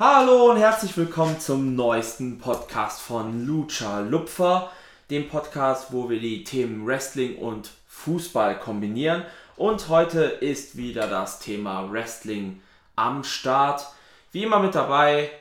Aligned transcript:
Hallo 0.00 0.52
und 0.52 0.58
herzlich 0.58 0.96
willkommen 0.96 1.40
zum 1.40 1.74
neuesten 1.74 2.38
Podcast 2.38 3.00
von 3.00 3.44
Lucha 3.44 3.98
Lupfer, 3.98 4.70
dem 5.10 5.28
Podcast, 5.28 5.92
wo 5.92 6.08
wir 6.08 6.20
die 6.20 6.44
Themen 6.44 6.86
Wrestling 6.86 7.36
und 7.38 7.70
Fußball 7.88 8.60
kombinieren. 8.60 9.24
Und 9.56 9.88
heute 9.88 10.20
ist 10.22 10.76
wieder 10.76 11.08
das 11.08 11.40
Thema 11.40 11.90
Wrestling 11.90 12.60
am 12.94 13.24
Start. 13.24 13.88
Wie 14.30 14.44
immer 14.44 14.60
mit 14.60 14.76
dabei 14.76 15.32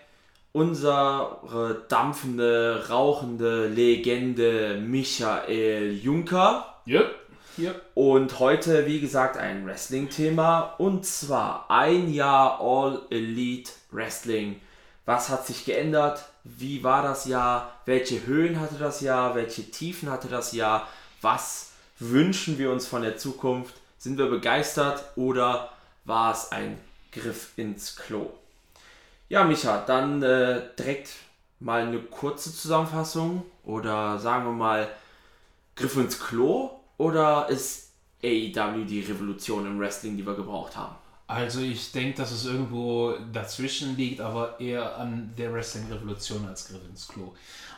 unsere 0.53 1.85
dampfende, 1.87 2.87
rauchende 2.89 3.67
Legende 3.67 4.81
Michael 4.83 5.99
Juncker. 6.01 6.81
Yep. 6.87 7.15
Yep. 7.59 7.81
Und 7.93 8.39
heute, 8.39 8.87
wie 8.87 9.01
gesagt, 9.01 9.37
ein 9.37 9.67
Wrestling-Thema 9.67 10.73
und 10.79 11.05
zwar 11.05 11.69
ein 11.69 12.11
Jahr 12.11 12.59
All 12.59 13.03
Elite 13.11 13.69
Wrestling. 13.91 14.61
Was 15.05 15.29
hat 15.29 15.47
sich 15.47 15.65
geändert? 15.65 16.25
Wie 16.43 16.83
war 16.83 17.01
das 17.01 17.25
Jahr? 17.25 17.73
Welche 17.85 18.25
Höhen 18.25 18.59
hatte 18.59 18.75
das 18.75 19.01
Jahr? 19.01 19.35
Welche 19.35 19.71
Tiefen 19.71 20.09
hatte 20.09 20.27
das 20.27 20.51
Jahr? 20.51 20.87
Was 21.21 21.71
wünschen 21.99 22.57
wir 22.57 22.71
uns 22.71 22.87
von 22.87 23.01
der 23.01 23.17
Zukunft? 23.17 23.75
Sind 23.97 24.17
wir 24.17 24.27
begeistert 24.27 25.03
oder 25.15 25.71
war 26.05 26.33
es 26.33 26.51
ein 26.51 26.77
Griff 27.11 27.51
ins 27.57 27.95
Klo? 27.95 28.31
Ja, 29.29 29.43
Micha, 29.43 29.83
dann 29.85 30.21
äh, 30.23 30.61
direkt 30.77 31.09
mal 31.59 31.81
eine 31.81 31.99
kurze 31.99 32.53
Zusammenfassung 32.53 33.43
oder 33.63 34.19
sagen 34.19 34.45
wir 34.45 34.53
mal 34.53 34.89
Griff 35.75 35.97
ins 35.97 36.19
Klo 36.19 36.71
oder 36.97 37.49
ist 37.49 37.91
AEW 38.23 38.85
die 38.85 39.01
Revolution 39.01 39.65
im 39.65 39.79
Wrestling, 39.79 40.17
die 40.17 40.25
wir 40.25 40.35
gebraucht 40.35 40.75
haben? 40.75 40.95
Also 41.27 41.59
ich 41.59 41.91
denke, 41.91 42.17
dass 42.17 42.31
es 42.31 42.45
irgendwo 42.45 43.15
dazwischen 43.33 43.97
liegt, 43.97 44.21
aber 44.21 44.61
eher 44.61 44.97
an 44.97 45.33
der 45.37 45.51
Wrestling-Revolution 45.51 46.47
als 46.47 46.69
Griff 46.69 46.87
ins 46.87 47.05
Klo. 47.05 47.33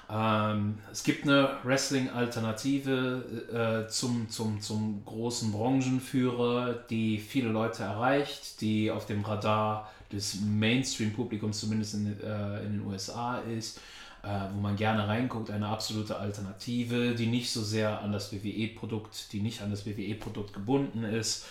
Ähm, 0.07 0.77
es 0.91 1.03
gibt 1.03 1.23
eine 1.23 1.57
Wrestling-Alternative 1.63 3.85
äh, 3.87 3.89
zum, 3.89 4.29
zum, 4.29 4.61
zum 4.61 5.03
großen 5.03 5.51
Branchenführer, 5.51 6.73
die 6.91 7.17
viele 7.17 7.49
Leute 7.49 7.81
erreicht, 7.83 8.61
die 8.61 8.91
auf 8.91 9.07
dem 9.07 9.23
Radar 9.23 9.91
des 10.11 10.41
Mainstream-Publikums, 10.41 11.59
zumindest 11.59 11.95
in, 11.95 12.21
äh, 12.21 12.63
in 12.63 12.73
den 12.73 12.85
USA 12.85 13.39
ist, 13.39 13.79
äh, 14.23 14.27
wo 14.53 14.61
man 14.61 14.75
gerne 14.75 15.07
reinguckt, 15.07 15.49
eine 15.49 15.67
absolute 15.67 16.17
Alternative, 16.17 17.15
die 17.15 17.27
nicht 17.27 17.51
so 17.51 17.63
sehr 17.63 18.01
an 18.01 18.11
das 18.11 18.31
WWE-Produkt, 18.31 19.33
die 19.33 19.41
nicht 19.41 19.61
an 19.61 19.71
das 19.71 19.87
WWE-Produkt 19.87 20.53
gebunden 20.53 21.03
ist. 21.03 21.45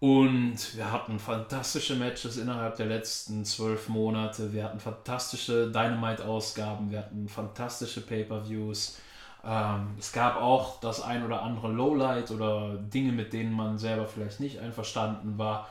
Und 0.00 0.76
wir 0.76 0.92
hatten 0.92 1.18
fantastische 1.18 1.94
Matches 1.94 2.36
innerhalb 2.36 2.76
der 2.76 2.86
letzten 2.86 3.44
zwölf 3.44 3.88
Monate. 3.88 4.52
Wir 4.52 4.64
hatten 4.64 4.80
fantastische 4.80 5.70
Dynamite-Ausgaben, 5.70 6.90
wir 6.90 6.98
hatten 6.98 7.28
fantastische 7.28 8.02
Pay-per-Views. 8.02 8.98
Ähm, 9.46 9.94
es 9.98 10.12
gab 10.12 10.36
auch 10.36 10.80
das 10.80 11.02
ein 11.02 11.24
oder 11.24 11.42
andere 11.42 11.68
Lowlight 11.70 12.30
oder 12.30 12.74
Dinge, 12.76 13.12
mit 13.12 13.32
denen 13.32 13.52
man 13.52 13.78
selber 13.78 14.06
vielleicht 14.06 14.40
nicht 14.40 14.58
einverstanden 14.58 15.38
war. 15.38 15.68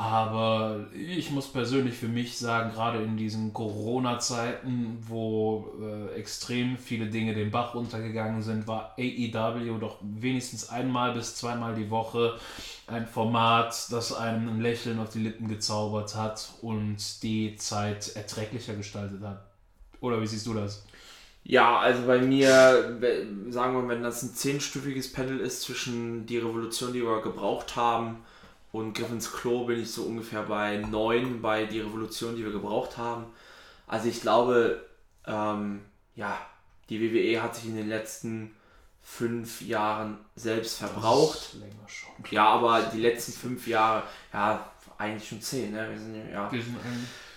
Aber 0.00 0.86
ich 0.94 1.30
muss 1.30 1.52
persönlich 1.52 1.94
für 1.94 2.08
mich 2.08 2.38
sagen, 2.38 2.72
gerade 2.72 3.02
in 3.02 3.18
diesen 3.18 3.52
Corona-Zeiten, 3.52 4.96
wo 5.06 5.74
äh, 5.78 6.14
extrem 6.18 6.78
viele 6.78 7.08
Dinge 7.08 7.34
den 7.34 7.50
Bach 7.50 7.74
runtergegangen 7.74 8.40
sind, 8.40 8.66
war 8.66 8.96
AEW 8.98 9.78
doch 9.78 9.98
wenigstens 10.00 10.70
einmal 10.70 11.12
bis 11.12 11.36
zweimal 11.36 11.74
die 11.74 11.90
Woche 11.90 12.38
ein 12.86 13.06
Format, 13.06 13.88
das 13.90 14.14
einem 14.14 14.48
ein 14.48 14.62
Lächeln 14.62 14.98
auf 15.00 15.10
die 15.10 15.18
Lippen 15.18 15.48
gezaubert 15.48 16.14
hat 16.14 16.48
und 16.62 17.22
die 17.22 17.56
Zeit 17.56 18.16
erträglicher 18.16 18.72
gestaltet 18.72 19.20
hat. 19.20 19.44
Oder 20.00 20.22
wie 20.22 20.26
siehst 20.26 20.46
du 20.46 20.54
das? 20.54 20.82
Ja, 21.44 21.78
also 21.78 22.06
bei 22.06 22.22
mir, 22.22 22.98
sagen 23.50 23.74
wir, 23.74 23.86
wenn 23.86 24.02
das 24.02 24.22
ein 24.22 24.32
zehnstufiges 24.32 25.12
Panel 25.12 25.40
ist 25.40 25.60
zwischen 25.60 26.24
die 26.24 26.38
Revolution, 26.38 26.94
die 26.94 27.02
wir 27.02 27.20
gebraucht 27.20 27.76
haben, 27.76 28.20
und 28.72 28.94
Griffins 28.94 29.32
Klo 29.32 29.64
bin 29.64 29.80
ich 29.80 29.90
so 29.90 30.04
ungefähr 30.04 30.42
bei 30.42 30.76
9 30.76 31.42
bei 31.42 31.64
die 31.64 31.80
Revolution, 31.80 32.36
die 32.36 32.44
wir 32.44 32.52
gebraucht 32.52 32.96
haben. 32.96 33.26
Also 33.86 34.08
ich 34.08 34.20
glaube, 34.20 34.84
ähm, 35.26 35.80
ja, 36.14 36.38
die 36.88 37.00
WWE 37.00 37.42
hat 37.42 37.56
sich 37.56 37.66
in 37.66 37.76
den 37.76 37.88
letzten 37.88 38.54
fünf 39.02 39.62
Jahren 39.62 40.18
selbst 40.36 40.78
verbraucht. 40.78 41.56
Ja, 42.30 42.46
aber 42.46 42.82
die 42.82 43.00
letzten 43.00 43.32
fünf 43.32 43.66
Jahre, 43.66 44.04
ja, 44.32 44.70
eigentlich 44.98 45.28
schon 45.28 45.40
zehn, 45.40 45.72
ne? 45.72 45.88
Wir 45.90 45.98
sind 45.98 46.30
ja. 46.30 46.52
Wir 46.52 46.62
sind 46.62 46.76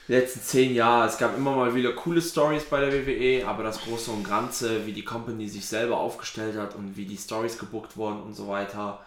die 0.07 0.11
letzten 0.11 0.41
zehn 0.41 0.75
Jahre, 0.75 1.07
es 1.07 1.17
gab 1.17 1.37
immer 1.37 1.55
mal 1.55 1.73
wieder 1.73 1.93
coole 1.93 2.21
Stories 2.21 2.65
bei 2.65 2.81
der 2.81 2.91
WWE, 2.91 3.47
aber 3.47 3.63
das 3.63 3.81
Große 3.81 4.11
und 4.11 4.25
Ganze, 4.25 4.85
wie 4.85 4.91
die 4.91 5.05
Company 5.05 5.47
sich 5.47 5.65
selber 5.65 5.97
aufgestellt 5.97 6.57
hat 6.57 6.75
und 6.75 6.97
wie 6.97 7.05
die 7.05 7.15
Stories 7.15 7.57
gebuckt 7.57 7.95
wurden 7.95 8.21
und 8.21 8.33
so 8.33 8.49
weiter, 8.49 8.99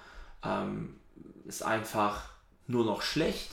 ähm, 0.42 0.94
ist 1.46 1.62
einfach 1.62 2.22
nur 2.66 2.84
noch 2.84 3.02
schlecht. 3.02 3.52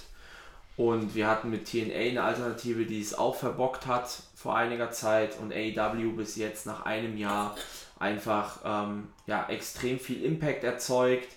Und 0.76 1.14
wir 1.14 1.28
hatten 1.28 1.52
mit 1.52 1.68
TNA 1.68 1.94
eine 1.94 2.24
Alternative, 2.24 2.86
die 2.86 3.00
es 3.00 3.14
auch 3.14 3.36
verbockt 3.36 3.86
hat 3.86 4.10
vor 4.36 4.56
einiger 4.56 4.92
Zeit. 4.92 5.38
Und 5.40 5.54
AEW 5.54 6.14
bis 6.14 6.36
jetzt 6.36 6.66
nach 6.66 6.86
einem 6.86 7.16
Jahr 7.18 7.56
einfach 8.00 8.60
ähm, 8.66 9.10
ja, 9.28 9.48
extrem 9.50 10.00
viel 10.00 10.24
Impact 10.24 10.64
erzeugt, 10.64 11.30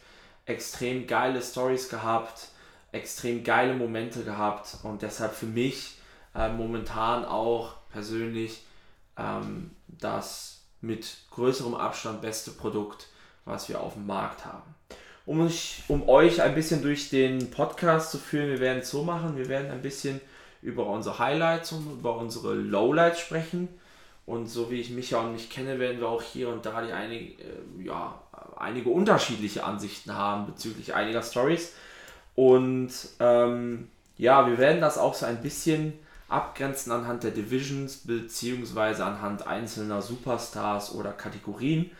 extrem 0.47 1.07
geile 1.07 1.43
Stories 1.43 1.91
gehabt, 1.91 2.49
extrem 2.93 3.45
geile 3.45 3.75
Momente 3.75 4.25
gehabt. 4.25 4.79
Und 4.83 5.03
deshalb 5.03 5.35
für 5.35 5.47
mich 5.47 5.99
äh, 6.35 6.49
momentan 6.49 7.27
auch 7.27 7.75
persönlich 7.91 8.65
ähm, 9.19 9.71
das 9.87 10.63
mit 10.81 11.19
größerem 11.31 11.75
Abstand 11.75 12.23
beste 12.23 12.53
Produkt, 12.53 13.09
was 13.45 13.69
wir 13.69 13.81
auf 13.81 13.95
dem 13.95 14.07
Markt 14.07 14.47
haben 14.47 14.76
um, 15.27 15.45
mich, 15.45 15.83
um 15.89 16.09
euch 16.09 16.41
ein 16.41 16.55
bisschen 16.55 16.83
durch 16.83 17.11
den 17.11 17.51
Podcast 17.51 18.13
zu 18.13 18.19
führen. 18.19 18.49
Wir 18.49 18.61
werden 18.61 18.79
es 18.79 18.91
so 18.91 19.03
machen, 19.03 19.37
wir 19.37 19.49
werden 19.49 19.71
ein 19.71 19.83
bisschen 19.83 20.21
über 20.63 20.87
unsere 20.87 21.19
Highlights 21.19 21.73
und 21.73 21.99
über 21.99 22.17
unsere 22.17 22.55
Lowlights 22.55 23.21
sprechen. 23.21 23.69
Und 24.25 24.47
so 24.47 24.71
wie 24.71 24.81
ich 24.81 24.91
mich 24.91 25.11
ja 25.11 25.21
und 25.21 25.33
mich 25.33 25.51
kenne, 25.51 25.79
werden 25.79 26.01
wir 26.01 26.09
auch 26.09 26.23
hier 26.23 26.49
und 26.49 26.67
da 26.67 26.83
die 26.83 26.93
einig, 26.93 27.39
äh, 27.41 27.85
ja, 27.85 28.21
einige 28.57 28.91
unterschiedliche 28.91 29.65
Ansichten 29.65 30.15
haben 30.15 30.47
bezüglich 30.47 30.95
einiger 30.95 31.23
Stories. 31.23 31.75
Und 32.35 32.91
ähm, 33.21 33.89
ja, 34.19 34.47
wir 34.49 34.59
werden 34.59 34.81
das 34.81 34.99
auch 34.99 35.15
so 35.15 35.27
ein 35.27 35.43
bisschen 35.43 35.93
abgrenzen 36.29 36.91
anhand 36.91 37.23
der 37.23 37.31
Divisions 37.31 37.99
beziehungsweise 37.99 39.05
anhand 39.05 39.47
einzelner 39.47 40.03
Superstars 40.03 40.95
oder 40.95 41.13
Kategorien. 41.13 41.91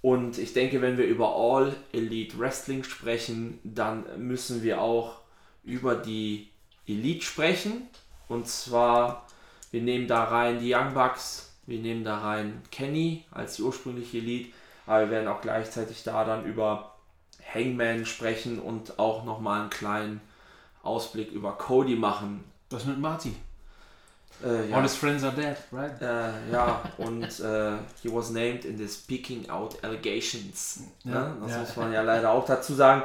Und 0.00 0.38
ich 0.38 0.52
denke, 0.52 0.80
wenn 0.80 0.96
wir 0.96 1.06
über 1.06 1.34
All 1.34 1.74
Elite 1.92 2.38
Wrestling 2.38 2.84
sprechen, 2.84 3.58
dann 3.64 4.04
müssen 4.16 4.62
wir 4.62 4.80
auch 4.80 5.20
über 5.64 5.96
die 5.96 6.48
Elite 6.86 7.24
sprechen. 7.24 7.88
Und 8.28 8.46
zwar, 8.46 9.26
wir 9.70 9.82
nehmen 9.82 10.06
da 10.06 10.24
rein 10.24 10.60
die 10.60 10.74
Young 10.74 10.94
Bucks, 10.94 11.56
wir 11.66 11.78
nehmen 11.78 12.04
da 12.04 12.18
rein 12.18 12.62
Kenny 12.70 13.24
als 13.30 13.56
die 13.56 13.62
ursprüngliche 13.62 14.18
Elite, 14.18 14.50
aber 14.86 15.02
wir 15.02 15.10
werden 15.10 15.28
auch 15.28 15.40
gleichzeitig 15.40 16.02
da 16.02 16.24
dann 16.24 16.46
über 16.46 16.94
Hangman 17.52 18.06
sprechen 18.06 18.58
und 18.58 18.98
auch 18.98 19.24
nochmal 19.24 19.62
einen 19.62 19.70
kleinen 19.70 20.20
Ausblick 20.82 21.32
über 21.32 21.52
Cody 21.52 21.96
machen. 21.96 22.44
Was 22.70 22.84
mit 22.84 22.98
Marty? 22.98 23.34
Äh, 24.44 24.70
ja. 24.70 24.76
All 24.76 24.82
his 24.82 24.94
friends 24.94 25.24
are 25.24 25.34
dead, 25.34 25.56
right? 25.72 26.00
Äh, 26.00 26.52
ja, 26.52 26.82
und 26.98 27.22
äh, 27.22 27.72
he 28.02 28.12
was 28.12 28.30
named 28.30 28.64
in 28.64 28.78
the 28.78 28.88
Speaking 28.88 29.50
Out 29.50 29.82
Allegations. 29.82 30.80
Ne? 31.04 31.12
Ja, 31.12 31.36
Das 31.40 31.50
ja. 31.50 31.58
muss 31.58 31.76
man 31.76 31.92
ja 31.92 32.02
leider 32.02 32.30
auch 32.30 32.44
dazu 32.44 32.74
sagen. 32.74 33.02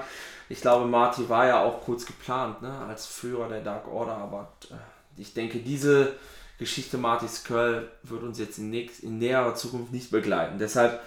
Ich 0.49 0.61
glaube, 0.61 0.85
Marty 0.85 1.27
war 1.29 1.47
ja 1.47 1.63
auch 1.63 1.81
kurz 1.83 2.05
geplant 2.05 2.61
ne? 2.61 2.71
als 2.87 3.05
Führer 3.05 3.49
der 3.49 3.61
Dark 3.61 3.87
Order, 3.87 4.17
aber 4.17 4.53
äh, 4.69 4.75
ich 5.17 5.33
denke, 5.33 5.59
diese 5.59 6.13
Geschichte 6.59 6.97
Martys 6.97 7.43
Curl 7.43 7.89
wird 8.03 8.23
uns 8.23 8.37
jetzt 8.37 8.59
in, 8.59 8.69
nächst, 8.69 9.01
in 9.01 9.17
näherer 9.17 9.55
Zukunft 9.55 9.91
nicht 9.91 10.11
begleiten. 10.11 10.59
Deshalb 10.59 11.01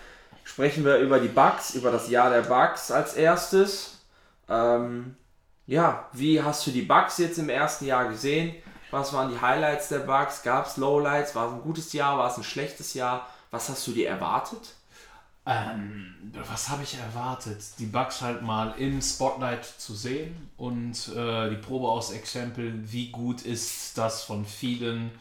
sprechen 0.45 0.85
wir 0.85 0.99
über 0.99 1.21
die 1.21 1.29
Bugs, 1.29 1.75
über 1.75 1.93
das 1.93 2.09
Jahr 2.11 2.31
der 2.31 2.43
Bugs 2.43 2.91
als 2.91 3.15
erstes. 3.15 4.01
Ähm, 4.49 5.17
ja, 5.67 6.09
wie 6.13 6.43
hast 6.43 6.67
du 6.67 6.71
die 6.71 6.83
Bugs 6.83 7.19
jetzt 7.19 7.39
im 7.39 7.49
ersten 7.49 7.87
Jahr 7.87 8.09
gesehen? 8.09 8.55
Was 8.91 9.13
waren 9.13 9.31
die 9.31 9.41
Highlights 9.41 9.89
der 9.89 10.01
Bugs? 10.01 10.43
Gab 10.43 10.67
es 10.67 10.77
Lowlights? 10.77 11.35
War 11.35 11.49
es 11.49 11.55
ein 11.55 11.63
gutes 11.63 11.93
Jahr? 11.93 12.19
War 12.19 12.31
es 12.31 12.37
ein 12.37 12.45
schlechtes 12.45 12.95
Jahr? 12.95 13.27
Was 13.51 13.69
hast 13.69 13.87
du 13.87 13.93
dir 13.93 14.09
erwartet? 14.09 14.75
Ähm, 15.47 16.33
was 16.49 16.69
habe 16.69 16.83
ich 16.83 16.99
erwartet? 16.99 17.63
Die 17.79 17.87
Bugs 17.87 18.21
halt 18.21 18.43
mal 18.43 18.75
im 18.79 19.01
Spotlight 19.01 19.65
zu 19.65 19.95
sehen 19.95 20.51
und 20.57 21.09
äh, 21.15 21.51
die 21.51 21.57
Probe 21.57 21.89
aus 21.89 22.11
Exempel, 22.11 22.73
wie 22.91 23.11
gut 23.11 23.43
ist 23.43 23.97
das 23.97 24.25
von 24.25 24.45
vielen 24.45 25.13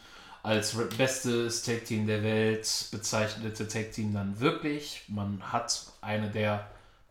als 0.42 0.76
bestes 0.98 1.64
Tag 1.64 1.86
Team 1.86 2.06
der 2.06 2.24
Welt 2.24 2.88
bezeichnete 2.92 3.68
Tag 3.68 3.92
Team 3.92 4.14
dann 4.14 4.40
wirklich. 4.40 5.04
Man 5.08 5.42
hat 5.52 5.86
eine 6.02 6.30
der, 6.30 6.68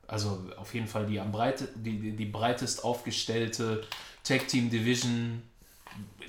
also 0.06 0.48
auf 0.56 0.72
jeden 0.74 0.86
Fall 0.86 1.06
die 1.06 1.18
am 1.18 1.32
breite, 1.32 1.68
die, 1.74 2.12
die 2.16 2.26
breitest 2.26 2.84
aufgestellte 2.84 3.84
Tag 4.22 4.48
Team 4.48 4.70
Division 4.70 5.42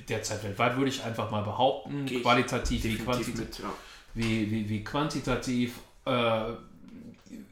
derzeit 0.08 0.44
weltweit, 0.44 0.78
würde 0.78 0.90
ich 0.90 1.04
einfach 1.04 1.32
mal 1.32 1.44
behaupten. 1.44 2.06
Gehe 2.06 2.22
qualitativ 2.22 2.84
wie, 2.84 2.98
quantitativ 2.98 3.40
mit, 3.40 3.60
ja. 3.60 3.74
wie, 4.14 4.52
wie, 4.52 4.70
wie 4.70 4.84
quantitativ. 4.84 5.80
Äh, 6.06 6.54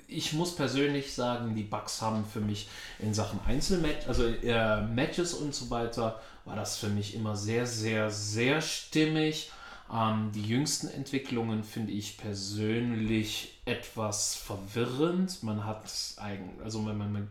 ich 0.07 0.33
muss 0.33 0.55
persönlich 0.55 1.13
sagen, 1.13 1.55
die 1.55 1.63
Bugs 1.63 2.01
haben 2.01 2.23
für 2.25 2.39
mich 2.39 2.69
in 2.99 3.13
Sachen 3.13 3.39
Einzelmatch, 3.47 4.07
also 4.07 4.25
äh, 4.25 4.81
Matches 4.81 5.33
und 5.33 5.55
so 5.55 5.69
weiter, 5.71 6.21
war 6.45 6.55
das 6.55 6.77
für 6.77 6.89
mich 6.89 7.15
immer 7.15 7.35
sehr, 7.35 7.65
sehr, 7.65 8.11
sehr 8.11 8.61
stimmig. 8.61 9.51
Ähm, 9.91 10.31
die 10.33 10.43
jüngsten 10.43 10.87
Entwicklungen 10.87 11.63
finde 11.63 11.91
ich 11.93 12.17
persönlich 12.17 13.59
etwas 13.65 14.35
verwirrend. 14.35 15.41
Man 15.43 15.65
hat 15.65 15.91
eigen, 16.17 16.51
also 16.63 16.79
man, 16.79 16.97
man, 16.97 17.13
man 17.13 17.27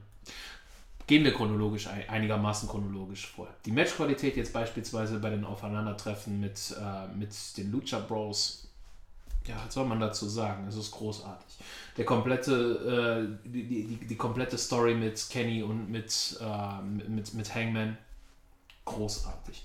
gehen 1.12 1.24
wir 1.24 1.34
chronologisch 1.34 1.88
ein- 1.88 2.08
einigermaßen 2.08 2.70
chronologisch 2.70 3.26
vor. 3.26 3.46
Die 3.66 3.70
Matchqualität 3.70 4.34
jetzt 4.34 4.50
beispielsweise 4.50 5.18
bei 5.18 5.28
den 5.28 5.44
Aufeinandertreffen 5.44 6.40
mit, 6.40 6.74
äh, 6.80 7.06
mit 7.14 7.34
den 7.58 7.70
Lucha 7.70 7.98
Bros 7.98 8.66
ja, 9.46 9.56
was 9.62 9.74
soll 9.74 9.84
man 9.84 10.00
dazu 10.00 10.26
sagen? 10.26 10.66
Es 10.68 10.76
ist 10.76 10.90
großartig. 10.92 11.52
Der 11.98 12.06
komplette, 12.06 13.36
äh, 13.44 13.46
die, 13.46 13.64
die, 13.64 13.84
die, 13.84 14.06
die 14.06 14.16
komplette 14.16 14.56
Story 14.56 14.94
mit 14.94 15.28
Kenny 15.28 15.62
und 15.62 15.90
mit, 15.90 16.38
äh, 16.40 16.82
mit, 16.82 17.34
mit 17.34 17.54
Hangman, 17.54 17.98
großartig. 18.86 19.64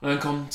Und 0.00 0.08
dann 0.08 0.20
kommt 0.20 0.54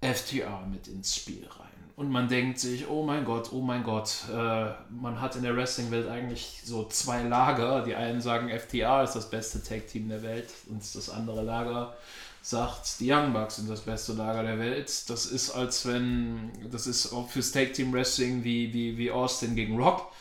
FTR 0.00 0.64
mit 0.70 0.86
ins 0.86 1.16
Spiel 1.16 1.44
rein. 1.58 1.65
Und 1.96 2.10
man 2.10 2.28
denkt 2.28 2.58
sich, 2.60 2.88
oh 2.88 3.02
mein 3.04 3.24
Gott, 3.24 3.52
oh 3.52 3.62
mein 3.62 3.82
Gott, 3.82 4.24
äh, 4.30 4.70
man 4.90 5.18
hat 5.20 5.34
in 5.34 5.42
der 5.42 5.56
Wrestling-Welt 5.56 6.08
eigentlich 6.08 6.60
so 6.62 6.84
zwei 6.84 7.22
Lager. 7.22 7.82
Die 7.84 7.94
einen 7.94 8.20
sagen, 8.20 8.50
FTR 8.50 9.02
ist 9.02 9.14
das 9.14 9.30
beste 9.30 9.62
Tag-Team 9.62 10.10
der 10.10 10.22
Welt 10.22 10.50
und 10.68 10.82
das 10.94 11.08
andere 11.08 11.42
Lager 11.42 11.96
sagt, 12.42 13.00
die 13.00 13.10
Young 13.10 13.32
Bucks 13.32 13.56
sind 13.56 13.68
das 13.68 13.80
beste 13.80 14.12
Lager 14.12 14.42
der 14.42 14.58
Welt. 14.58 15.08
Das 15.10 15.26
ist 15.26 15.50
als 15.50 15.86
wenn, 15.86 16.52
das 16.70 16.86
ist 16.86 17.12
auch 17.12 17.28
fürs 17.30 17.50
Tag 17.50 17.72
Team 17.72 17.92
Wrestling 17.92 18.44
wie, 18.44 18.72
wie, 18.74 18.96
wie 18.98 19.10
Austin 19.10 19.56
gegen 19.56 19.80
Rock 19.82 20.12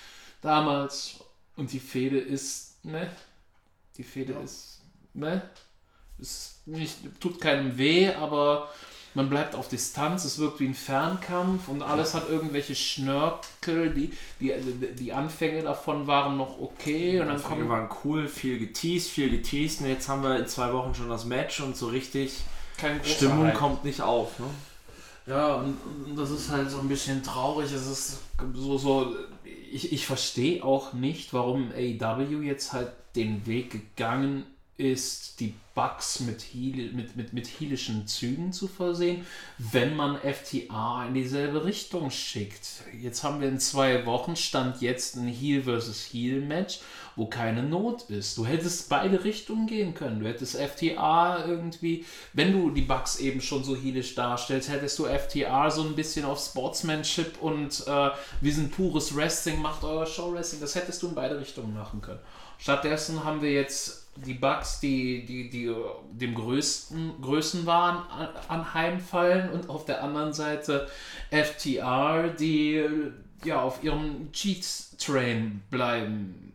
damals. 0.42 1.20
Und 1.58 1.72
die 1.72 1.80
Fehde 1.80 2.18
ist, 2.20 2.84
ne? 2.84 3.10
Die 3.98 4.04
Fehde 4.04 4.34
Ja. 4.34 4.40
ist, 4.42 4.80
ne? 5.14 5.42
Nicht, 6.66 6.98
tut 7.20 7.40
keinem 7.42 7.78
weh, 7.78 8.12
aber 8.14 8.70
man 9.16 9.30
bleibt 9.30 9.56
auf 9.56 9.70
Distanz, 9.70 10.26
es 10.26 10.38
wirkt 10.38 10.60
wie 10.60 10.68
ein 10.68 10.76
Fernkampf 10.76 11.68
und 11.68 11.82
alles 11.82 12.14
hat 12.14 12.30
irgendwelche 12.30 12.76
Schnörkel, 12.76 13.94
die, 13.94 14.12
die, 14.40 14.54
die 15.00 15.14
Anfänge 15.14 15.64
davon 15.64 16.06
waren 16.06 16.38
noch 16.38 16.60
okay 16.60 17.20
und 17.20 17.28
dann 17.28 17.38
Anfänge 17.38 17.66
kommen 17.66 17.70
waren 17.70 17.90
cool, 18.04 18.28
viel 18.28 18.60
geteased, 18.60 19.10
viel 19.10 19.30
geteased 19.30 19.82
und 19.82 19.88
jetzt 19.88 20.08
haben 20.10 20.22
wir 20.22 20.38
in 20.38 20.48
zwei 20.48 20.72
Wochen 20.74 20.94
schon 20.94 21.10
das 21.10 21.26
Match 21.26 21.62
und 21.62 21.76
so 21.76 21.88
richtig 21.88 22.44
Stimmung 23.04 23.46
Hype. 23.46 23.56
kommt 23.56 23.86
nicht 23.86 24.02
auf. 24.02 24.38
Ne? 24.40 24.48
Ja, 25.28 25.56
und, 25.56 25.78
und 26.06 26.16
das 26.18 26.30
ist 26.30 26.52
halt 26.52 26.70
so 26.70 26.80
ein 26.80 26.90
bisschen 26.90 27.24
traurig. 27.24 27.72
Es 27.72 27.88
ist 27.88 28.20
so, 28.54 28.78
so. 28.78 29.16
Ich, 29.72 29.92
ich 29.92 30.06
verstehe 30.06 30.64
auch 30.64 30.94
nicht, 30.94 31.34
warum 31.34 31.72
AEW 31.72 32.42
jetzt 32.42 32.74
halt 32.74 32.92
den 33.16 33.46
Weg 33.46 33.72
gegangen 33.72 34.46
ist, 34.78 35.40
die 35.40 35.54
Bugs 35.74 36.22
mit, 36.22 36.42
Heel, 36.42 36.94
mit, 36.94 37.16
mit, 37.16 37.34
mit 37.34 37.48
heelischen 37.48 38.08
Zügen 38.08 38.54
zu 38.54 38.68
versehen, 38.68 39.26
wenn 39.58 39.96
man 39.96 40.18
FTA 40.18 41.06
in 41.08 41.14
dieselbe 41.14 41.66
Richtung 41.66 42.12
schickt. 42.12 42.66
Jetzt 43.00 43.24
haben 43.24 43.42
wir 43.42 43.50
in 43.50 43.60
zwei 43.60 44.06
Wochen 44.06 44.36
stand 44.36 44.82
jetzt 44.82 45.16
ein 45.16 45.28
Heel 45.28 45.64
versus 45.64 46.02
Heel 46.12 46.42
Match, 46.42 46.80
wo 47.18 47.28
keine 47.28 47.64
Not 47.64 48.04
ist. 48.04 48.38
Du 48.38 48.46
hättest 48.46 48.88
beide 48.88 49.24
Richtungen 49.26 49.68
gehen 49.68 49.94
können. 49.94 50.22
Du 50.22 50.28
hättest 50.28 50.58
FTA 50.58 51.46
irgendwie, 51.46 52.06
wenn 52.32 52.54
du 52.54 52.70
die 52.70 52.82
Bugs 52.82 53.18
eben 53.20 53.42
schon 53.42 53.64
so 53.64 53.76
heelisch 53.76 54.16
darstellst, 54.16 54.70
hättest 54.70 54.98
du 55.00 55.06
FTA 55.06 55.70
so 55.72 55.84
ein 55.84 55.96
bisschen 55.96 56.26
auf 56.26 56.40
Sportsmanship 56.40 57.42
und 57.42 57.86
äh, 57.86 58.10
wir 58.42 58.54
sind 58.54 58.72
pures 58.72 59.16
Wrestling, 59.16 59.62
macht 59.62 59.84
euer 59.84 60.06
Show 60.06 60.34
Wrestling. 60.34 60.62
Das 60.62 60.76
hättest 60.76 61.04
du 61.04 61.10
in 61.10 61.16
beide 61.16 61.40
Richtungen 61.40 61.74
machen 61.74 62.02
können. 62.02 62.20
Stattdessen 62.58 63.26
haben 63.26 63.42
wir 63.42 63.52
jetzt 63.52 64.05
die 64.16 64.34
Bugs, 64.34 64.80
die, 64.80 65.26
die, 65.26 65.50
die 65.50 65.74
dem 66.12 66.36
größten 66.36 67.22
Größenwahn 67.22 67.98
an- 68.10 68.30
anheimfallen 68.48 69.50
und 69.50 69.70
auf 69.70 69.86
der 69.86 70.04
anderen 70.04 70.34
Seite 70.34 70.88
FTR, 71.32 72.30
die 72.30 72.84
ja 73.44 73.62
auf 73.62 73.84
ihrem 73.84 74.32
Cheat-Train 74.32 75.62
bleiben. 75.70 76.54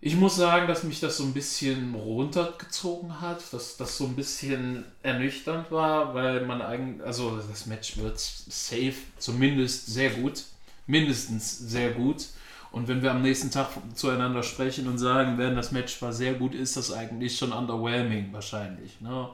Ich 0.00 0.16
muss 0.16 0.36
sagen, 0.36 0.68
dass 0.68 0.82
mich 0.82 1.00
das 1.00 1.16
so 1.16 1.24
ein 1.24 1.32
bisschen 1.32 1.94
runtergezogen 1.94 3.22
hat, 3.22 3.40
dass 3.54 3.78
das 3.78 3.96
so 3.96 4.04
ein 4.04 4.14
bisschen 4.14 4.84
ernüchternd 5.02 5.70
war, 5.70 6.14
weil 6.14 6.44
man 6.44 6.60
eigentlich, 6.60 7.06
also 7.06 7.38
das 7.38 7.64
Match 7.64 7.96
wird 7.96 8.18
safe, 8.18 8.96
zumindest 9.18 9.86
sehr 9.86 10.10
gut, 10.10 10.44
mindestens 10.86 11.58
sehr 11.58 11.92
gut. 11.92 12.26
Und 12.74 12.88
wenn 12.88 13.02
wir 13.02 13.12
am 13.12 13.22
nächsten 13.22 13.52
Tag 13.52 13.68
zueinander 13.94 14.42
sprechen 14.42 14.88
und 14.88 14.98
sagen 14.98 15.38
werden, 15.38 15.54
das 15.54 15.70
Match 15.70 16.02
war 16.02 16.12
sehr 16.12 16.34
gut, 16.34 16.56
ist 16.56 16.76
das 16.76 16.90
eigentlich 16.90 17.38
schon 17.38 17.52
underwhelming 17.52 18.32
wahrscheinlich. 18.32 19.00
Ne? 19.00 19.28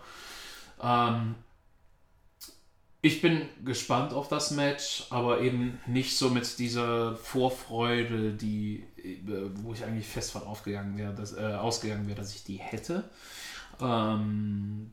Ähm, 0.82 1.36
ich 3.00 3.22
bin 3.22 3.48
gespannt 3.64 4.12
auf 4.12 4.28
das 4.28 4.50
Match, 4.50 5.06
aber 5.08 5.40
eben 5.40 5.80
nicht 5.86 6.18
so 6.18 6.28
mit 6.28 6.58
dieser 6.58 7.16
Vorfreude, 7.16 8.34
die, 8.34 8.84
äh, 9.02 9.16
wo 9.62 9.72
ich 9.72 9.84
eigentlich 9.84 10.06
fest 10.06 10.32
von 10.32 10.42
aufgegangen 10.42 10.98
wäre, 10.98 11.14
dass, 11.14 11.32
äh, 11.32 11.40
ausgegangen 11.40 12.06
wäre, 12.08 12.18
dass 12.18 12.34
ich 12.34 12.44
die 12.44 12.58
hätte. 12.58 13.08
Ähm, 13.80 14.92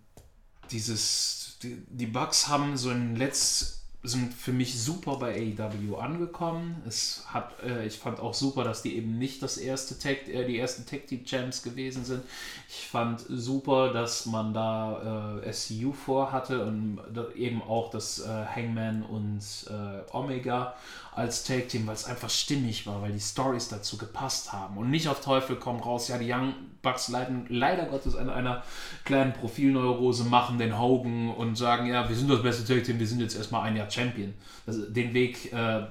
dieses, 0.71 1.57
die, 1.61 1.83
die 1.89 2.07
Bugs 2.07 2.47
haben 2.47 2.77
so 2.77 2.91
ein 2.91 3.17
letzt 3.17 3.86
sind 4.07 4.33
für 4.33 4.51
mich 4.51 4.79
super 4.79 5.17
bei 5.17 5.53
AEW 5.57 5.97
angekommen. 5.97 6.81
Es 6.87 7.25
hat, 7.27 7.51
äh, 7.63 7.85
ich 7.85 7.97
fand 7.97 8.19
auch 8.19 8.33
super, 8.33 8.63
dass 8.63 8.81
die 8.81 8.95
eben 8.95 9.17
nicht 9.17 9.41
das 9.43 9.57
erste 9.57 9.97
Tag, 9.99 10.27
äh, 10.27 10.45
die 10.45 10.57
ersten 10.57 10.85
Tag 10.85 11.07
Team 11.07 11.25
Champs 11.25 11.63
gewesen 11.63 12.05
sind. 12.05 12.23
Ich 12.69 12.87
fand 12.87 13.23
super, 13.27 13.93
dass 13.93 14.25
man 14.25 14.53
da 14.53 15.39
äh, 15.43 15.53
SCU 15.53 15.91
vorhatte 15.91 16.65
und 16.65 16.99
eben 17.35 17.61
auch 17.61 17.89
das 17.89 18.19
äh, 18.19 18.45
Hangman 18.55 19.03
und 19.03 19.41
äh, 19.69 20.15
Omega 20.15 20.75
als 21.17 21.43
Tag 21.43 21.67
Team, 21.69 21.87
weil 21.87 21.95
es 21.95 22.05
einfach 22.05 22.29
stimmig 22.29 22.85
war, 22.85 23.01
weil 23.01 23.11
die 23.11 23.19
Stories 23.19 23.69
dazu 23.69 23.97
gepasst 23.97 24.53
haben 24.53 24.77
und 24.77 24.91
nicht 24.91 25.07
auf 25.07 25.19
Teufel 25.19 25.55
komm 25.55 25.79
raus. 25.79 26.07
Ja, 26.09 26.17
die 26.19 26.31
Young 26.31 26.53
Bucks 26.83 27.07
leiden 27.09 27.47
leider 27.49 27.85
Gottes 27.85 28.15
an 28.15 28.29
einer 28.29 28.63
kleinen 29.03 29.33
Profilneurose, 29.33 30.25
machen 30.25 30.59
den 30.59 30.77
Hogan 30.77 31.31
und 31.31 31.57
sagen, 31.57 31.87
ja, 31.87 32.07
wir 32.07 32.15
sind 32.15 32.29
das 32.29 32.43
beste 32.43 32.71
Tag 32.71 32.83
Team, 32.83 32.99
wir 32.99 33.07
sind 33.07 33.19
jetzt 33.19 33.35
erstmal 33.35 33.63
ein 33.63 33.75
Jahr 33.75 33.89
Champion. 33.97 34.33
Also 34.65 34.85
den 34.89 35.13
Weg, 35.13 35.51
äh, 35.51 35.85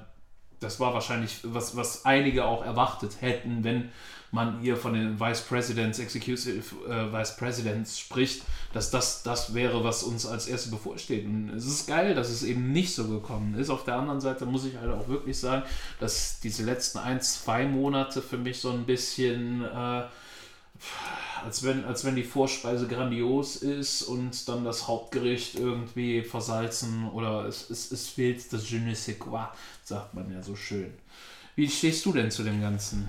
das 0.61 0.81
war 0.81 0.95
wahrscheinlich 0.95 1.39
was, 1.43 1.77
was 1.77 2.05
einige 2.05 2.45
auch 2.45 2.65
erwartet 2.65 3.21
hätten, 3.21 3.65
wenn 3.65 3.91
man 4.33 4.61
hier 4.61 4.77
von 4.77 4.93
den 4.93 5.19
Vice 5.19 5.43
Presidents, 5.43 5.99
Executive 5.99 6.63
äh, 6.89 7.13
Vice 7.13 7.37
Presidents 7.37 7.99
spricht, 7.99 8.43
dass 8.73 8.91
das 8.91 9.23
das 9.23 9.55
wäre, 9.55 9.85
was 9.85 10.03
uns 10.03 10.27
als 10.27 10.47
erstes 10.47 10.71
bevorsteht. 10.71 11.25
Und 11.27 11.51
es 11.51 11.67
ist 11.67 11.87
geil, 11.87 12.15
dass 12.15 12.31
es 12.31 12.43
eben 12.43 12.73
nicht 12.73 12.95
so 12.95 13.07
gekommen 13.09 13.55
ist. 13.55 13.71
Auf 13.71 13.85
der 13.85 13.97
anderen 13.97 14.21
Seite 14.21 14.47
muss 14.47 14.65
ich 14.65 14.77
halt 14.77 14.91
auch 14.91 15.09
wirklich 15.09 15.39
sagen, 15.39 15.65
dass 16.01 16.41
diese 16.41 16.65
letzten 16.65 16.99
ein, 16.99 17.21
zwei 17.21 17.67
Monate 17.67 18.21
für 18.21 18.39
mich 18.39 18.61
so 18.61 18.71
ein 18.71 18.85
bisschen 18.85 19.65
äh, 19.65 20.03
als 21.45 21.63
wenn, 21.63 21.85
als 21.85 22.05
wenn 22.05 22.17
die 22.17 22.25
Vorspeise 22.25 22.89
grandios 22.89 23.57
ist 23.57 24.03
und 24.03 24.49
dann 24.49 24.65
das 24.65 24.89
Hauptgericht 24.89 25.55
irgendwie 25.57 26.23
versalzen 26.23 27.09
oder 27.11 27.47
es, 27.47 27.71
es, 27.71 27.93
es 27.93 28.09
fehlt 28.09 28.53
das 28.53 28.69
Je 28.71 28.79
ne 28.79 28.95
sais 28.95 29.19
quoi, 29.19 29.49
sagt 29.85 30.15
man 30.15 30.33
ja 30.33 30.43
so 30.43 30.57
schön. 30.57 30.93
Wie 31.55 31.69
stehst 31.69 32.05
du 32.05 32.13
denn 32.13 32.31
zu 32.31 32.43
dem 32.43 32.61
Ganzen? 32.61 33.09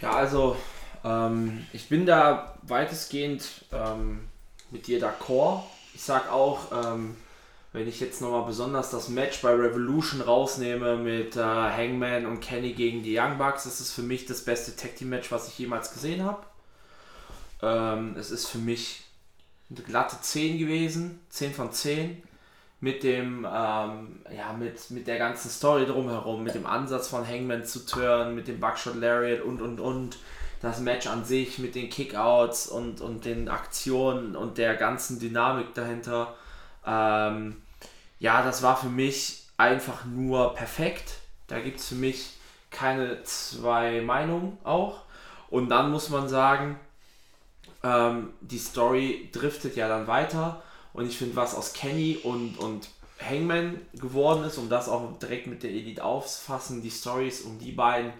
Ja, 0.00 0.12
also 0.12 0.56
ähm, 1.04 1.66
ich 1.72 1.88
bin 1.88 2.06
da 2.06 2.54
weitestgehend 2.62 3.66
ähm, 3.72 4.20
mit 4.70 4.86
dir 4.86 5.00
d'accord. 5.00 5.62
Ich 5.94 6.02
sag 6.02 6.30
auch, 6.30 6.72
ähm, 6.72 7.16
wenn 7.72 7.88
ich 7.88 8.00
jetzt 8.00 8.20
nochmal 8.20 8.44
besonders 8.44 8.90
das 8.90 9.08
Match 9.08 9.40
bei 9.42 9.50
Revolution 9.50 10.20
rausnehme 10.20 10.96
mit 10.96 11.36
äh, 11.36 11.40
Hangman 11.40 12.26
und 12.26 12.40
Kenny 12.40 12.72
gegen 12.72 13.02
die 13.02 13.18
Young 13.18 13.38
Bucks, 13.38 13.64
das 13.64 13.80
ist 13.80 13.92
für 13.92 14.02
mich 14.02 14.26
das 14.26 14.44
beste 14.44 14.76
Tag 14.76 14.96
Team 14.96 15.08
Match, 15.08 15.30
was 15.32 15.48
ich 15.48 15.58
jemals 15.58 15.92
gesehen 15.92 16.22
habe. 16.24 16.42
Ähm, 17.62 18.16
es 18.18 18.30
ist 18.30 18.48
für 18.48 18.58
mich 18.58 19.04
eine 19.70 19.80
glatte 19.80 20.20
10 20.20 20.58
gewesen, 20.58 21.20
10 21.30 21.54
von 21.54 21.72
10. 21.72 22.22
Mit 22.80 23.04
dem, 23.04 23.46
ähm, 23.48 24.20
ja, 24.36 24.52
mit, 24.58 24.90
mit 24.90 25.06
der 25.06 25.16
ganzen 25.16 25.48
Story 25.48 25.86
drumherum, 25.86 26.42
mit 26.42 26.56
dem 26.56 26.66
Ansatz 26.66 27.06
von 27.06 27.26
Hangman 27.26 27.64
zu 27.64 27.86
turnen, 27.86 28.34
mit 28.34 28.48
dem 28.48 28.58
Buckshot 28.58 28.96
Lariat 28.96 29.42
und 29.42 29.62
und 29.62 29.78
und. 29.78 30.18
Das 30.60 30.80
Match 30.80 31.06
an 31.06 31.24
sich 31.24 31.58
mit 31.58 31.74
den 31.74 31.90
Kickouts 31.90 32.66
und, 32.66 33.00
und 33.00 33.24
den 33.24 33.48
Aktionen 33.48 34.36
und 34.36 34.58
der 34.58 34.74
ganzen 34.76 35.20
Dynamik 35.20 35.74
dahinter. 35.74 36.34
Ähm, 36.84 37.62
ja, 38.18 38.42
das 38.42 38.62
war 38.62 38.76
für 38.76 38.88
mich 38.88 39.44
einfach 39.56 40.04
nur 40.04 40.54
perfekt. 40.54 41.18
Da 41.46 41.60
gibt 41.60 41.78
es 41.78 41.88
für 41.88 41.94
mich 41.94 42.34
keine 42.70 43.22
zwei 43.24 44.00
Meinungen 44.00 44.58
auch. 44.64 45.02
Und 45.50 45.68
dann 45.68 45.90
muss 45.90 46.08
man 46.08 46.28
sagen, 46.28 46.78
ähm, 47.82 48.32
die 48.40 48.58
Story 48.58 49.28
driftet 49.32 49.76
ja 49.76 49.88
dann 49.88 50.06
weiter 50.06 50.62
und 50.92 51.06
ich 51.06 51.18
finde, 51.18 51.36
was 51.36 51.54
aus 51.54 51.72
Kenny 51.72 52.18
und, 52.22 52.58
und 52.58 52.88
Hangman 53.20 53.80
geworden 53.94 54.44
ist, 54.44 54.58
um 54.58 54.68
das 54.68 54.88
auch 54.88 55.18
direkt 55.18 55.46
mit 55.46 55.62
der 55.62 55.70
Elite 55.70 56.04
aufzufassen, 56.04 56.82
die 56.82 56.90
Stories 56.90 57.42
um 57.42 57.58
die 57.58 57.72
beiden 57.72 58.12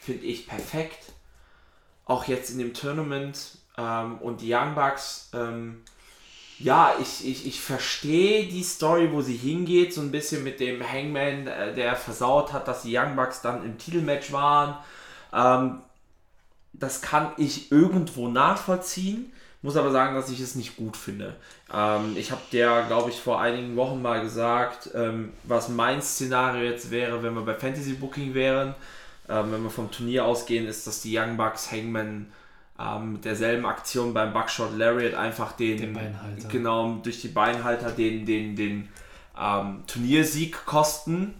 finde 0.00 0.24
ich 0.24 0.46
perfekt. 0.46 1.12
Auch 2.06 2.24
jetzt 2.24 2.50
in 2.50 2.58
dem 2.58 2.74
Tournament 2.74 3.58
ähm, 3.76 4.18
und 4.18 4.40
die 4.40 4.52
Young 4.52 4.74
Bucks, 4.74 5.30
ähm, 5.34 5.82
ja, 6.58 6.94
ich, 7.00 7.26
ich, 7.26 7.46
ich 7.46 7.60
verstehe 7.60 8.46
die 8.46 8.62
Story, 8.62 9.10
wo 9.12 9.22
sie 9.22 9.36
hingeht, 9.36 9.94
so 9.94 10.00
ein 10.00 10.10
bisschen 10.10 10.44
mit 10.44 10.60
dem 10.60 10.82
Hangman, 10.86 11.46
äh, 11.46 11.74
der 11.74 11.96
versaut 11.96 12.52
hat, 12.52 12.68
dass 12.68 12.82
die 12.82 12.96
Young 12.96 13.16
Bucks 13.16 13.40
dann 13.40 13.64
im 13.64 13.78
Titelmatch 13.78 14.32
waren. 14.32 14.76
Ähm, 15.32 15.80
das 16.80 17.02
kann 17.02 17.32
ich 17.36 17.70
irgendwo 17.70 18.28
nachvollziehen. 18.28 19.32
Muss 19.62 19.76
aber 19.76 19.90
sagen, 19.90 20.14
dass 20.14 20.30
ich 20.30 20.40
es 20.40 20.54
nicht 20.54 20.76
gut 20.76 20.96
finde. 20.96 21.36
Ähm, 21.72 22.16
ich 22.16 22.30
habe 22.30 22.40
dir, 22.50 22.84
glaube 22.88 23.10
ich, 23.10 23.20
vor 23.20 23.42
einigen 23.42 23.76
Wochen 23.76 24.00
mal 24.00 24.22
gesagt, 24.22 24.90
ähm, 24.94 25.34
was 25.44 25.68
mein 25.68 26.00
Szenario 26.00 26.62
jetzt 26.62 26.90
wäre, 26.90 27.22
wenn 27.22 27.34
wir 27.34 27.42
bei 27.42 27.54
Fantasy 27.54 27.92
Booking 27.92 28.32
wären. 28.32 28.74
Ähm, 29.28 29.52
wenn 29.52 29.62
wir 29.62 29.70
vom 29.70 29.90
Turnier 29.90 30.24
ausgehen, 30.24 30.66
ist, 30.66 30.86
dass 30.86 31.02
die 31.02 31.16
Young 31.16 31.36
Bucks 31.36 31.70
Hangman 31.70 32.32
ähm, 32.80 33.12
mit 33.12 33.24
derselben 33.26 33.66
Aktion 33.66 34.14
beim 34.14 34.32
Buckshot 34.32 34.76
Lariat 34.76 35.14
einfach 35.14 35.52
den, 35.52 35.76
den 35.76 35.92
Beinhalter. 35.92 36.48
genau 36.48 36.94
durch 37.02 37.20
die 37.20 37.28
Beinhalter 37.28 37.90
den, 37.90 38.24
den, 38.24 38.56
den 38.56 38.88
ähm, 39.38 39.84
Turniersieg 39.86 40.64
kosten. 40.64 41.34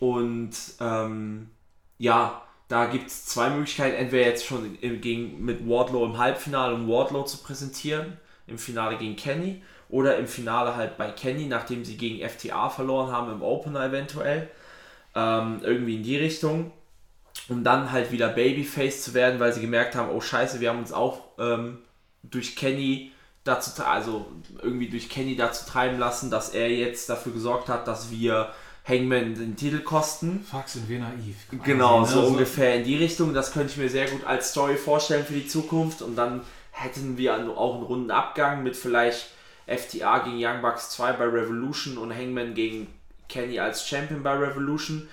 Und 0.00 0.52
ähm, 0.80 1.50
ja, 1.98 2.42
da 2.68 2.86
gibt 2.86 3.08
es 3.08 3.26
zwei 3.26 3.50
Möglichkeiten, 3.50 3.96
entweder 3.96 4.26
jetzt 4.26 4.44
schon 4.44 4.78
gegen, 4.80 5.44
mit 5.44 5.68
Wardlow 5.68 6.04
im 6.04 6.18
Halbfinale, 6.18 6.74
um 6.74 6.88
Wardlow 6.88 7.24
zu 7.24 7.38
präsentieren, 7.38 8.18
im 8.46 8.58
Finale 8.58 8.96
gegen 8.96 9.16
Kenny, 9.16 9.62
oder 9.88 10.16
im 10.16 10.26
Finale 10.26 10.74
halt 10.74 10.98
bei 10.98 11.10
Kenny, 11.10 11.46
nachdem 11.46 11.84
sie 11.84 11.96
gegen 11.96 12.28
FTA 12.28 12.68
verloren 12.70 13.12
haben, 13.12 13.30
im 13.30 13.42
Opener 13.42 13.84
eventuell. 13.86 14.50
Ähm, 15.14 15.60
irgendwie 15.62 15.96
in 15.96 16.02
die 16.02 16.16
Richtung. 16.16 16.72
Um 17.48 17.62
dann 17.62 17.92
halt 17.92 18.10
wieder 18.10 18.28
Babyface 18.28 19.04
zu 19.04 19.14
werden, 19.14 19.38
weil 19.38 19.52
sie 19.52 19.60
gemerkt 19.60 19.94
haben, 19.94 20.10
oh 20.10 20.20
scheiße, 20.20 20.60
wir 20.60 20.70
haben 20.70 20.78
uns 20.80 20.92
auch 20.92 21.20
ähm, 21.38 21.78
durch 22.22 22.56
Kenny 22.56 23.12
dazu, 23.44 23.70
also 23.84 24.26
irgendwie 24.60 24.88
durch 24.88 25.08
Kenny 25.08 25.36
dazu 25.36 25.70
treiben 25.70 25.98
lassen, 25.98 26.30
dass 26.30 26.50
er 26.50 26.70
jetzt 26.70 27.08
dafür 27.08 27.32
gesorgt 27.32 27.68
hat, 27.68 27.86
dass 27.86 28.10
wir 28.10 28.52
Hangman 28.88 29.34
den 29.34 29.56
Titel 29.56 29.80
kosten. 29.80 30.44
Fuck, 30.48 30.68
sind 30.68 30.88
wir 30.88 31.00
naiv. 31.00 31.36
Genau, 31.64 32.04
so 32.04 32.20
also, 32.20 32.32
ungefähr 32.32 32.76
in 32.76 32.84
die 32.84 32.96
Richtung. 32.96 33.34
Das 33.34 33.52
könnte 33.52 33.72
ich 33.72 33.76
mir 33.76 33.88
sehr 33.88 34.08
gut 34.08 34.24
als 34.24 34.50
Story 34.50 34.76
vorstellen 34.76 35.24
für 35.24 35.34
die 35.34 35.48
Zukunft. 35.48 36.02
Und 36.02 36.16
dann 36.16 36.42
hätten 36.70 37.18
wir 37.18 37.34
auch 37.34 37.74
einen 37.74 37.82
runden 37.82 38.10
Abgang 38.10 38.62
mit 38.62 38.76
vielleicht 38.76 39.30
FTA 39.66 40.20
gegen 40.20 40.36
Young 40.38 40.62
Bucks 40.62 40.90
2 40.90 41.12
bei 41.14 41.24
Revolution 41.24 41.98
und 41.98 42.14
Hangman 42.14 42.54
gegen 42.54 42.86
Kenny 43.28 43.58
als 43.58 43.88
Champion 43.88 44.22
bei 44.22 44.34
Revolution. 44.34 45.08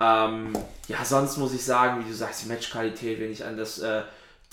Ähm, 0.00 0.52
ja, 0.88 1.04
sonst 1.04 1.36
muss 1.36 1.54
ich 1.54 1.64
sagen, 1.64 2.04
wie 2.04 2.08
du 2.08 2.14
sagst, 2.14 2.44
die 2.44 2.48
Matchqualität, 2.48 3.20
wenn 3.20 3.30
ich 3.30 3.44
an 3.44 3.56
das 3.56 3.78
äh, 3.78 4.02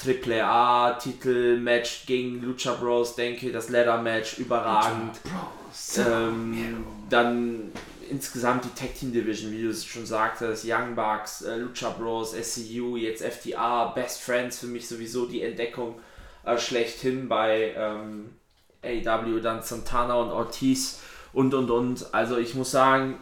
AAA 0.06 0.94
Titel-Match 1.00 2.06
gegen 2.06 2.44
Lucha 2.44 2.74
Bros 2.74 3.16
denke, 3.16 3.52
das 3.52 3.70
Leather-Match 3.70 4.38
überragend. 4.38 5.20
Ähm, 5.98 6.86
dann 7.10 7.72
insgesamt 8.12 8.66
die 8.66 8.80
Tag 8.80 8.94
Team 8.94 9.14
Division, 9.14 9.52
wie 9.52 9.64
du 9.64 9.70
es 9.70 9.86
schon 9.86 10.06
sagtest, 10.06 10.66
Young 10.68 10.96
Bucks, 10.96 11.42
äh, 11.42 11.56
Lucha 11.56 11.90
Bros, 11.90 12.34
SCU, 12.34 12.98
jetzt 12.98 13.24
FTA, 13.24 13.86
Best 13.96 14.22
Friends, 14.22 14.60
für 14.60 14.68
mich 14.68 14.88
sowieso 14.88 15.26
die 15.26 15.42
Entdeckung 15.42 16.00
äh, 16.44 16.58
schlechthin 16.58 17.30
bei 17.30 17.74
ähm, 17.76 18.36
AEW, 18.84 19.40
dann 19.40 19.64
Santana 19.64 20.16
und 20.16 20.32
Ortiz 20.32 21.00
und 21.34 21.54
und 21.54 21.72
und. 21.72 22.14
Also 22.14 22.38
ich 22.38 22.54
muss 22.54 22.72
sagen, 22.72 23.18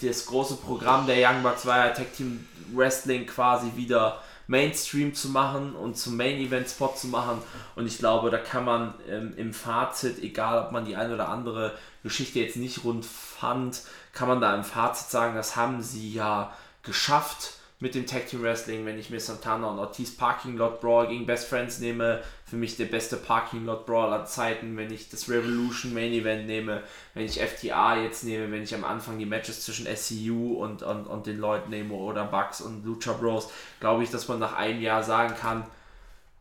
das 0.00 0.26
große 0.26 0.56
Programm 0.56 1.06
der 1.06 1.16
Young 1.16 1.42
Bucks 1.42 1.66
war 1.66 1.86
ja 1.86 1.92
Tag 1.92 2.14
Team 2.14 2.46
Wrestling 2.72 3.26
quasi 3.26 3.72
wieder 3.74 4.22
Mainstream 4.46 5.14
zu 5.14 5.28
machen 5.28 5.74
und 5.74 5.96
zum 5.96 6.16
Main 6.16 6.38
Event 6.38 6.68
Spot 6.68 6.94
zu 6.96 7.08
machen. 7.08 7.38
Und 7.76 7.86
ich 7.86 7.98
glaube, 7.98 8.30
da 8.30 8.38
kann 8.38 8.64
man 8.64 8.94
ähm, 9.08 9.34
im 9.36 9.52
Fazit, 9.52 10.22
egal 10.22 10.64
ob 10.64 10.72
man 10.72 10.86
die 10.86 10.96
eine 10.96 11.14
oder 11.14 11.28
andere 11.28 11.74
Geschichte 12.02 12.40
jetzt 12.40 12.56
nicht 12.56 12.82
rund 12.84 13.04
fand, 13.04 13.82
kann 14.18 14.26
man 14.26 14.40
da 14.40 14.52
im 14.56 14.64
Fazit 14.64 15.10
sagen, 15.10 15.36
das 15.36 15.54
haben 15.54 15.80
sie 15.80 16.12
ja 16.12 16.52
geschafft 16.82 17.52
mit 17.78 17.94
dem 17.94 18.04
Tag 18.04 18.26
Team 18.26 18.42
Wrestling, 18.42 18.84
wenn 18.84 18.98
ich 18.98 19.10
mir 19.10 19.20
Santana 19.20 19.68
und 19.68 19.78
Ortiz 19.78 20.16
Parking 20.16 20.56
Lot 20.56 20.80
Brawl 20.80 21.06
gegen 21.06 21.24
Best 21.24 21.46
Friends 21.46 21.78
nehme, 21.78 22.20
für 22.44 22.56
mich 22.56 22.76
der 22.76 22.86
beste 22.86 23.16
Parking 23.16 23.64
Lot 23.64 23.86
Brawl 23.86 24.12
aller 24.12 24.24
Zeiten, 24.24 24.76
wenn 24.76 24.92
ich 24.92 25.08
das 25.08 25.28
Revolution 25.28 25.94
Main 25.94 26.12
Event 26.12 26.48
nehme, 26.48 26.82
wenn 27.14 27.26
ich 27.26 27.40
FTA 27.40 28.02
jetzt 28.02 28.24
nehme, 28.24 28.50
wenn 28.50 28.64
ich 28.64 28.74
am 28.74 28.82
Anfang 28.82 29.20
die 29.20 29.24
Matches 29.24 29.64
zwischen 29.64 29.86
SCU 29.86 30.54
und, 30.54 30.82
und, 30.82 31.06
und 31.06 31.26
den 31.28 31.38
Leuten 31.38 31.70
nehme 31.70 31.94
oder 31.94 32.24
Bucks 32.24 32.60
und 32.60 32.84
Lucha 32.84 33.12
Bros, 33.12 33.48
glaube 33.78 34.02
ich, 34.02 34.10
dass 34.10 34.26
man 34.26 34.40
nach 34.40 34.56
einem 34.56 34.82
Jahr 34.82 35.04
sagen 35.04 35.36
kann, 35.40 35.64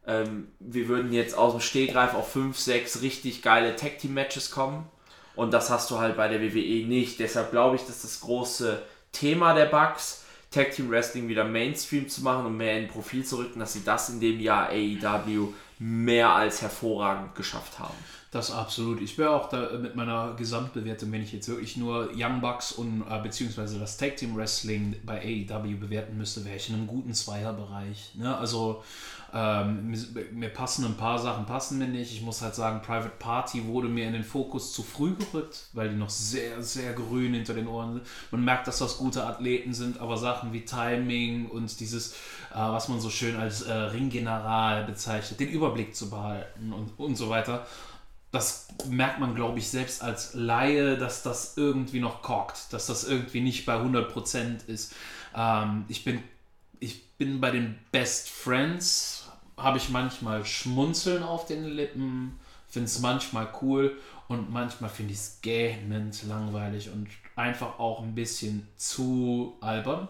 ähm, 0.07 0.47
wir 0.59 0.87
würden 0.87 1.13
jetzt 1.13 1.37
aus 1.37 1.51
dem 1.51 1.61
Stehgreif 1.61 2.15
auf 2.15 2.31
5, 2.31 2.57
6 2.57 3.03
richtig 3.03 3.43
geile 3.43 3.75
Tag 3.75 3.99
Team 3.99 4.15
Matches 4.15 4.49
kommen 4.49 4.89
und 5.37 5.53
das 5.53 5.69
hast 5.69 5.89
du 5.91 5.99
halt 5.99 6.17
bei 6.17 6.27
der 6.27 6.41
WWE 6.41 6.85
nicht. 6.85 7.19
Deshalb 7.19 7.51
glaube 7.51 7.77
ich, 7.77 7.83
dass 7.83 8.01
das 8.01 8.19
große 8.19 8.81
Thema 9.13 9.53
der 9.53 9.67
Bugs, 9.67 10.25
Tag 10.51 10.71
Team 10.71 10.89
Wrestling 10.89 11.27
wieder 11.27 11.43
Mainstream 11.43 12.09
zu 12.09 12.21
machen 12.23 12.45
und 12.45 12.57
mehr 12.57 12.79
in 12.79 12.87
Profil 12.87 13.23
zu 13.23 13.37
rücken, 13.37 13.59
dass 13.59 13.73
sie 13.73 13.83
das 13.83 14.09
in 14.09 14.19
dem 14.19 14.39
Jahr 14.39 14.69
AEW 14.69 15.53
mehr 15.79 16.31
als 16.31 16.61
hervorragend 16.61 17.35
geschafft 17.35 17.77
haben. 17.79 17.93
Das 18.31 18.51
absolut. 18.51 18.99
Ich 19.01 19.17
wäre 19.17 19.29
auch 19.29 19.47
da 19.47 19.69
mit 19.77 19.95
meiner 19.95 20.33
Gesamtbewertung, 20.35 21.11
wenn 21.11 21.23
ich 21.23 21.31
jetzt 21.31 21.47
wirklich 21.47 21.77
nur 21.77 22.09
Young 22.15 22.41
Bucks 22.41 22.71
und 22.71 23.05
äh, 23.09 23.19
beziehungsweise 23.21 23.79
das 23.79 23.97
Tag 23.97 24.17
Team 24.17 24.35
Wrestling 24.35 24.95
bei 25.05 25.21
AEW 25.21 25.77
bewerten 25.77 26.17
müsste, 26.17 26.43
wäre 26.45 26.57
ich 26.57 26.67
in 26.69 26.75
einem 26.75 26.87
guten 26.87 27.13
Zweierbereich. 27.13 28.15
Ne? 28.15 28.35
Also 28.35 28.83
ähm, 29.33 29.93
mir, 30.31 30.49
passen 30.49 30.85
ein 30.85 30.95
paar 30.95 31.19
Sachen, 31.19 31.45
passen 31.45 31.79
mir 31.79 31.87
nicht. 31.87 32.13
Ich 32.13 32.21
muss 32.21 32.41
halt 32.41 32.55
sagen, 32.55 32.81
Private 32.81 33.11
Party 33.19 33.65
wurde 33.65 33.89
mir 33.89 34.07
in 34.07 34.13
den 34.13 34.23
Fokus 34.23 34.73
zu 34.73 34.83
früh 34.83 35.15
gerückt, 35.15 35.67
weil 35.73 35.89
die 35.89 35.95
noch 35.95 36.09
sehr, 36.09 36.63
sehr 36.63 36.93
grün 36.93 37.33
hinter 37.33 37.53
den 37.53 37.67
Ohren 37.67 37.93
sind. 37.93 38.05
Man 38.31 38.45
merkt, 38.45 38.67
dass 38.67 38.79
das 38.79 38.97
gute 38.97 39.25
Athleten 39.25 39.73
sind, 39.73 39.99
aber 39.99 40.17
Sachen 40.17 40.53
wie 40.53 40.61
Timing 40.61 41.47
und 41.47 41.79
dieses, 41.79 42.13
äh, 42.13 42.15
was 42.55 42.87
man 42.87 42.99
so 43.01 43.09
schön 43.09 43.35
als 43.35 43.63
äh, 43.63 43.73
Ringgeneral 43.73 44.85
bezeichnet, 44.85 45.39
den 45.39 45.49
Überblick 45.49 45.95
zu 45.95 46.09
behalten 46.09 46.73
und, 46.73 46.97
und 46.97 47.15
so 47.15 47.29
weiter 47.29 47.65
das 48.29 48.67
merkt 48.89 49.21
man, 49.21 49.35
glaube 49.35 49.57
ich, 49.57 49.69
selbst 49.69 50.03
als 50.03 50.33
Laie, 50.33 50.97
dass 50.97 51.23
das 51.23 51.55
irgendwie 51.55 52.01
noch 52.01 52.21
korkt, 52.21 52.73
dass 52.73 52.85
das 52.85 53.05
irgendwie 53.05 53.39
nicht 53.39 53.65
bei 53.65 53.75
100% 53.75 54.67
ist. 54.67 54.93
Ähm, 55.33 55.85
ich 55.87 56.03
bin 56.03 56.21
ich 56.79 57.03
bin 57.17 57.41
bei 57.41 57.51
den 57.51 57.77
Best 57.91 58.29
Friends, 58.29 59.16
habe 59.57 59.77
ich 59.77 59.89
manchmal 59.89 60.45
Schmunzeln 60.45 61.23
auf 61.23 61.45
den 61.45 61.65
Lippen, 61.65 62.39
finde 62.67 62.85
es 62.85 62.99
manchmal 62.99 63.47
cool 63.61 63.97
und 64.27 64.51
manchmal 64.51 64.89
finde 64.89 65.13
ich 65.13 65.19
es 65.19 65.39
gähnend 65.41 66.23
langweilig 66.27 66.89
und 66.91 67.07
einfach 67.35 67.79
auch 67.79 68.03
ein 68.03 68.13
bisschen 68.13 68.67
zu 68.77 69.57
albern. 69.61 70.07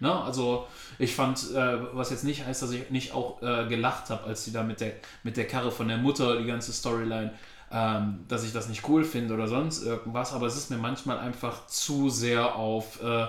Ne? 0.00 0.12
Also 0.12 0.66
ich 0.98 1.14
fand, 1.14 1.50
äh, 1.52 1.94
was 1.94 2.10
jetzt 2.10 2.24
nicht 2.24 2.44
heißt, 2.44 2.62
dass 2.62 2.72
ich 2.72 2.90
nicht 2.90 3.12
auch 3.12 3.40
äh, 3.42 3.66
gelacht 3.68 4.10
habe, 4.10 4.24
als 4.24 4.44
sie 4.44 4.52
da 4.52 4.62
mit 4.62 4.80
der, 4.80 4.94
mit 5.22 5.36
der 5.36 5.46
Karre 5.46 5.70
von 5.70 5.88
der 5.88 5.98
Mutter 5.98 6.38
die 6.38 6.46
ganze 6.46 6.72
Storyline, 6.72 7.32
ähm, 7.70 8.24
dass 8.26 8.44
ich 8.44 8.52
das 8.52 8.68
nicht 8.68 8.88
cool 8.88 9.04
finde 9.04 9.34
oder 9.34 9.46
sonst 9.46 9.82
irgendwas, 9.82 10.32
aber 10.32 10.46
es 10.46 10.56
ist 10.56 10.70
mir 10.70 10.78
manchmal 10.78 11.18
einfach 11.18 11.66
zu 11.66 12.08
sehr 12.08 12.56
auf 12.56 13.00
äh, 13.02 13.26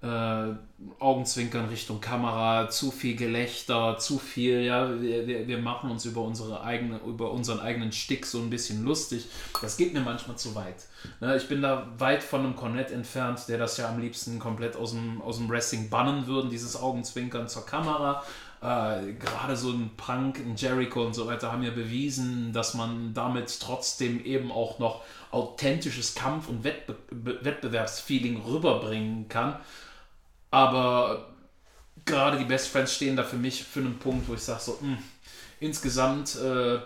äh, 0.00 0.54
Augenzwinkern 1.00 1.66
Richtung 1.66 2.00
Kamera, 2.00 2.70
zu 2.70 2.92
viel 2.92 3.16
Gelächter, 3.16 3.98
zu 3.98 4.18
viel, 4.18 4.60
ja, 4.60 5.00
wir, 5.00 5.48
wir 5.48 5.58
machen 5.58 5.90
uns 5.90 6.04
über 6.04 6.20
unsere 6.20 6.62
eigene, 6.62 7.00
über 7.04 7.32
unseren 7.32 7.58
eigenen 7.58 7.90
Stick 7.90 8.24
so 8.24 8.38
ein 8.38 8.48
bisschen 8.48 8.84
lustig. 8.84 9.26
Das 9.60 9.76
geht 9.76 9.92
mir 9.92 10.00
manchmal 10.00 10.36
zu 10.36 10.54
weit. 10.54 10.86
Ne, 11.20 11.36
ich 11.36 11.48
bin 11.48 11.62
da 11.62 11.88
weit 11.98 12.22
von 12.22 12.40
einem 12.40 12.54
Cornett 12.54 12.92
entfernt, 12.92 13.48
der 13.48 13.58
das 13.58 13.76
ja 13.76 13.88
am 13.88 13.98
liebsten 13.98 14.38
komplett 14.38 14.76
aus 14.76 14.92
dem, 14.92 15.20
aus 15.20 15.38
dem 15.38 15.48
Wrestling 15.48 15.90
bannen 15.90 16.28
würde, 16.28 16.48
dieses 16.48 16.76
Augenzwinkern 16.76 17.48
zur 17.48 17.66
Kamera. 17.66 18.22
Äh, 18.60 19.14
gerade 19.14 19.56
so 19.56 19.70
ein 19.70 19.90
Punk, 19.96 20.38
ein 20.38 20.54
Jericho 20.56 21.04
und 21.04 21.14
so 21.14 21.26
weiter 21.26 21.50
haben 21.50 21.62
ja 21.62 21.70
bewiesen, 21.70 22.52
dass 22.52 22.74
man 22.74 23.14
damit 23.14 23.58
trotzdem 23.60 24.24
eben 24.24 24.52
auch 24.52 24.78
noch 24.78 25.02
authentisches 25.30 26.14
Kampf- 26.14 26.48
und 26.48 26.62
Wettbe 26.64 26.96
Wettbewerbsfeeling 27.10 28.42
rüberbringen 28.42 29.28
kann. 29.28 29.56
Aber 30.50 31.26
gerade 32.04 32.38
die 32.38 32.44
Best 32.44 32.68
Friends 32.68 32.94
stehen 32.94 33.16
da 33.16 33.24
für 33.24 33.36
mich 33.36 33.64
für 33.64 33.80
einen 33.80 33.98
Punkt, 33.98 34.28
wo 34.28 34.34
ich 34.34 34.40
sage 34.40 34.60
so, 34.60 34.78
mh, 34.80 34.96
hm, 34.96 34.98
insgesamt, 35.60 36.36
äh, 36.36 36.76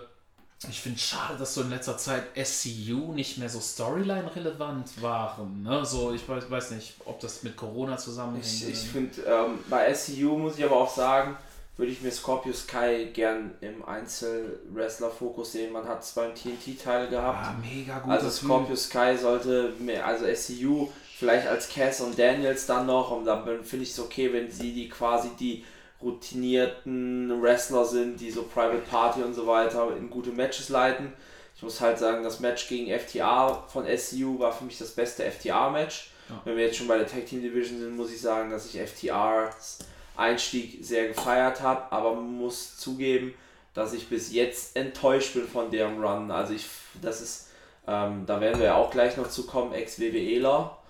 ich 0.69 0.81
finde 0.81 0.97
es 0.97 1.03
schade, 1.03 1.37
dass 1.39 1.55
so 1.55 1.63
in 1.63 1.71
letzter 1.71 1.97
Zeit 1.97 2.25
SCU 2.37 3.13
nicht 3.13 3.39
mehr 3.39 3.49
so 3.49 3.61
Storyline-relevant 3.61 5.03
waren. 5.03 5.63
Ne? 5.63 5.85
So, 5.85 6.13
ich 6.13 6.29
weiß, 6.29 6.51
weiß 6.51 6.71
nicht, 6.73 6.95
ob 7.05 7.21
das 7.21 7.43
mit 7.43 7.57
Corona 7.57 7.97
zusammenhängt. 7.97 8.47
Ich, 8.47 8.69
ich 8.69 8.79
finde, 8.79 9.23
ähm, 9.23 9.59
bei 9.69 9.93
SCU 9.93 10.39
muss 10.39 10.59
ich 10.59 10.65
aber 10.65 10.77
auch 10.77 10.95
sagen, 10.95 11.37
würde 11.77 11.91
ich 11.91 12.03
mir 12.03 12.13
Scorpio 12.13 12.53
Sky 12.53 13.09
gern 13.13 13.55
im 13.61 13.85
Einzel-Wrestler-Fokus 13.85 15.53
sehen. 15.53 15.73
Man 15.73 15.89
hat 15.89 16.03
es 16.03 16.13
beim 16.13 16.35
TNT-Teil 16.35 17.09
gehabt. 17.09 17.47
Ah, 17.47 17.57
mega 17.61 17.99
gut. 17.99 18.13
Also 18.13 18.31
Scorpio 18.31 18.77
Sky 18.77 19.17
sollte 19.21 19.73
mehr, 19.81 20.07
also 20.07 20.27
SCU 20.33 20.89
vielleicht 21.23 21.47
als 21.47 21.69
Cass 21.69 22.01
und 22.01 22.19
Daniels 22.19 22.67
dann 22.67 22.87
noch 22.87 23.13
und 23.13 23.25
dann 23.25 23.45
finde 23.63 23.85
ich 23.85 23.93
es 23.93 24.01
okay, 24.01 24.33
wenn 24.33 24.51
sie 24.51 24.73
die 24.73 24.89
quasi 24.89 25.29
die 25.39 25.65
routinierten 26.03 27.41
Wrestler 27.41 27.85
sind, 27.85 28.21
die 28.21 28.29
so 28.29 28.43
Private 28.43 28.83
Party 28.91 29.23
und 29.23 29.33
so 29.33 29.47
weiter 29.47 29.97
in 29.97 30.11
gute 30.11 30.31
Matches 30.31 30.69
leiten. 30.69 31.13
Ich 31.55 31.63
muss 31.63 31.81
halt 31.81 31.97
sagen, 32.01 32.25
das 32.25 32.41
Match 32.41 32.69
gegen 32.69 32.91
FTA 32.99 33.63
von 33.69 33.87
SCU 33.87 34.41
war 34.41 34.53
für 34.53 34.65
mich 34.65 34.79
das 34.79 34.91
beste 34.91 35.23
FTA-Match. 35.23 36.11
Ja. 36.29 36.43
Wenn 36.45 36.57
wir 36.57 36.65
jetzt 36.65 36.77
schon 36.77 36.89
bei 36.89 36.99
der 36.99 37.07
Tag 37.07 37.27
Team 37.27 37.41
Division 37.41 37.79
sind, 37.79 37.97
muss 37.97 38.11
ich 38.11 38.21
sagen, 38.21 38.51
dass 38.51 38.67
ich 38.67 38.81
FTRs 38.81 39.79
Einstieg 40.17 40.85
sehr 40.85 41.07
gefeiert 41.07 41.63
habe, 41.63 41.93
aber 41.93 42.17
muss 42.17 42.79
zugeben, 42.79 43.33
dass 43.75 43.93
ich 43.93 44.09
bis 44.09 44.33
jetzt 44.33 44.75
enttäuscht 44.77 45.35
bin 45.35 45.47
von 45.47 45.71
deren 45.71 46.03
Run. 46.03 46.33
Also 46.33 46.53
ich, 46.53 46.67
das 47.01 47.21
ist, 47.21 47.51
ähm, 47.87 48.25
da 48.27 48.41
werden 48.41 48.59
wir 48.59 48.67
ja 48.67 48.75
auch 48.75 48.91
gleich 48.91 49.17
noch 49.17 49.29
zu 49.29 49.47
kommen, 49.47 49.73
Ex-WWEler. 49.73 50.82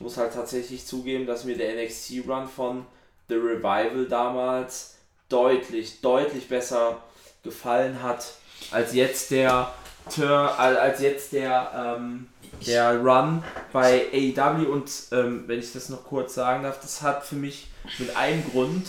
Ich 0.00 0.04
muss 0.04 0.16
halt 0.16 0.32
tatsächlich 0.32 0.86
zugeben, 0.86 1.26
dass 1.26 1.44
mir 1.44 1.58
der 1.58 1.74
NXT-Run 1.74 2.48
von 2.48 2.86
The 3.28 3.34
Revival 3.34 4.06
damals 4.08 4.94
deutlich, 5.28 6.00
deutlich 6.00 6.48
besser 6.48 7.02
gefallen 7.42 8.02
hat, 8.02 8.32
als 8.70 8.94
jetzt 8.94 9.30
der 9.30 9.74
als 10.16 11.02
jetzt 11.02 11.34
der, 11.34 11.98
ähm, 12.00 12.28
der 12.66 12.98
Run 12.98 13.44
bei 13.74 14.06
AEW 14.10 14.72
und 14.72 14.90
ähm, 15.12 15.44
wenn 15.46 15.58
ich 15.58 15.74
das 15.74 15.90
noch 15.90 16.02
kurz 16.04 16.34
sagen 16.34 16.62
darf, 16.62 16.80
das 16.80 17.02
hat 17.02 17.26
für 17.26 17.36
mich 17.36 17.68
mit 17.98 18.16
einem 18.16 18.42
Grund 18.50 18.88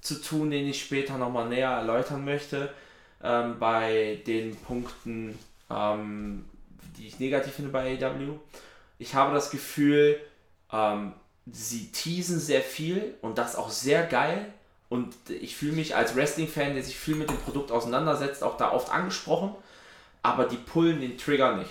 zu 0.00 0.20
tun, 0.20 0.50
den 0.50 0.66
ich 0.66 0.82
später 0.82 1.18
nochmal 1.18 1.48
näher 1.48 1.70
erläutern 1.70 2.24
möchte, 2.24 2.74
ähm, 3.22 3.60
bei 3.60 4.20
den 4.26 4.56
Punkten, 4.56 5.38
ähm, 5.70 6.46
die 6.98 7.06
ich 7.06 7.20
negativ 7.20 7.54
finde 7.54 7.70
bei 7.70 7.96
AEW. 7.96 8.40
Ich 8.98 9.14
habe 9.14 9.32
das 9.32 9.50
Gefühl, 9.50 10.18
ähm, 10.72 11.12
sie 11.50 11.90
teasen 11.92 12.40
sehr 12.40 12.62
viel 12.62 13.14
und 13.22 13.38
das 13.38 13.56
auch 13.56 13.70
sehr 13.70 14.04
geil. 14.04 14.52
Und 14.88 15.14
ich 15.28 15.56
fühle 15.56 15.72
mich 15.72 15.96
als 15.96 16.16
Wrestling-Fan, 16.16 16.74
der 16.74 16.82
sich 16.82 16.96
viel 16.96 17.14
mit 17.14 17.28
dem 17.28 17.36
Produkt 17.38 17.70
auseinandersetzt, 17.70 18.42
auch 18.42 18.56
da 18.56 18.72
oft 18.72 18.90
angesprochen 18.90 19.54
aber 20.22 20.44
die 20.44 20.56
pullen 20.56 21.00
den 21.00 21.16
Trigger 21.16 21.56
nicht. 21.56 21.70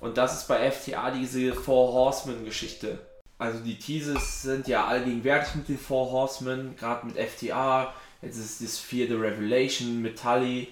Und 0.00 0.16
das 0.16 0.34
ist 0.38 0.48
bei 0.48 0.70
FTA 0.70 1.10
diese 1.10 1.54
Four 1.54 1.92
Horsemen-Geschichte. 1.92 2.98
Also 3.38 3.60
die 3.60 3.78
Teases 3.78 4.42
sind 4.42 4.68
ja 4.68 4.86
allgegenwärtig 4.86 5.56
mit 5.56 5.68
den 5.68 5.78
Four 5.78 6.10
Horsemen, 6.10 6.76
gerade 6.76 7.06
mit 7.06 7.16
FTA. 7.16 7.92
Jetzt 8.22 8.38
ist 8.38 8.62
das 8.62 8.78
vierte 8.78 9.14
Revelation 9.14 10.02
mit 10.02 10.20
Tully 10.20 10.68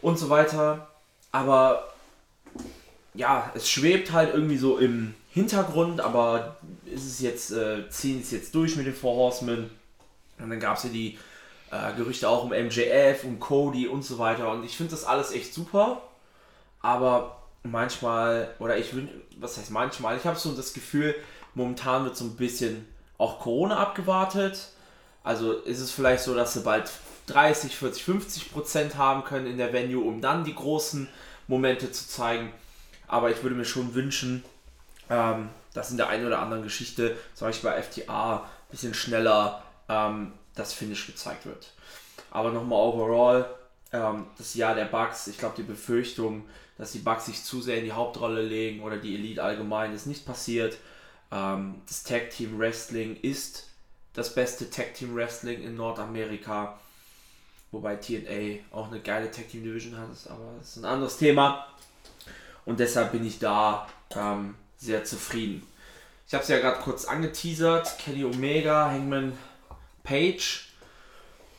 und 0.00 0.18
so 0.18 0.30
weiter. 0.30 0.88
Aber 1.32 1.92
ja, 3.14 3.50
es 3.54 3.68
schwebt 3.68 4.12
halt 4.12 4.32
irgendwie 4.32 4.56
so 4.56 4.78
im 4.78 5.14
Hintergrund, 5.38 6.00
aber 6.00 6.56
ist 6.86 7.06
es 7.06 7.20
jetzt, 7.20 7.50
äh, 7.52 7.88
ziehen 7.90 8.20
es 8.20 8.30
jetzt 8.30 8.54
durch 8.54 8.76
mit 8.76 8.86
den 8.86 8.94
Four 8.94 9.16
Horsemen. 9.16 9.70
Und 10.38 10.50
dann 10.50 10.60
gab 10.60 10.76
es 10.76 10.84
ja 10.84 10.90
die 10.90 11.18
äh, 11.70 11.94
Gerüchte 11.96 12.28
auch 12.28 12.44
um 12.44 12.50
MJF, 12.50 13.24
um 13.24 13.40
Cody 13.40 13.88
und 13.88 14.04
so 14.04 14.18
weiter. 14.18 14.50
Und 14.50 14.64
ich 14.64 14.76
finde 14.76 14.92
das 14.92 15.04
alles 15.04 15.32
echt 15.32 15.52
super 15.52 16.02
aber 16.80 17.42
manchmal, 17.62 18.54
oder 18.58 18.78
ich 18.78 18.94
wünsche, 18.94 19.12
was 19.38 19.58
heißt 19.58 19.70
manchmal, 19.70 20.16
ich 20.16 20.24
habe 20.24 20.38
so 20.38 20.52
das 20.52 20.72
Gefühl, 20.72 21.14
momentan 21.54 22.04
wird 22.04 22.16
so 22.16 22.24
ein 22.24 22.36
bisschen 22.36 22.86
auch 23.18 23.40
Corona 23.40 23.78
abgewartet. 23.78 24.68
Also 25.24 25.52
ist 25.52 25.80
es 25.80 25.90
vielleicht 25.90 26.22
so, 26.22 26.34
dass 26.34 26.54
sie 26.54 26.60
bald 26.60 26.90
30, 27.26 27.76
40, 27.76 28.04
50 28.04 28.52
Prozent 28.52 28.96
haben 28.96 29.24
können 29.24 29.46
in 29.46 29.58
der 29.58 29.72
Venue, 29.72 30.02
um 30.02 30.20
dann 30.20 30.44
die 30.44 30.54
großen 30.54 31.08
Momente 31.46 31.90
zu 31.92 32.08
zeigen. 32.08 32.52
Aber 33.06 33.30
ich 33.30 33.42
würde 33.42 33.56
mir 33.56 33.64
schon 33.64 33.94
wünschen, 33.94 34.44
ähm, 35.10 35.48
dass 35.74 35.90
in 35.90 35.96
der 35.96 36.08
einen 36.08 36.26
oder 36.26 36.40
anderen 36.40 36.62
Geschichte, 36.62 37.16
zum 37.34 37.48
Beispiel 37.48 37.70
bei 37.70 37.82
FTA, 37.82 38.36
ein 38.36 38.70
bisschen 38.70 38.94
schneller 38.94 39.62
ähm, 39.88 40.32
das 40.54 40.72
Finish 40.72 41.06
gezeigt 41.06 41.46
wird. 41.46 41.72
Aber 42.30 42.50
nochmal 42.50 42.80
overall, 42.80 43.46
ähm, 43.92 44.26
das 44.36 44.54
Jahr 44.54 44.74
der 44.74 44.84
Bugs, 44.86 45.26
ich 45.26 45.38
glaube, 45.38 45.54
die 45.56 45.62
Befürchtung, 45.62 46.44
dass 46.76 46.92
die 46.92 46.98
Bugs 46.98 47.26
sich 47.26 47.42
zu 47.42 47.60
sehr 47.60 47.78
in 47.78 47.84
die 47.84 47.92
Hauptrolle 47.92 48.42
legen 48.42 48.82
oder 48.82 48.96
die 48.96 49.14
Elite 49.14 49.42
allgemein 49.42 49.92
ist 49.94 50.06
nicht 50.06 50.26
passiert. 50.26 50.76
Ähm, 51.32 51.82
das 51.86 52.04
Tag 52.04 52.30
Team 52.30 52.58
Wrestling 52.58 53.16
ist 53.20 53.68
das 54.14 54.34
beste 54.34 54.70
Tag 54.70 54.94
Team 54.94 55.14
Wrestling 55.14 55.62
in 55.62 55.76
Nordamerika. 55.76 56.78
Wobei 57.70 57.96
TNA 57.96 58.60
auch 58.70 58.90
eine 58.90 59.00
geile 59.00 59.30
Tag 59.30 59.48
Team 59.48 59.62
Division 59.62 59.98
hat, 59.98 60.08
aber 60.30 60.54
das 60.58 60.70
ist 60.70 60.76
ein 60.76 60.84
anderes 60.86 61.18
Thema. 61.18 61.66
Und 62.64 62.80
deshalb 62.80 63.12
bin 63.12 63.26
ich 63.26 63.38
da 63.38 63.86
ähm, 64.14 64.54
sehr 64.78 65.04
zufrieden. 65.04 65.66
Ich 66.26 66.34
habe 66.34 66.42
es 66.42 66.48
ja 66.48 66.58
gerade 66.58 66.80
kurz 66.80 67.04
angeteasert. 67.04 67.98
Kenny 67.98 68.24
Omega, 68.24 68.90
Hangman 68.90 69.36
Page. 70.04 70.68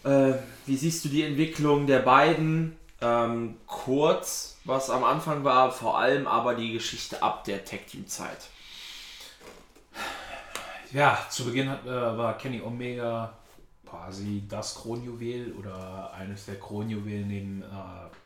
Äh, 0.04 0.34
wie 0.66 0.78
siehst 0.78 1.06
du 1.06 1.10
die 1.10 1.24
Entwicklung 1.24 1.86
der 1.86 2.00
beiden? 2.00 2.78
Ähm, 3.02 3.58
kurz, 3.66 4.58
was 4.66 4.90
am 4.90 5.04
Anfang 5.04 5.44
war, 5.44 5.72
vor 5.72 5.98
allem 5.98 6.28
aber 6.28 6.56
die 6.56 6.74
Geschichte 6.74 7.22
ab 7.24 7.44
der 7.46 7.64
Tag 7.64 7.88
Team 7.88 8.08
Zeit. 8.08 8.48
Ja, 10.92 11.26
zu 11.30 11.46
Beginn 11.46 11.70
hat, 11.70 11.86
äh, 11.86 11.90
war 11.90 12.38
Kenny 12.38 12.62
Omega 12.62 13.34
quasi 13.86 14.44
das 14.48 14.76
Kronjuwel 14.76 15.54
oder 15.54 16.14
eines 16.14 16.46
der 16.46 16.60
Kronjuwelen 16.60 17.28
neben 17.28 17.62
äh, 17.64 17.66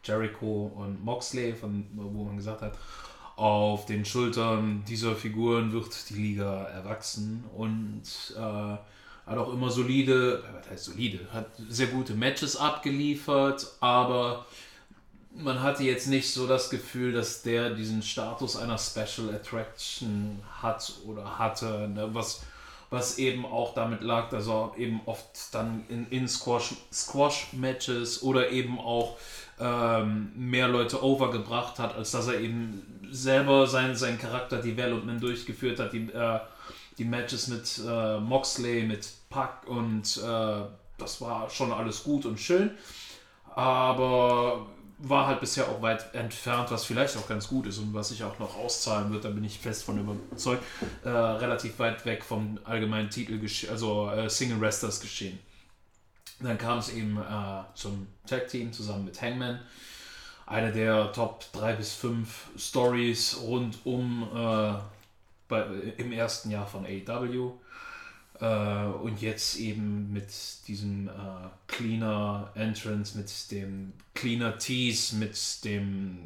Jericho 0.04 0.72
und 0.76 1.04
Moxley, 1.04 1.54
von, 1.54 1.86
wo 1.94 2.24
man 2.24 2.38
gesagt 2.38 2.62
hat, 2.62 2.74
auf 3.36 3.86
den 3.86 4.06
Schultern 4.06 4.84
dieser 4.88 5.16
Figuren 5.16 5.72
wird 5.72 6.10
die 6.10 6.16
Liga 6.16 6.64
erwachsen 6.66 7.44
und 7.56 8.04
äh, 8.36 8.40
hat 8.40 9.38
auch 9.38 9.54
immer 9.54 9.70
solide, 9.70 10.44
was 10.54 10.70
heißt 10.70 10.84
solide, 10.86 11.20
hat 11.32 11.48
sehr 11.70 11.88
gute 11.88 12.14
Matches 12.14 12.56
abgeliefert, 12.58 13.68
aber 13.80 14.46
man 15.36 15.62
hatte 15.64 15.84
jetzt 15.84 16.08
nicht 16.08 16.32
so 16.32 16.46
das 16.46 16.70
Gefühl, 16.70 17.12
dass 17.14 17.42
der 17.42 17.72
diesen 17.72 18.04
Status 18.04 18.56
einer 18.56 18.78
Special 18.78 19.34
Attraction 19.34 20.40
hat 20.62 20.94
oder 21.06 21.40
hatte, 21.40 21.88
ne? 21.90 22.10
was, 22.14 22.44
was 22.90 23.18
eben 23.18 23.46
auch 23.46 23.74
damit 23.74 24.02
lag, 24.02 24.30
dass 24.30 24.48
er 24.48 24.74
eben 24.78 25.02
oft 25.06 25.54
dann 25.54 25.86
in, 25.90 26.08
in 26.10 26.28
Squash-Matches 26.28 28.22
oder 28.22 28.52
eben 28.52 28.78
auch 28.80 29.18
ähm, 29.60 30.32
mehr 30.36 30.68
Leute 30.68 31.04
overgebracht 31.04 31.80
hat, 31.80 31.96
als 31.96 32.12
dass 32.12 32.28
er 32.28 32.40
eben 32.40 32.82
selber 33.12 33.68
sein, 33.68 33.96
sein 33.96 34.18
Charakter-Development 34.18 35.22
durchgeführt 35.22 35.80
hat, 35.80 35.94
die, 35.94 36.10
äh, 36.12 36.40
die 36.98 37.06
Matches 37.06 37.48
mit 37.48 37.82
äh, 37.88 38.20
Moxley, 38.20 38.84
mit 38.84 39.08
Puck 39.30 39.68
und 39.68 40.18
äh, 40.18 40.62
das 40.98 41.22
war 41.22 41.50
schon 41.50 41.72
alles 41.72 42.04
gut 42.04 42.26
und 42.26 42.40
schön. 42.40 42.72
Aber 43.56 44.68
war 45.00 45.28
halt 45.28 45.42
bisher 45.42 45.68
auch 45.68 45.82
weit 45.82 46.14
entfernt, 46.16 46.72
was 46.72 46.86
vielleicht 46.86 47.18
auch 47.18 47.28
ganz 47.28 47.48
gut 47.48 47.68
ist 47.68 47.78
und 47.78 47.94
was 47.94 48.10
sich 48.10 48.24
auch 48.24 48.40
noch 48.40 48.58
auszahlen 48.58 49.12
wird, 49.12 49.26
da 49.26 49.30
bin 49.30 49.44
ich 49.44 49.60
fest 49.60 49.84
von 49.84 50.00
überzeugt, 50.00 50.64
äh, 51.04 51.10
relativ 51.10 51.78
weit 51.80 52.06
weg 52.06 52.24
vom 52.24 52.58
allgemeinen 52.64 53.10
Titel, 53.10 53.40
also 53.70 54.10
äh, 54.10 54.30
Single 54.30 54.62
Wrestlers 54.62 55.02
geschehen. 55.02 55.40
Dann 56.44 56.58
kam 56.58 56.80
es 56.80 56.90
eben 56.94 57.18
äh, 57.18 57.64
zum 57.76 58.08
Tag 58.28 58.48
Team 58.48 58.74
zusammen 58.74 59.06
mit 59.06 59.22
Hangman. 59.22 59.60
Eine 60.46 60.72
der 60.72 61.12
Top 61.14 61.46
3 61.54 61.74
bis 61.74 61.94
5 61.94 62.28
Stories 62.58 63.38
rund 63.42 63.78
um 63.86 64.24
äh, 64.36 64.74
bei, 65.48 65.66
im 65.98 66.12
ersten 66.12 66.52
Jahr 66.52 66.68
von 66.68 66.86
AEW. 66.86 67.54
Äh, 68.40 68.86
und 69.02 69.22
jetzt 69.22 69.58
eben 69.58 70.12
mit 70.12 70.28
diesem 70.68 71.08
äh, 71.08 71.12
Cleaner 71.68 72.52
Entrance, 72.56 73.18
mit 73.18 73.52
dem 73.52 73.94
Cleaner 74.14 74.58
Tease, 74.58 75.16
mit 75.16 75.64
dem 75.64 76.18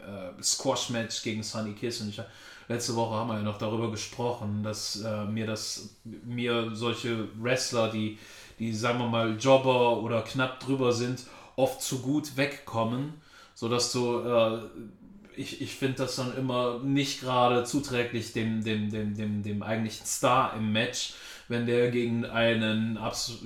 äh, 0.00 0.42
Squash 0.42 0.90
Match 0.90 1.22
gegen 1.22 1.42
Sunny 1.42 1.72
Kiss. 1.72 2.00
Und 2.00 2.10
ich, 2.10 2.20
letzte 2.68 2.94
Woche 2.94 3.14
haben 3.14 3.28
wir 3.28 3.36
ja 3.36 3.42
noch 3.42 3.58
darüber 3.58 3.90
gesprochen, 3.90 4.62
dass 4.62 5.00
äh, 5.00 5.24
mir 5.24 5.46
das 5.46 5.96
mir 6.04 6.74
solche 6.74 7.28
Wrestler, 7.40 7.90
die, 7.90 8.18
die 8.58 8.72
sagen 8.72 8.98
wir 8.98 9.08
mal 9.08 9.36
Jobber 9.38 9.98
oder 9.98 10.22
knapp 10.22 10.60
drüber 10.60 10.92
sind, 10.92 11.24
oft 11.56 11.82
zu 11.82 12.00
gut 12.00 12.36
wegkommen, 12.36 13.14
sodass 13.54 13.92
du 13.92 14.20
äh, 14.20 14.60
ich, 15.36 15.60
ich 15.60 15.74
finde 15.74 15.98
das 15.98 16.16
dann 16.16 16.36
immer 16.36 16.80
nicht 16.82 17.20
gerade 17.20 17.64
zuträglich 17.64 18.32
dem, 18.32 18.62
dem, 18.62 18.90
dem, 18.90 19.14
dem, 19.14 19.42
dem 19.42 19.62
eigentlichen 19.62 20.06
Star 20.06 20.54
im 20.56 20.72
Match, 20.72 21.14
wenn 21.48 21.66
der 21.66 21.90
gegen 21.90 22.24
einen, 22.24 22.98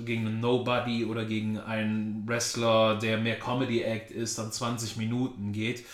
gegen 0.05 0.27
einen 0.27 0.39
Nobody 0.39 1.05
oder 1.05 1.25
gegen 1.25 1.59
einen 1.59 2.23
Wrestler, 2.27 2.95
der 2.95 3.17
mehr 3.17 3.39
Comedy-Act 3.39 4.11
ist, 4.11 4.37
dann 4.37 4.51
20 4.51 4.97
Minuten 4.97 5.51
geht. 5.51 5.85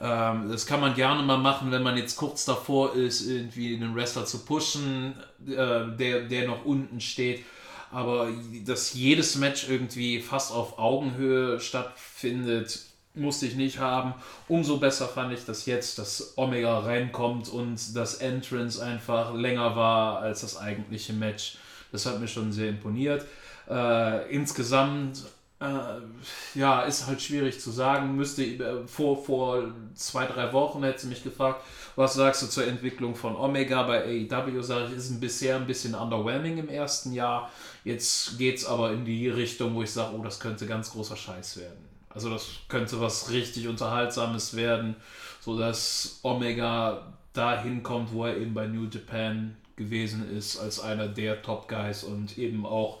Ähm, 0.00 0.48
das 0.48 0.66
kann 0.66 0.80
man 0.80 0.94
gerne 0.94 1.22
mal 1.22 1.38
machen, 1.38 1.70
wenn 1.70 1.82
man 1.82 1.96
jetzt 1.96 2.16
kurz 2.16 2.44
davor 2.44 2.94
ist, 2.94 3.26
irgendwie 3.26 3.74
einen 3.74 3.94
Wrestler 3.94 4.24
zu 4.24 4.44
pushen, 4.44 5.14
äh, 5.46 5.96
der, 5.96 6.22
der 6.28 6.46
noch 6.46 6.64
unten 6.64 7.00
steht. 7.00 7.44
Aber 7.90 8.28
dass 8.64 8.94
jedes 8.94 9.36
Match 9.36 9.68
irgendwie 9.68 10.20
fast 10.20 10.52
auf 10.52 10.78
Augenhöhe 10.78 11.60
stattfindet, 11.60 12.80
musste 13.14 13.46
ich 13.46 13.56
nicht 13.56 13.78
haben. 13.78 14.14
Umso 14.46 14.78
besser 14.78 15.08
fand 15.08 15.32
ich, 15.32 15.44
dass 15.44 15.66
jetzt 15.66 15.98
das 15.98 16.34
Omega 16.36 16.78
reinkommt 16.80 17.48
und 17.48 17.96
das 17.96 18.16
Entrance 18.16 18.84
einfach 18.84 19.34
länger 19.34 19.76
war 19.76 20.20
als 20.20 20.42
das 20.42 20.56
eigentliche 20.56 21.12
Match. 21.12 21.58
Das 21.92 22.06
hat 22.06 22.20
mir 22.20 22.28
schon 22.28 22.52
sehr 22.52 22.68
imponiert. 22.68 23.24
Äh, 23.68 24.30
insgesamt 24.34 25.24
äh, 25.60 26.58
ja, 26.58 26.82
ist 26.82 27.06
halt 27.06 27.20
schwierig 27.20 27.60
zu 27.60 27.70
sagen. 27.70 28.14
Müsste 28.16 28.44
äh, 28.44 28.86
vor, 28.86 29.24
vor 29.24 29.64
zwei, 29.94 30.26
drei 30.26 30.52
Wochen 30.52 30.82
hätte 30.84 31.00
sie 31.00 31.08
mich 31.08 31.24
gefragt, 31.24 31.62
was 31.96 32.14
sagst 32.14 32.42
du 32.42 32.46
zur 32.46 32.66
Entwicklung 32.66 33.16
von 33.16 33.34
Omega 33.34 33.82
bei 33.82 34.04
AEW? 34.04 34.62
Sage 34.62 34.86
ich, 34.86 34.96
ist 34.96 35.10
ein 35.10 35.20
bisher 35.20 35.56
ein 35.56 35.66
bisschen 35.66 35.94
underwhelming 35.94 36.58
im 36.58 36.68
ersten 36.68 37.12
Jahr. 37.12 37.50
Jetzt 37.88 38.36
geht 38.36 38.58
es 38.58 38.66
aber 38.66 38.92
in 38.92 39.06
die 39.06 39.30
Richtung, 39.30 39.74
wo 39.74 39.82
ich 39.82 39.90
sage, 39.90 40.14
oh, 40.14 40.22
das 40.22 40.38
könnte 40.38 40.66
ganz 40.66 40.90
großer 40.90 41.16
Scheiß 41.16 41.56
werden. 41.56 41.88
Also 42.10 42.28
das 42.28 42.46
könnte 42.68 43.00
was 43.00 43.30
richtig 43.30 43.66
Unterhaltsames 43.66 44.54
werden, 44.54 44.94
sodass 45.40 46.20
Omega 46.22 47.14
dahin 47.32 47.82
kommt, 47.82 48.12
wo 48.12 48.26
er 48.26 48.36
eben 48.36 48.52
bei 48.52 48.66
New 48.66 48.90
Japan 48.90 49.56
gewesen 49.76 50.36
ist, 50.36 50.58
als 50.58 50.80
einer 50.80 51.08
der 51.08 51.40
Top 51.40 51.66
Guys 51.66 52.04
und 52.04 52.36
eben 52.36 52.66
auch 52.66 53.00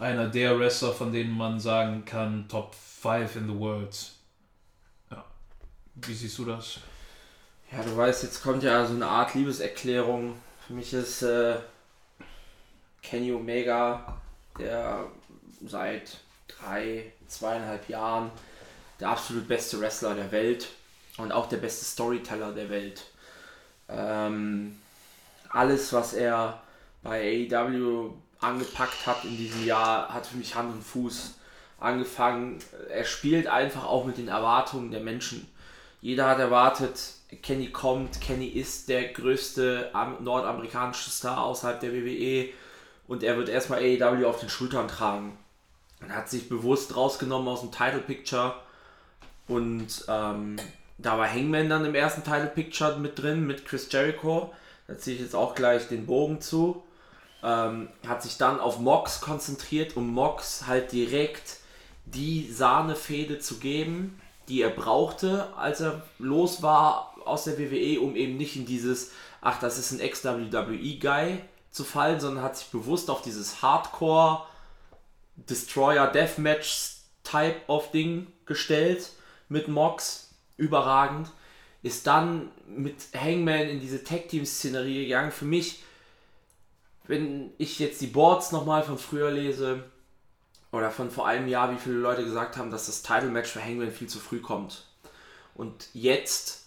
einer 0.00 0.26
der 0.26 0.58
Wrestler, 0.58 0.92
von 0.92 1.12
denen 1.12 1.36
man 1.36 1.60
sagen 1.60 2.04
kann, 2.04 2.48
Top 2.48 2.74
5 2.74 3.36
in 3.36 3.46
the 3.46 3.56
World. 3.56 3.96
Ja. 5.12 5.24
Wie 5.94 6.12
siehst 6.12 6.36
du 6.38 6.44
das? 6.44 6.80
Ja, 7.70 7.84
du 7.84 7.96
weißt, 7.96 8.24
jetzt 8.24 8.42
kommt 8.42 8.64
ja 8.64 8.84
so 8.84 8.94
eine 8.94 9.06
Art 9.06 9.34
Liebeserklärung. 9.34 10.34
Für 10.66 10.72
mich 10.72 10.92
ist 10.92 11.22
äh, 11.22 11.54
Kenny 13.00 13.32
Omega, 13.32 14.20
der 14.58 15.06
seit 15.66 16.18
drei, 16.48 17.12
zweieinhalb 17.26 17.88
Jahren 17.88 18.30
der 19.00 19.08
absolut 19.08 19.48
beste 19.48 19.80
Wrestler 19.80 20.14
der 20.14 20.30
Welt 20.32 20.68
und 21.18 21.32
auch 21.32 21.48
der 21.48 21.56
beste 21.56 21.84
Storyteller 21.84 22.52
der 22.52 22.70
Welt. 22.70 23.04
Ähm, 23.88 24.78
alles, 25.48 25.92
was 25.92 26.14
er 26.14 26.62
bei 27.02 27.48
AEW 27.50 28.12
angepackt 28.40 29.06
hat 29.06 29.24
in 29.24 29.36
diesem 29.36 29.64
Jahr, 29.64 30.12
hat 30.12 30.26
für 30.26 30.36
mich 30.36 30.54
Hand 30.54 30.72
und 30.72 30.82
Fuß 30.82 31.34
angefangen. 31.80 32.58
Er 32.90 33.04
spielt 33.04 33.46
einfach 33.46 33.84
auch 33.84 34.04
mit 34.04 34.18
den 34.18 34.28
Erwartungen 34.28 34.90
der 34.90 35.00
Menschen. 35.00 35.48
Jeder 36.00 36.28
hat 36.28 36.38
erwartet, 36.38 37.00
Kenny 37.42 37.70
kommt, 37.70 38.20
Kenny 38.20 38.46
ist 38.48 38.88
der 38.88 39.12
größte 39.12 39.90
nordamerikanische 40.20 41.10
Star 41.10 41.42
außerhalb 41.42 41.80
der 41.80 41.92
WWE 41.92 42.50
und 43.06 43.22
er 43.22 43.36
wird 43.36 43.48
erstmal 43.48 43.80
AEW 43.80 44.26
auf 44.26 44.40
den 44.40 44.48
Schultern 44.48 44.88
tragen. 44.88 45.36
Er 46.00 46.16
hat 46.16 46.28
sich 46.28 46.48
bewusst 46.48 46.96
rausgenommen 46.96 47.48
aus 47.48 47.60
dem 47.60 47.72
Title 47.72 48.00
Picture 48.00 48.54
und 49.48 50.04
ähm, 50.08 50.56
da 50.98 51.18
war 51.18 51.30
Hangman 51.30 51.68
dann 51.68 51.84
im 51.84 51.94
ersten 51.94 52.22
Title 52.22 52.50
Picture 52.54 52.96
mit 52.98 53.20
drin 53.20 53.46
mit 53.46 53.66
Chris 53.66 53.88
Jericho. 53.90 54.52
Da 54.86 54.96
ziehe 54.98 55.16
ich 55.16 55.22
jetzt 55.22 55.34
auch 55.34 55.54
gleich 55.54 55.88
den 55.88 56.06
Bogen 56.06 56.40
zu. 56.40 56.82
Ähm, 57.42 57.88
hat 58.06 58.22
sich 58.22 58.38
dann 58.38 58.60
auf 58.60 58.78
Mox 58.78 59.20
konzentriert, 59.20 59.96
um 59.96 60.12
Mox 60.12 60.66
halt 60.66 60.92
direkt 60.92 61.58
die 62.06 62.50
Sahnefäde 62.50 63.38
zu 63.38 63.56
geben, 63.56 64.20
die 64.48 64.62
er 64.62 64.70
brauchte, 64.70 65.48
als 65.56 65.80
er 65.80 66.02
los 66.18 66.62
war 66.62 67.14
aus 67.24 67.44
der 67.44 67.58
WWE, 67.58 68.00
um 68.00 68.14
eben 68.16 68.36
nicht 68.36 68.56
in 68.56 68.66
dieses, 68.66 69.12
ach, 69.40 69.58
das 69.58 69.78
ist 69.78 69.92
ein 69.92 70.00
Ex-WWE-Guy 70.00 71.40
zu 71.74 71.84
fallen, 71.84 72.20
sondern 72.20 72.42
hat 72.44 72.56
sich 72.56 72.68
bewusst 72.68 73.10
auf 73.10 73.20
dieses 73.22 73.60
Hardcore 73.60 74.46
Destroyer 75.36 76.06
Deathmatch 76.06 76.96
Type 77.24 77.56
of 77.66 77.90
Ding 77.90 78.28
gestellt 78.46 79.10
mit 79.48 79.68
Mox. 79.68 80.30
Überragend. 80.56 81.30
Ist 81.82 82.06
dann 82.06 82.50
mit 82.66 83.08
Hangman 83.14 83.68
in 83.68 83.80
diese 83.80 84.04
Tag-Team-Szenerie 84.04 85.04
gegangen. 85.04 85.32
Für 85.32 85.44
mich 85.44 85.82
wenn 87.06 87.52
ich 87.58 87.78
jetzt 87.78 88.00
die 88.00 88.06
Boards 88.06 88.50
nochmal 88.52 88.82
von 88.82 88.98
früher 88.98 89.30
lese, 89.30 89.84
oder 90.72 90.90
von 90.90 91.10
vor 91.10 91.26
einem 91.26 91.46
Jahr, 91.46 91.72
wie 91.72 91.78
viele 91.78 91.96
Leute 91.96 92.24
gesagt 92.24 92.56
haben, 92.56 92.70
dass 92.72 92.86
das 92.86 93.02
Title-Match 93.02 93.50
für 93.50 93.64
Hangman 93.64 93.92
viel 93.92 94.08
zu 94.08 94.18
früh 94.18 94.40
kommt. 94.40 94.86
Und 95.54 95.88
jetzt 95.92 96.63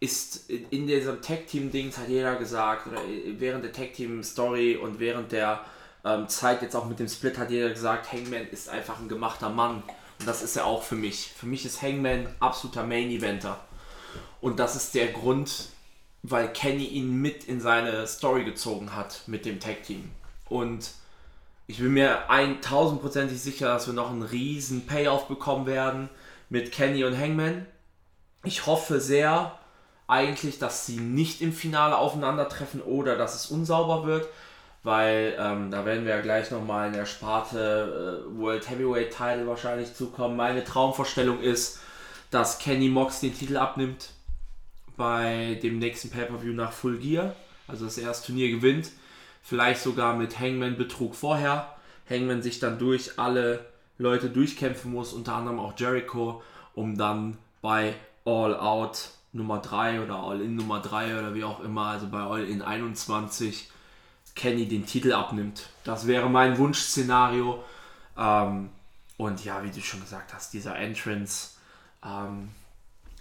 ist 0.00 0.50
in 0.50 0.86
diesem 0.86 1.22
Tag-Team-Dings 1.22 1.98
hat 1.98 2.08
jeder 2.08 2.36
gesagt, 2.36 2.86
oder 2.86 3.00
während 3.38 3.64
der 3.64 3.72
Tag-Team-Story 3.72 4.76
und 4.76 5.00
während 5.00 5.32
der 5.32 5.60
ähm, 6.04 6.28
Zeit 6.28 6.62
jetzt 6.62 6.76
auch 6.76 6.86
mit 6.86 6.98
dem 6.98 7.08
Split 7.08 7.38
hat 7.38 7.50
jeder 7.50 7.70
gesagt, 7.70 8.12
Hangman 8.12 8.46
ist 8.50 8.68
einfach 8.68 9.00
ein 9.00 9.08
gemachter 9.08 9.48
Mann. 9.48 9.82
Und 10.18 10.26
das 10.26 10.42
ist 10.42 10.56
er 10.56 10.66
auch 10.66 10.82
für 10.82 10.94
mich. 10.94 11.32
Für 11.36 11.46
mich 11.46 11.64
ist 11.64 11.82
Hangman 11.82 12.28
absoluter 12.40 12.84
Main-Eventer. 12.84 13.58
Und 14.40 14.58
das 14.58 14.76
ist 14.76 14.94
der 14.94 15.08
Grund, 15.08 15.68
weil 16.22 16.52
Kenny 16.52 16.84
ihn 16.84 17.20
mit 17.20 17.44
in 17.44 17.60
seine 17.60 18.06
Story 18.06 18.44
gezogen 18.44 18.94
hat 18.94 19.22
mit 19.26 19.44
dem 19.44 19.60
Tag 19.60 19.82
Team. 19.82 20.10
Und 20.48 20.90
ich 21.66 21.78
bin 21.78 21.94
mir 21.94 22.30
1000%ig 22.30 23.40
sicher, 23.40 23.66
dass 23.66 23.86
wir 23.86 23.94
noch 23.94 24.10
einen 24.10 24.22
riesen 24.22 24.86
Payoff 24.86 25.26
bekommen 25.26 25.66
werden 25.66 26.08
mit 26.48 26.70
Kenny 26.70 27.04
und 27.04 27.18
Hangman. 27.18 27.66
Ich 28.44 28.66
hoffe 28.66 29.00
sehr 29.00 29.58
eigentlich, 30.08 30.58
dass 30.58 30.86
sie 30.86 30.98
nicht 30.98 31.40
im 31.40 31.52
Finale 31.52 31.96
aufeinandertreffen 31.96 32.80
oder 32.80 33.16
dass 33.16 33.34
es 33.34 33.50
unsauber 33.50 34.06
wird, 34.06 34.28
weil 34.82 35.36
ähm, 35.38 35.70
da 35.70 35.84
werden 35.84 36.04
wir 36.04 36.14
ja 36.14 36.20
gleich 36.20 36.50
nochmal 36.50 36.88
in 36.88 36.92
der 36.92 37.06
Sparte 37.06 38.22
äh, 38.24 38.38
World 38.38 38.70
Heavyweight 38.70 39.10
Title 39.10 39.46
wahrscheinlich 39.46 39.94
zukommen. 39.94 40.36
Meine 40.36 40.62
Traumvorstellung 40.62 41.40
ist, 41.40 41.80
dass 42.30 42.58
Kenny 42.58 42.88
Mox 42.88 43.20
den 43.20 43.34
Titel 43.34 43.56
abnimmt 43.56 44.10
bei 44.96 45.58
dem 45.62 45.78
nächsten 45.78 46.10
Pay-Per-View 46.10 46.52
nach 46.52 46.72
Full 46.72 46.98
Gear, 46.98 47.34
also 47.66 47.86
das 47.86 48.22
Turnier 48.22 48.50
gewinnt. 48.50 48.90
Vielleicht 49.42 49.82
sogar 49.82 50.16
mit 50.16 50.38
Hangman-Betrug 50.38 51.14
vorher. 51.14 51.76
Hangman 52.08 52.42
sich 52.42 52.58
dann 52.58 52.78
durch 52.78 53.18
alle 53.18 53.64
Leute 53.98 54.30
durchkämpfen 54.30 54.92
muss, 54.92 55.12
unter 55.12 55.34
anderem 55.34 55.58
auch 55.58 55.74
Jericho, 55.76 56.42
um 56.74 56.96
dann 56.96 57.38
bei 57.62 57.94
All 58.24 58.56
Out 58.56 59.10
Nummer 59.36 59.58
3 59.58 60.02
oder 60.02 60.16
All 60.16 60.40
In 60.40 60.56
Nummer 60.56 60.80
3 60.80 61.18
oder 61.18 61.34
wie 61.34 61.44
auch 61.44 61.60
immer, 61.60 61.86
also 61.86 62.08
bei 62.08 62.20
All 62.20 62.44
In 62.44 62.62
21, 62.62 63.70
Kenny 64.34 64.66
den 64.66 64.86
Titel 64.86 65.12
abnimmt. 65.12 65.68
Das 65.84 66.06
wäre 66.06 66.28
mein 66.28 66.58
Wunschszenario. 66.58 67.62
Ähm, 68.18 68.70
und 69.16 69.44
ja, 69.44 69.62
wie 69.62 69.70
du 69.70 69.80
schon 69.80 70.00
gesagt 70.00 70.34
hast, 70.34 70.52
dieser 70.52 70.76
Entrance, 70.76 71.50
ähm, 72.04 72.50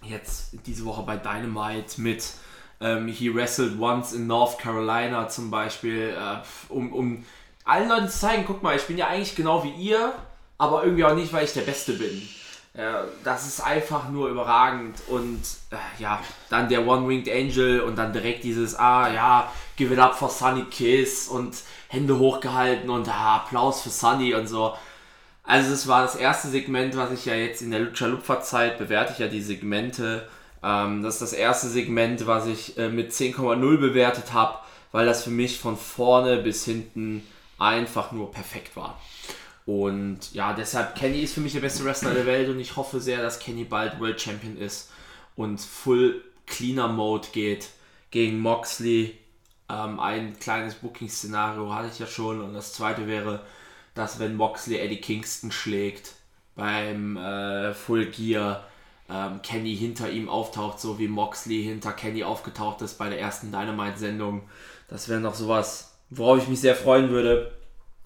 jetzt 0.01 0.58
diese 0.65 0.86
Woche 0.86 1.04
bei 1.04 1.17
Dynamite 1.17 2.01
mit 2.01 2.34
ähm, 2.82 3.08
He 3.08 3.34
Wrestled 3.34 3.80
Once 3.80 4.13
in 4.13 4.28
North 4.28 4.60
Carolina 4.60 5.30
zum 5.30 5.49
Beispiel, 5.49 6.15
äh, 6.17 6.38
um, 6.69 6.91
um 6.91 7.25
allen 7.63 7.89
Leuten 7.89 8.10
zu 8.10 8.19
zeigen, 8.19 8.43
guck 8.45 8.62
mal, 8.62 8.75
ich 8.75 8.84
bin 8.84 8.97
ja 8.97 9.08
eigentlich 9.08 9.36
genau 9.36 9.63
wie 9.63 9.71
ihr, 9.71 10.13
aber 10.58 10.84
irgendwie 10.84 11.06
auch 11.06 11.15
nicht, 11.15 11.34
weil 11.34 11.45
ich 11.45 11.54
der 11.54 11.62
Beste 11.62 11.93
bin. 11.93 12.28
Ja, 12.78 13.06
das 13.24 13.48
ist 13.48 13.62
einfach 13.62 14.10
nur 14.10 14.28
überragend 14.28 14.98
und 15.08 15.42
äh, 15.72 16.02
ja, 16.02 16.20
dann 16.50 16.68
der 16.68 16.86
One-Winged 16.86 17.30
Angel 17.30 17.80
und 17.80 17.96
dann 17.96 18.12
direkt 18.12 18.44
dieses, 18.44 18.76
ah 18.76 19.10
ja, 19.10 19.52
give 19.78 19.94
it 19.94 20.00
up 20.00 20.16
for 20.16 20.30
Sunny 20.30 20.66
Kiss 20.66 21.30
und 21.30 21.56
Hände 21.88 22.20
hochgehalten 22.20 22.90
und 22.90 23.08
ah, 23.08 23.38
Applaus 23.38 23.82
für 23.82 23.90
Sunny 23.90 24.34
und 24.34 24.48
so. 24.48 24.74
Also 25.44 25.72
es 25.72 25.88
war 25.88 26.02
das 26.02 26.16
erste 26.16 26.50
Segment, 26.50 26.98
was 26.98 27.12
ich 27.12 27.26
ja 27.26 27.36
jetzt 27.36 27.62
in 27.62 27.72
der 27.72 27.80
Lucha 27.80 28.08
Lupfer 28.08 28.42
Zeit 28.42 28.78
bewerte 28.78 29.14
ich 29.14 29.20
ja 29.20 29.28
die 29.28 29.42
Segmente. 29.42 30.28
Ähm, 30.62 31.02
das 31.02 31.16
ist 31.16 31.22
das 31.22 31.34
erste 31.34 31.68
Segment, 31.68 32.28
was 32.28 32.46
ich 32.46 32.78
äh, 32.78 32.90
mit 32.90 33.14
10,0 33.14 33.78
bewertet 33.78 34.34
habe, 34.34 34.58
weil 34.92 35.06
das 35.06 35.24
für 35.24 35.30
mich 35.30 35.60
von 35.60 35.78
vorne 35.78 36.38
bis 36.38 36.66
hinten 36.66 37.26
einfach 37.58 38.12
nur 38.12 38.32
perfekt 38.32 38.76
war. 38.76 39.00
Und 39.65 40.34
ja, 40.34 40.54
deshalb 40.54 40.95
Kenny 40.95 41.21
ist 41.21 41.34
für 41.34 41.41
mich 41.41 41.54
der 41.54 41.62
beste 41.62 41.84
Wrestler 41.86 42.13
der 42.13 42.28
Welt 42.28 42.49
und 42.49 42.60
ich 42.60 42.75
hoffe 42.75 42.99
sehr, 42.99 43.21
dass 43.21 43.39
Kenny 43.39 43.63
bald 43.63 43.99
World 43.99 44.21
Champion 44.21 44.58
ist 44.58 44.91
und 45.36 45.60
Full 45.60 46.23
Cleaner 46.45 46.88
Mode 46.88 47.28
geht 47.32 47.69
gegen 48.12 48.39
Moxley. 48.39 49.17
Ähm, 49.67 49.99
ein 49.99 50.38
kleines 50.39 50.75
Booking-Szenario 50.75 51.73
hatte 51.73 51.89
ich 51.91 51.97
ja 51.97 52.06
schon 52.06 52.41
und 52.41 52.54
das 52.54 52.73
zweite 52.73 53.08
wäre 53.08 53.41
dass 53.95 54.19
wenn 54.19 54.36
Moxley 54.36 54.78
Eddie 54.78 55.01
Kingston 55.01 55.51
schlägt 55.51 56.13
beim 56.56 57.17
äh, 57.17 57.73
Full 57.73 58.08
Gear, 58.08 58.65
ähm, 59.10 59.41
Kenny 59.41 59.75
hinter 59.75 60.10
ihm 60.10 60.30
auftaucht, 60.30 60.80
so 60.80 60.99
wie 60.99 61.08
Moxley 61.08 61.63
hinter 61.63 61.93
Kenny 61.93 62.23
aufgetaucht 62.23 62.82
ist 62.82 62.97
bei 62.97 63.10
der 63.10 63.19
ersten 63.19 63.51
Dynamite-Sendung. 63.51 64.43
Das 64.88 65.10
wäre 65.10 65.21
noch 65.21 65.34
sowas, 65.34 65.97
worauf 66.10 66.39
ich 66.39 66.47
mich 66.47 66.60
sehr 66.60 66.75
freuen 66.75 67.10
würde. 67.10 67.58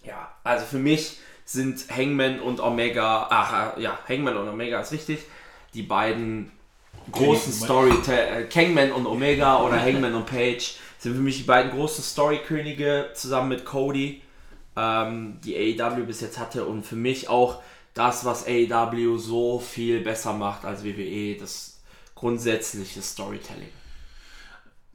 Ja, 0.04 0.32
also 0.44 0.66
für 0.66 0.80
mich 0.80 1.18
sind 1.50 1.86
Hangman 1.90 2.40
und 2.40 2.60
Omega, 2.60 3.26
ach 3.32 3.76
ja, 3.78 3.98
Hangman 4.08 4.38
und 4.38 4.48
Omega 4.48 4.80
ist 4.82 4.92
richtig, 4.92 5.22
die 5.74 5.82
beiden 5.82 6.52
großen 7.12 7.52
Story, 7.52 7.92
äh, 8.08 8.46
Hangman 8.54 8.92
und 8.92 9.08
Omega 9.08 9.64
oder 9.64 9.82
Hangman 9.82 10.14
und 10.14 10.28
Page 10.28 10.76
sind 11.00 11.16
für 11.16 11.22
mich 11.22 11.38
die 11.38 11.44
beiden 11.44 11.72
großen 11.72 12.04
Story-Könige 12.04 13.10
zusammen 13.16 13.50
mit 13.50 13.66
Cody 13.66 14.22
ähm, 14.78 15.40
die 15.44 15.82
AEW 15.82 16.04
bis 16.04 16.22
jetzt 16.22 16.38
hatte 16.38 16.66
und 16.66 16.86
für 16.86 16.96
mich 16.96 17.30
auch 17.30 17.64
das, 17.96 18.26
was 18.26 18.46
AEW 18.46 19.18
so 19.18 19.58
viel 19.58 20.02
besser 20.02 20.34
macht 20.34 20.66
als 20.66 20.84
WWE, 20.84 21.36
das 21.36 21.80
grundsätzliche 22.14 23.02
Storytelling. 23.02 23.70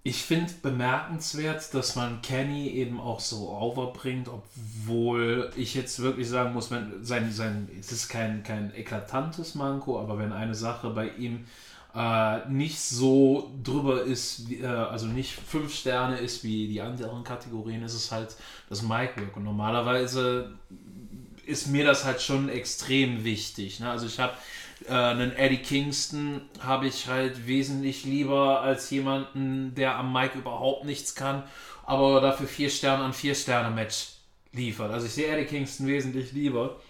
Ich 0.07 0.23
finde 0.23 0.53
bemerkenswert, 0.61 1.73
dass 1.73 1.97
man 1.97 2.21
Kenny 2.21 2.69
eben 2.69 3.01
auch 3.01 3.21
so 3.21 3.49
overbringt, 3.49 4.29
obwohl 4.29 5.51
ich 5.57 5.75
jetzt 5.75 5.99
wirklich 6.01 6.29
sagen 6.29 6.53
muss, 6.53 6.71
wenn 6.71 7.03
sein, 7.03 7.33
sein, 7.33 7.71
es 7.81 7.90
ist 7.90 8.11
kein, 8.11 8.43
kein 8.43 8.75
eklatantes 8.75 9.55
Manko, 9.55 9.99
aber 9.99 10.19
wenn 10.19 10.35
eine 10.35 10.55
Sache 10.55 10.90
bei 10.90 11.09
ihm 11.09 11.47
äh, 11.95 12.47
nicht 12.51 12.81
so 12.81 13.51
drüber 13.62 14.03
ist, 14.03 14.51
äh, 14.51 14.67
also 14.67 15.07
nicht 15.07 15.33
fünf 15.33 15.75
Sterne 15.75 16.19
ist 16.19 16.45
wie 16.45 16.69
die 16.69 16.83
anderen 16.83 17.25
Kategorien, 17.25 17.83
ist 17.83 17.95
es 17.95 18.12
halt 18.12 18.37
das 18.69 18.83
Mic-Work. 18.83 19.35
Und 19.38 19.45
normalerweise 19.45 20.53
ist 21.47 21.69
mir 21.69 21.87
das 21.87 22.05
halt 22.05 22.21
schon 22.21 22.51
extrem 22.51 23.25
wichtig. 23.25 23.81
Ne? 23.81 23.90
Also 23.90 24.05
ich 24.05 24.19
habe 24.19 24.35
äh, 24.88 24.92
einen 24.92 25.33
Eddie 25.37 25.59
Kingston 25.59 26.42
habe 26.61 26.87
ich 26.87 27.09
halt 27.09 27.47
wesentlich 27.47 28.05
lieber 28.05 28.61
als 28.61 28.90
jemanden, 28.90 29.75
der 29.75 29.97
am 29.97 30.12
Mic 30.12 30.35
überhaupt 30.35 30.85
nichts 30.85 31.14
kann, 31.14 31.44
aber 31.85 32.20
dafür 32.20 32.47
vier 32.47 32.70
Sterne 32.70 33.05
an 33.05 33.12
vier 33.12 33.35
Sterne 33.35 33.75
Match 33.75 34.14
liefert. 34.53 34.90
Also 34.90 35.07
ich 35.07 35.12
sehe 35.12 35.29
Eddie 35.29 35.47
Kingston 35.47 35.87
wesentlich 35.87 36.33
lieber. 36.33 36.81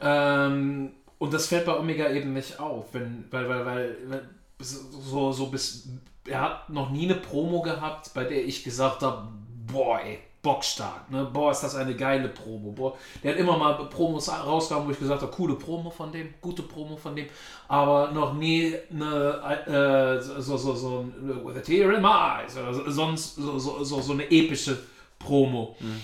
Ähm, 0.00 0.92
und 1.18 1.32
das 1.32 1.46
fällt 1.46 1.66
bei 1.66 1.78
Omega 1.78 2.10
eben 2.10 2.32
nicht 2.32 2.58
auf, 2.58 2.92
wenn, 2.92 3.26
weil, 3.30 3.48
weil, 3.48 3.66
weil, 3.66 3.96
weil 4.06 4.28
so, 4.58 5.32
so 5.32 5.46
bis, 5.46 5.88
er 6.26 6.40
hat 6.40 6.70
noch 6.70 6.90
nie 6.90 7.04
eine 7.04 7.14
Promo 7.14 7.62
gehabt, 7.62 8.12
bei 8.14 8.24
der 8.24 8.44
ich 8.44 8.64
gesagt 8.64 9.02
habe, 9.02 9.28
boah, 9.66 10.00
ey, 10.00 10.18
bockstark. 10.44 11.10
Ne? 11.10 11.24
Boah, 11.32 11.50
ist 11.50 11.62
das 11.62 11.74
eine 11.74 11.96
geile 11.96 12.28
Promo. 12.28 12.70
Boah. 12.70 12.96
Der 13.22 13.32
hat 13.32 13.40
immer 13.40 13.58
mal 13.58 13.72
Promos 13.88 14.28
rausgehauen, 14.28 14.86
wo 14.86 14.92
ich 14.92 14.98
gesagt 15.00 15.22
habe, 15.22 15.32
coole 15.32 15.54
Promo 15.54 15.90
von 15.90 16.12
dem, 16.12 16.34
gute 16.40 16.62
Promo 16.62 16.96
von 16.96 17.16
dem, 17.16 17.26
aber 17.66 18.12
noch 18.12 18.34
nie 18.34 18.76
eine, 18.92 19.58
äh, 19.66 20.22
so, 20.22 20.56
so, 20.56 20.74
so 20.74 21.06
With 21.44 21.56
a 21.56 21.60
tear 21.60 21.92
in 21.92 22.02
my 22.02 22.42
eyes 22.42 22.56
oder 22.56 22.72
sonst 22.92 23.34
so, 23.34 23.58
so, 23.58 23.82
so, 23.82 24.00
so 24.00 24.12
eine 24.12 24.30
epische 24.30 24.78
Promo. 25.18 25.76
Mhm. 25.80 26.00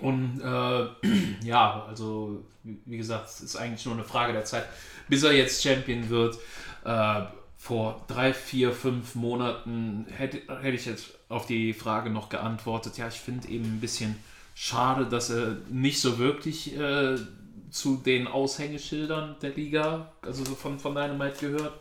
Und 0.00 0.40
äh, 0.40 0.86
ja, 1.44 1.84
also 1.88 2.44
wie 2.62 2.98
gesagt, 2.98 3.26
es 3.26 3.40
ist 3.40 3.56
eigentlich 3.56 3.84
nur 3.86 3.94
eine 3.94 4.04
Frage 4.04 4.32
der 4.32 4.44
Zeit, 4.44 4.66
bis 5.08 5.24
er 5.24 5.32
jetzt 5.32 5.62
Champion 5.62 6.08
wird. 6.08 6.36
Äh, 6.84 7.22
vor 7.62 8.04
drei, 8.08 8.34
vier, 8.34 8.72
fünf 8.72 9.14
Monaten 9.14 10.04
hätte, 10.10 10.38
hätte 10.62 10.76
ich 10.76 10.84
jetzt 10.84 11.10
auf 11.28 11.46
die 11.46 11.72
Frage 11.72 12.10
noch 12.10 12.28
geantwortet. 12.28 12.98
Ja, 12.98 13.06
ich 13.06 13.20
finde 13.20 13.46
eben 13.46 13.76
ein 13.76 13.80
bisschen 13.80 14.16
schade, 14.52 15.06
dass 15.06 15.30
er 15.30 15.58
nicht 15.70 16.00
so 16.00 16.18
wirklich 16.18 16.76
äh, 16.76 17.16
zu 17.70 17.98
den 17.98 18.26
Aushängeschildern 18.26 19.36
der 19.40 19.50
Liga, 19.50 20.10
also 20.22 20.44
so 20.44 20.56
von, 20.56 20.80
von 20.80 20.92
Dynamite 20.92 21.38
gehört. 21.38 21.74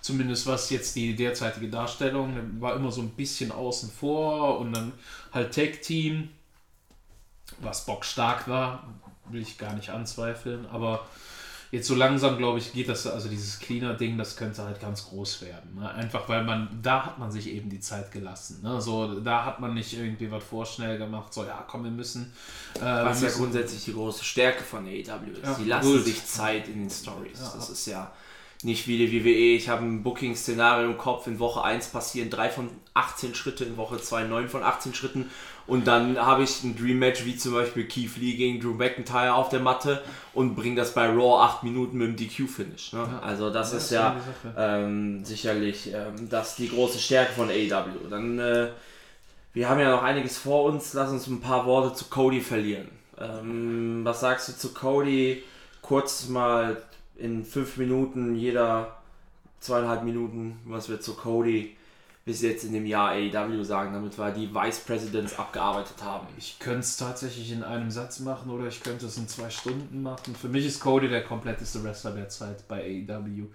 Zumindest 0.00 0.46
was 0.46 0.70
jetzt 0.70 0.94
die 0.94 1.16
derzeitige 1.16 1.68
Darstellung 1.68 2.60
war 2.60 2.76
immer 2.76 2.92
so 2.92 3.00
ein 3.00 3.10
bisschen 3.10 3.50
außen 3.50 3.90
vor 3.90 4.60
und 4.60 4.74
dann 4.74 4.92
halt 5.32 5.50
Tech 5.50 5.80
Team, 5.80 6.28
was 7.58 7.84
bockstark 7.84 8.46
war, 8.46 8.86
will 9.30 9.42
ich 9.42 9.58
gar 9.58 9.74
nicht 9.74 9.90
anzweifeln, 9.90 10.66
aber 10.66 11.04
jetzt 11.74 11.88
so 11.88 11.94
langsam, 11.94 12.38
glaube 12.38 12.58
ich, 12.58 12.72
geht 12.72 12.88
das, 12.88 13.06
also 13.06 13.28
dieses 13.28 13.58
Cleaner-Ding, 13.58 14.16
das 14.16 14.36
könnte 14.36 14.62
halt 14.62 14.80
ganz 14.80 15.06
groß 15.06 15.42
werden. 15.42 15.74
Ne? 15.74 15.90
Einfach 15.90 16.28
weil 16.28 16.44
man, 16.44 16.68
da 16.82 17.04
hat 17.04 17.18
man 17.18 17.32
sich 17.32 17.48
eben 17.48 17.68
die 17.68 17.80
Zeit 17.80 18.12
gelassen. 18.12 18.60
Ne? 18.62 18.80
So, 18.80 19.20
da 19.20 19.44
hat 19.44 19.60
man 19.60 19.74
nicht 19.74 19.92
irgendwie 19.92 20.30
was 20.30 20.44
vorschnell 20.44 20.98
gemacht, 20.98 21.34
so, 21.34 21.44
ja, 21.44 21.64
komm, 21.66 21.84
wir 21.84 21.90
müssen. 21.90 22.32
Äh, 22.76 22.80
was 22.80 23.20
wir 23.20 23.28
ja 23.28 23.34
grundsätzlich 23.34 23.84
die 23.84 23.92
große 23.92 24.24
Stärke 24.24 24.62
von 24.62 24.86
AEW 24.86 24.92
ist. 24.94 25.42
Ja, 25.42 25.54
die 25.54 25.68
lassen 25.68 25.92
gut. 25.92 26.04
sich 26.04 26.24
Zeit 26.24 26.68
in 26.68 26.80
den 26.80 26.90
Stories. 26.90 27.40
Ja, 27.40 27.52
das 27.56 27.70
ist 27.70 27.86
ja 27.86 28.12
nicht 28.64 28.88
wie 28.88 28.98
die 28.98 29.24
WWE. 29.24 29.54
Ich 29.54 29.68
habe 29.68 29.84
ein 29.84 30.02
Booking-Szenario 30.02 30.88
im 30.88 30.98
Kopf. 30.98 31.26
In 31.26 31.38
Woche 31.38 31.62
1 31.62 31.88
passieren 31.88 32.30
3 32.30 32.50
von 32.50 32.70
18 32.94 33.34
Schritte, 33.34 33.64
in 33.64 33.76
Woche 33.76 34.00
2 34.00 34.24
9 34.24 34.48
von 34.48 34.62
18 34.62 34.94
Schritten. 34.94 35.30
Und 35.66 35.86
dann 35.86 36.18
habe 36.18 36.42
ich 36.42 36.62
ein 36.62 36.76
Dream 36.76 36.98
Match 36.98 37.24
wie 37.24 37.36
zum 37.36 37.54
Beispiel 37.54 37.86
Keith 37.86 38.16
Lee 38.18 38.34
gegen 38.34 38.60
Drew 38.60 38.74
McIntyre 38.74 39.34
auf 39.34 39.48
der 39.48 39.60
Matte 39.60 40.02
und 40.34 40.54
bringe 40.54 40.76
das 40.76 40.92
bei 40.92 41.06
Raw 41.06 41.42
8 41.42 41.62
Minuten 41.62 41.96
mit 41.96 42.08
dem 42.08 42.16
DQ-Finish. 42.16 42.92
Ne? 42.92 42.98
Ja. 43.10 43.18
Also 43.20 43.50
das 43.50 43.72
ja, 43.72 43.78
ist 43.78 43.90
ja 43.90 44.16
ähm, 44.56 45.24
sicherlich 45.24 45.92
ähm, 45.92 46.28
das 46.28 46.56
die 46.56 46.68
große 46.68 46.98
Stärke 46.98 47.32
von 47.32 47.48
AEW. 47.48 48.08
Dann, 48.10 48.38
äh, 48.38 48.68
wir 49.54 49.68
haben 49.68 49.80
ja 49.80 49.90
noch 49.90 50.02
einiges 50.02 50.36
vor 50.36 50.64
uns. 50.64 50.92
Lass 50.92 51.10
uns 51.10 51.26
ein 51.26 51.40
paar 51.40 51.64
Worte 51.64 51.94
zu 51.94 52.06
Cody 52.06 52.40
verlieren. 52.40 52.88
Ähm, 53.18 54.00
was 54.04 54.20
sagst 54.20 54.48
du 54.48 54.52
zu 54.52 54.74
Cody? 54.74 55.42
Kurz 55.80 56.28
mal 56.28 56.76
in 57.16 57.44
fünf 57.44 57.76
Minuten, 57.76 58.34
jeder 58.34 58.98
zweieinhalb 59.60 60.04
Minuten, 60.04 60.58
was 60.64 60.88
wir 60.88 61.00
zu 61.00 61.14
Cody 61.14 61.76
bis 62.24 62.40
jetzt 62.40 62.64
in 62.64 62.72
dem 62.72 62.86
Jahr 62.86 63.10
AEW 63.10 63.62
sagen, 63.64 63.92
damit 63.92 64.18
wir 64.18 64.30
die 64.30 64.54
Vice 64.54 64.80
Presidents 64.80 65.38
abgearbeitet 65.38 66.02
haben. 66.02 66.26
Ich 66.38 66.58
könnte 66.58 66.80
es 66.80 66.96
tatsächlich 66.96 67.52
in 67.52 67.62
einem 67.62 67.90
Satz 67.90 68.20
machen 68.20 68.50
oder 68.50 68.66
ich 68.66 68.82
könnte 68.82 69.06
es 69.06 69.18
in 69.18 69.28
zwei 69.28 69.50
Stunden 69.50 70.02
machen. 70.02 70.34
Für 70.34 70.48
mich 70.48 70.64
ist 70.64 70.80
Cody 70.80 71.08
der 71.08 71.22
kompletteste 71.22 71.84
Wrestler 71.84 72.12
der 72.12 72.30
Zeit 72.30 72.66
bei 72.66 73.04
AEW. 73.06 73.48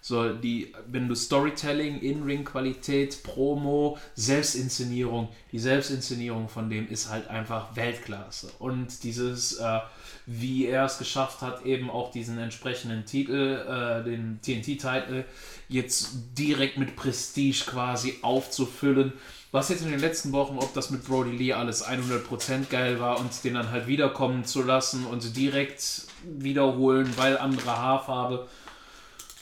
So, 0.00 0.32
die, 0.32 0.72
wenn 0.88 1.08
du 1.08 1.14
Storytelling, 1.14 2.00
In-Ring-Qualität, 2.00 3.22
Promo, 3.22 3.98
Selbstinszenierung, 4.14 5.28
die 5.52 5.60
Selbstinszenierung 5.60 6.48
von 6.48 6.70
dem 6.70 6.88
ist 6.88 7.08
halt 7.08 7.28
einfach 7.28 7.76
Weltklasse. 7.76 8.50
Und 8.58 9.04
dieses, 9.04 9.54
äh, 9.58 9.78
wie 10.26 10.66
er 10.66 10.84
es 10.84 10.98
geschafft 10.98 11.42
hat, 11.42 11.66
eben 11.66 11.90
auch 11.90 12.10
diesen 12.10 12.38
entsprechenden 12.38 13.04
Titel, 13.04 13.56
äh, 13.68 14.04
den 14.04 14.40
TNT-Titel, 14.40 15.24
jetzt 15.68 16.10
direkt 16.38 16.78
mit 16.78 16.96
Prestige 16.96 17.64
quasi 17.66 18.18
aufzufüllen. 18.22 19.12
Was 19.50 19.68
jetzt 19.68 19.82
in 19.82 19.90
den 19.90 20.00
letzten 20.00 20.32
Wochen, 20.32 20.58
ob 20.58 20.72
das 20.74 20.90
mit 20.90 21.04
Brody 21.04 21.36
Lee 21.36 21.52
alles 21.52 21.86
100% 21.86 22.70
geil 22.70 23.00
war 23.00 23.20
und 23.20 23.44
den 23.44 23.54
dann 23.54 23.70
halt 23.70 23.86
wiederkommen 23.86 24.44
zu 24.44 24.62
lassen 24.62 25.04
und 25.04 25.36
direkt 25.36 26.06
wiederholen, 26.24 27.12
weil 27.16 27.36
andere 27.36 27.76
Haarfarbe 27.76 28.48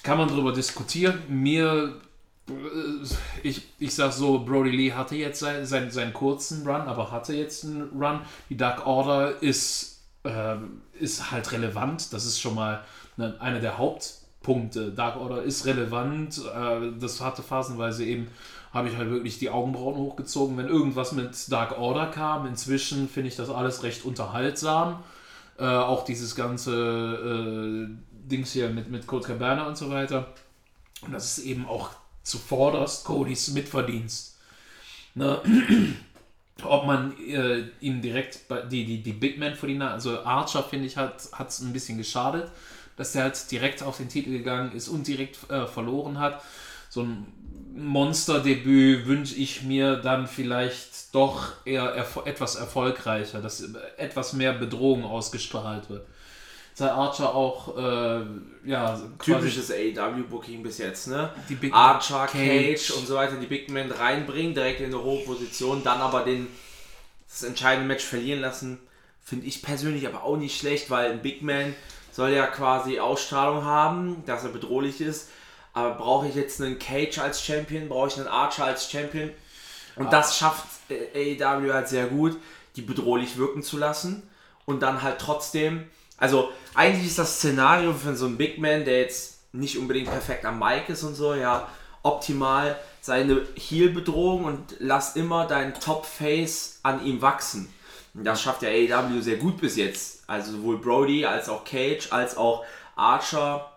kann 0.02 0.18
man 0.18 0.28
darüber 0.28 0.52
diskutieren. 0.52 1.22
Mir, 1.28 1.94
äh, 2.48 2.52
ich, 3.42 3.68
ich 3.78 3.94
sag 3.94 4.12
so, 4.12 4.40
Brody 4.40 4.70
Lee 4.70 4.92
hatte 4.92 5.14
jetzt 5.14 5.40
seinen, 5.40 5.90
seinen 5.90 6.12
kurzen 6.12 6.66
Run, 6.66 6.82
aber 6.82 7.10
hatte 7.12 7.34
jetzt 7.34 7.64
einen 7.64 7.90
Run. 7.90 8.20
Die 8.48 8.56
Dark 8.56 8.86
Order 8.86 9.42
ist, 9.42 9.89
äh, 10.24 10.56
ist 10.98 11.30
halt 11.30 11.52
relevant. 11.52 12.12
Das 12.12 12.24
ist 12.24 12.40
schon 12.40 12.54
mal 12.54 12.84
eine, 13.16 13.40
eine 13.40 13.60
der 13.60 13.78
Hauptpunkte. 13.78 14.92
Dark 14.92 15.16
Order 15.16 15.42
ist 15.42 15.66
relevant. 15.66 16.38
Äh, 16.38 16.92
das 16.98 17.20
hatte 17.20 17.42
phasenweise 17.42 18.04
eben, 18.04 18.28
habe 18.72 18.88
ich 18.88 18.96
halt 18.96 19.10
wirklich 19.10 19.38
die 19.38 19.50
Augenbrauen 19.50 19.96
hochgezogen, 19.96 20.56
wenn 20.56 20.68
irgendwas 20.68 21.12
mit 21.12 21.50
Dark 21.50 21.78
Order 21.78 22.06
kam. 22.06 22.46
Inzwischen 22.46 23.08
finde 23.08 23.28
ich 23.28 23.36
das 23.36 23.50
alles 23.50 23.82
recht 23.82 24.04
unterhaltsam. 24.04 25.02
Äh, 25.58 25.64
auch 25.64 26.04
dieses 26.04 26.34
ganze 26.34 26.74
äh, 26.74 27.88
Dings 28.30 28.52
hier 28.52 28.70
mit, 28.70 28.90
mit 28.90 29.06
Colt 29.06 29.24
Cabana 29.24 29.66
und 29.66 29.76
so 29.76 29.90
weiter. 29.90 30.28
Und 31.02 31.12
das 31.12 31.38
ist 31.38 31.44
eben 31.44 31.66
auch 31.66 31.90
zuvorderst 32.22 33.04
Codys 33.04 33.50
Mitverdienst. 33.52 34.38
Ne? 35.14 35.40
Ob 36.64 36.86
man 36.86 37.14
äh, 37.18 37.64
ihm 37.80 38.00
direkt 38.00 38.40
die, 38.70 38.84
die, 38.84 39.02
die 39.02 39.12
Big 39.12 39.38
Man 39.38 39.54
vor 39.54 39.68
die 39.68 39.76
Nase, 39.76 40.10
also 40.10 40.24
Archer 40.24 40.62
finde 40.62 40.86
ich, 40.86 40.96
hat 40.96 41.30
es 41.48 41.60
ein 41.60 41.72
bisschen 41.72 41.98
geschadet, 41.98 42.50
dass 42.96 43.12
der 43.12 43.24
halt 43.24 43.50
direkt 43.50 43.82
auf 43.82 43.96
den 43.96 44.08
Titel 44.08 44.30
gegangen 44.30 44.72
ist 44.72 44.88
und 44.88 45.06
direkt 45.06 45.50
äh, 45.50 45.66
verloren 45.66 46.18
hat. 46.18 46.42
So 46.88 47.02
ein 47.02 47.26
Monsterdebüt 47.74 49.06
wünsche 49.06 49.36
ich 49.36 49.62
mir 49.62 49.96
dann 49.96 50.26
vielleicht 50.26 51.14
doch 51.14 51.52
eher 51.64 51.84
erfo 51.84 52.22
etwas 52.22 52.56
erfolgreicher, 52.56 53.40
dass 53.40 53.62
etwas 53.96 54.32
mehr 54.32 54.52
Bedrohung 54.52 55.04
ausgestrahlt 55.04 55.88
wird 55.88 56.06
sei 56.74 56.90
Archer 56.90 57.34
auch, 57.34 57.76
äh, 57.76 58.20
ja, 58.64 59.00
typisches 59.22 59.70
AEW-Booking 59.70 60.62
bis 60.62 60.78
jetzt, 60.78 61.08
ne? 61.08 61.30
Die 61.48 61.54
Big 61.54 61.74
Archer, 61.74 62.26
Cage. 62.26 62.88
Cage. 62.88 62.90
und 62.92 63.06
so 63.06 63.14
weiter, 63.14 63.36
die 63.36 63.46
Big 63.46 63.70
Men 63.70 63.90
reinbringen, 63.90 64.54
direkt 64.54 64.80
in 64.80 64.86
eine 64.86 65.02
hohe 65.02 65.24
Position, 65.24 65.82
dann 65.82 66.00
aber 66.00 66.24
den, 66.24 66.46
das 67.28 67.42
entscheidende 67.42 67.86
Match 67.86 68.04
verlieren 68.04 68.40
lassen, 68.40 68.78
finde 69.22 69.46
ich 69.46 69.62
persönlich 69.62 70.06
aber 70.06 70.24
auch 70.24 70.36
nicht 70.36 70.58
schlecht, 70.58 70.90
weil 70.90 71.12
ein 71.12 71.22
Big 71.22 71.42
Man 71.42 71.74
soll 72.12 72.30
ja 72.30 72.46
quasi 72.46 72.98
Ausstrahlung 72.98 73.64
haben, 73.64 74.24
dass 74.26 74.44
er 74.44 74.50
bedrohlich 74.50 75.00
ist. 75.00 75.28
Aber 75.72 75.94
brauche 75.94 76.26
ich 76.26 76.34
jetzt 76.34 76.60
einen 76.60 76.78
Cage 76.78 77.18
als 77.18 77.44
Champion? 77.44 77.88
Brauche 77.88 78.08
ich 78.08 78.16
einen 78.16 78.26
Archer 78.26 78.64
als 78.64 78.90
Champion? 78.90 79.30
Und 79.96 80.06
ah. 80.06 80.10
das 80.10 80.36
schafft 80.36 80.66
AEW 80.90 81.72
halt 81.72 81.88
sehr 81.88 82.06
gut, 82.06 82.36
die 82.76 82.82
bedrohlich 82.82 83.36
wirken 83.36 83.62
zu 83.62 83.78
lassen 83.78 84.22
und 84.66 84.80
dann 84.80 85.02
halt 85.02 85.20
trotzdem 85.20 85.84
also 86.20 86.50
eigentlich 86.74 87.08
ist 87.08 87.18
das 87.18 87.38
Szenario 87.38 87.92
für 87.92 88.14
so 88.14 88.26
einen 88.26 88.36
Big 88.36 88.58
Man, 88.58 88.84
der 88.84 89.00
jetzt 89.00 89.38
nicht 89.52 89.78
unbedingt 89.78 90.08
perfekt 90.08 90.44
am 90.44 90.60
Mic 90.60 90.84
ist 90.88 91.02
und 91.02 91.14
so, 91.14 91.34
ja, 91.34 91.66
optimal, 92.02 92.78
seine 93.00 93.42
Heel-Bedrohung 93.56 94.44
und 94.44 94.76
lass 94.78 95.16
immer 95.16 95.46
deinen 95.46 95.74
Top-Face 95.74 96.80
an 96.82 97.04
ihm 97.04 97.20
wachsen. 97.22 97.72
Das 98.14 98.42
schafft 98.42 98.62
ja 98.62 98.68
AEW 98.68 99.20
sehr 99.20 99.36
gut 99.36 99.60
bis 99.60 99.76
jetzt. 99.76 100.24
Also 100.26 100.52
sowohl 100.52 100.78
Brody 100.78 101.24
als 101.24 101.48
auch 101.48 101.64
Cage 101.64 102.12
als 102.12 102.36
auch 102.36 102.64
Archer 102.96 103.70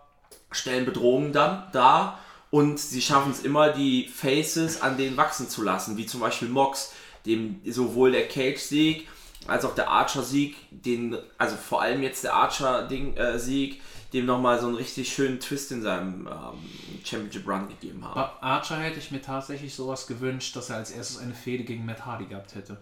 stellen 0.50 0.84
Bedrohungen 0.84 1.32
dann 1.32 1.64
dar 1.72 2.18
und 2.50 2.78
sie 2.78 3.02
schaffen 3.02 3.32
es 3.32 3.40
immer, 3.40 3.70
die 3.70 4.06
Faces 4.06 4.80
an 4.82 4.96
denen 4.96 5.16
wachsen 5.16 5.48
zu 5.48 5.62
lassen, 5.62 5.96
wie 5.96 6.06
zum 6.06 6.20
Beispiel 6.20 6.48
Mox, 6.48 6.92
dem 7.26 7.60
sowohl 7.66 8.12
der 8.12 8.28
Cage-Sieg 8.28 9.08
als 9.46 9.64
auch 9.64 9.74
der 9.74 9.88
Archer-Sieg, 9.88 10.56
den, 10.70 11.16
also 11.38 11.56
vor 11.56 11.82
allem 11.82 12.02
jetzt 12.02 12.24
der 12.24 12.34
Archer-Sieg, 12.34 13.74
äh, 13.74 13.80
dem 14.12 14.26
nochmal 14.26 14.60
so 14.60 14.68
einen 14.68 14.76
richtig 14.76 15.12
schönen 15.12 15.40
Twist 15.40 15.72
in 15.72 15.82
seinem 15.82 16.28
ähm, 16.28 17.04
Championship 17.04 17.46
Run 17.48 17.68
gegeben 17.68 18.04
haben. 18.04 18.14
Bei 18.14 18.28
Archer 18.40 18.76
hätte 18.76 19.00
ich 19.00 19.10
mir 19.10 19.20
tatsächlich 19.20 19.74
sowas 19.74 20.06
gewünscht, 20.06 20.54
dass 20.56 20.70
er 20.70 20.76
als 20.76 20.92
erstes 20.92 21.18
eine 21.18 21.34
Fehde 21.34 21.64
gegen 21.64 21.84
Matt 21.84 22.06
Hardy 22.06 22.26
gehabt 22.26 22.54
hätte. 22.54 22.78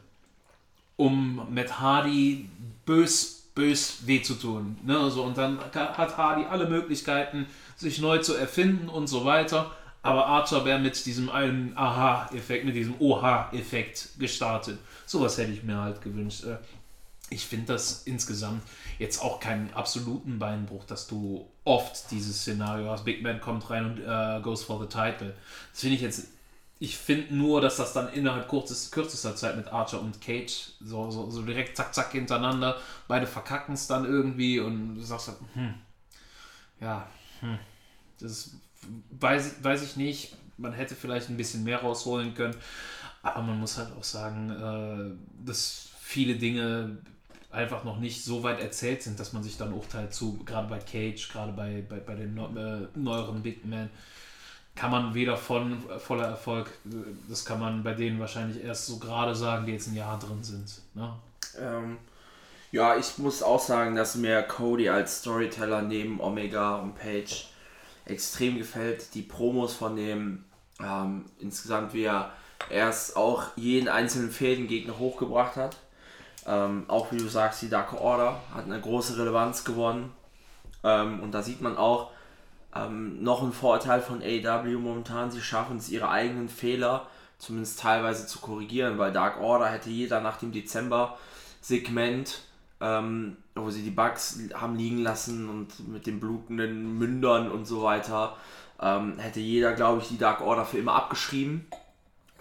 Um 0.96 1.48
Matt 1.52 1.80
Hardy 1.80 2.50
bös, 2.84 3.44
bös 3.54 4.06
weh 4.06 4.20
zu 4.20 4.34
tun. 4.34 4.78
Ne? 4.84 4.98
Also, 4.98 5.24
und 5.24 5.38
dann 5.38 5.58
hat 5.74 6.16
Hardy 6.18 6.44
alle 6.44 6.68
Möglichkeiten, 6.68 7.46
sich 7.76 7.98
neu 7.98 8.18
zu 8.18 8.34
erfinden 8.34 8.90
und 8.90 9.06
so 9.06 9.24
weiter. 9.24 9.70
Aber 10.02 10.26
Archer 10.26 10.64
wäre 10.64 10.80
mit 10.80 11.06
diesem 11.06 11.30
einen 11.30 11.76
Aha-Effekt, 11.76 12.64
mit 12.64 12.74
diesem 12.74 13.00
Oha-Effekt 13.00 14.18
gestartet. 14.18 14.78
Sowas 15.06 15.38
hätte 15.38 15.52
ich 15.52 15.62
mir 15.62 15.76
halt 15.76 16.02
gewünscht. 16.02 16.44
Äh, 16.44 16.58
ich 17.30 17.46
finde 17.46 17.72
das 17.72 18.02
insgesamt 18.02 18.62
jetzt 18.98 19.22
auch 19.22 19.40
keinen 19.40 19.72
absoluten 19.74 20.38
Beinbruch, 20.38 20.84
dass 20.84 21.06
du 21.06 21.48
oft 21.64 22.10
dieses 22.10 22.40
Szenario 22.40 22.90
hast. 22.90 23.04
Big 23.04 23.22
Man 23.22 23.40
kommt 23.40 23.70
rein 23.70 23.86
und 23.86 24.00
äh, 24.00 24.40
goes 24.42 24.64
for 24.64 24.80
the 24.80 24.86
title. 24.86 25.34
Das 25.72 25.80
finde 25.80 25.96
ich 25.96 26.02
jetzt. 26.02 26.28
Ich 26.78 26.98
finde 26.98 27.32
nur, 27.36 27.60
dass 27.60 27.76
das 27.76 27.92
dann 27.92 28.12
innerhalb 28.12 28.48
kurzes, 28.48 28.90
kürzester 28.90 29.36
Zeit 29.36 29.56
mit 29.56 29.68
Archer 29.68 30.00
und 30.00 30.20
Cage 30.20 30.72
so, 30.80 31.12
so, 31.12 31.30
so 31.30 31.42
direkt 31.42 31.76
zack, 31.76 31.94
zack 31.94 32.10
hintereinander. 32.10 32.76
Beide 33.06 33.28
verkacken 33.28 33.74
es 33.74 33.86
dann 33.86 34.04
irgendwie 34.04 34.58
und 34.58 34.96
du 34.96 35.00
sagst, 35.00 35.30
hm, 35.54 35.74
ja, 36.80 37.06
hm, 37.38 37.60
das 38.18 38.50
weiß, 39.18 39.62
weiß 39.62 39.82
ich 39.82 39.96
nicht. 39.96 40.36
Man 40.58 40.72
hätte 40.72 40.94
vielleicht 40.94 41.28
ein 41.28 41.36
bisschen 41.36 41.64
mehr 41.64 41.78
rausholen 41.78 42.34
können. 42.34 42.56
Aber 43.22 43.42
man 43.42 43.58
muss 43.58 43.78
halt 43.78 43.90
auch 43.96 44.04
sagen, 44.04 44.50
äh, 44.50 45.46
dass 45.46 45.90
viele 46.00 46.36
Dinge 46.36 46.98
einfach 47.50 47.84
noch 47.84 47.98
nicht 47.98 48.24
so 48.24 48.42
weit 48.42 48.60
erzählt 48.60 49.02
sind, 49.02 49.20
dass 49.20 49.32
man 49.32 49.42
sich 49.42 49.56
dann 49.56 49.72
urteilt 49.72 50.12
zu, 50.12 50.38
gerade 50.44 50.68
bei 50.68 50.78
Cage, 50.78 51.28
gerade 51.30 51.52
bei, 51.52 51.84
bei, 51.88 51.96
bei 52.00 52.14
den 52.14 52.36
äh, 52.36 52.98
neueren 52.98 53.42
Big 53.42 53.64
Men, 53.64 53.90
kann 54.74 54.90
man 54.90 55.14
weder 55.14 55.36
von 55.36 55.82
voller 55.98 56.26
Erfolg, 56.26 56.70
das 57.28 57.44
kann 57.44 57.60
man 57.60 57.82
bei 57.82 57.92
denen 57.92 58.18
wahrscheinlich 58.18 58.64
erst 58.64 58.86
so 58.86 58.98
gerade 58.98 59.34
sagen, 59.34 59.66
die 59.66 59.72
jetzt 59.72 59.88
ein 59.88 59.94
Jahr 59.94 60.18
drin 60.18 60.42
sind. 60.42 60.80
Ne? 60.94 61.12
Ähm, 61.60 61.98
ja, 62.70 62.96
ich 62.96 63.18
muss 63.18 63.42
auch 63.42 63.60
sagen, 63.60 63.94
dass 63.96 64.14
mir 64.14 64.42
Cody 64.42 64.88
als 64.88 65.18
Storyteller 65.18 65.82
neben 65.82 66.20
Omega 66.20 66.76
und 66.76 66.94
Page 66.94 67.48
extrem 68.04 68.58
gefällt. 68.58 69.14
Die 69.14 69.22
Promos 69.22 69.74
von 69.74 69.96
dem 69.96 70.44
ähm, 70.80 71.26
insgesamt, 71.38 71.94
wie 71.94 72.04
er 72.04 72.32
erst 72.70 73.16
auch 73.16 73.44
jeden 73.56 73.88
einzelnen 73.88 74.30
Fädengegner 74.30 74.98
hochgebracht 74.98 75.56
hat. 75.56 75.76
Ähm, 76.46 76.84
auch 76.88 77.12
wie 77.12 77.18
du 77.18 77.28
sagst, 77.28 77.62
die 77.62 77.68
Dark 77.68 77.92
Order 77.92 78.40
hat 78.54 78.64
eine 78.64 78.80
große 78.80 79.16
Relevanz 79.18 79.64
gewonnen. 79.64 80.12
Ähm, 80.82 81.20
und 81.20 81.32
da 81.32 81.42
sieht 81.42 81.60
man 81.60 81.76
auch 81.76 82.10
ähm, 82.74 83.22
noch 83.22 83.42
ein 83.42 83.52
Vorteil 83.52 84.00
von 84.00 84.22
AEW 84.22 84.78
momentan. 84.78 85.30
Sie 85.30 85.40
schaffen 85.40 85.76
es, 85.76 85.88
ihre 85.88 86.08
eigenen 86.08 86.48
Fehler 86.48 87.06
zumindest 87.38 87.80
teilweise 87.80 88.26
zu 88.26 88.38
korrigieren, 88.38 88.98
weil 88.98 89.12
Dark 89.12 89.40
Order 89.40 89.66
hätte 89.66 89.90
jeder 89.90 90.20
nach 90.20 90.38
dem 90.38 90.52
Dezember-Segment 90.52 92.40
ähm, 92.80 93.36
wo 93.54 93.70
sie 93.70 93.82
die 93.82 93.90
Bugs 93.90 94.38
haben 94.54 94.76
liegen 94.76 94.98
lassen 94.98 95.48
und 95.48 95.88
mit 95.88 96.06
den 96.06 96.20
blutenden 96.20 96.98
Mündern 96.98 97.50
und 97.50 97.66
so 97.66 97.82
weiter, 97.82 98.36
ähm, 98.80 99.18
hätte 99.18 99.40
jeder, 99.40 99.72
glaube 99.74 100.00
ich, 100.00 100.08
die 100.08 100.18
Dark 100.18 100.40
Order 100.40 100.64
für 100.64 100.78
immer 100.78 100.94
abgeschrieben. 100.94 101.66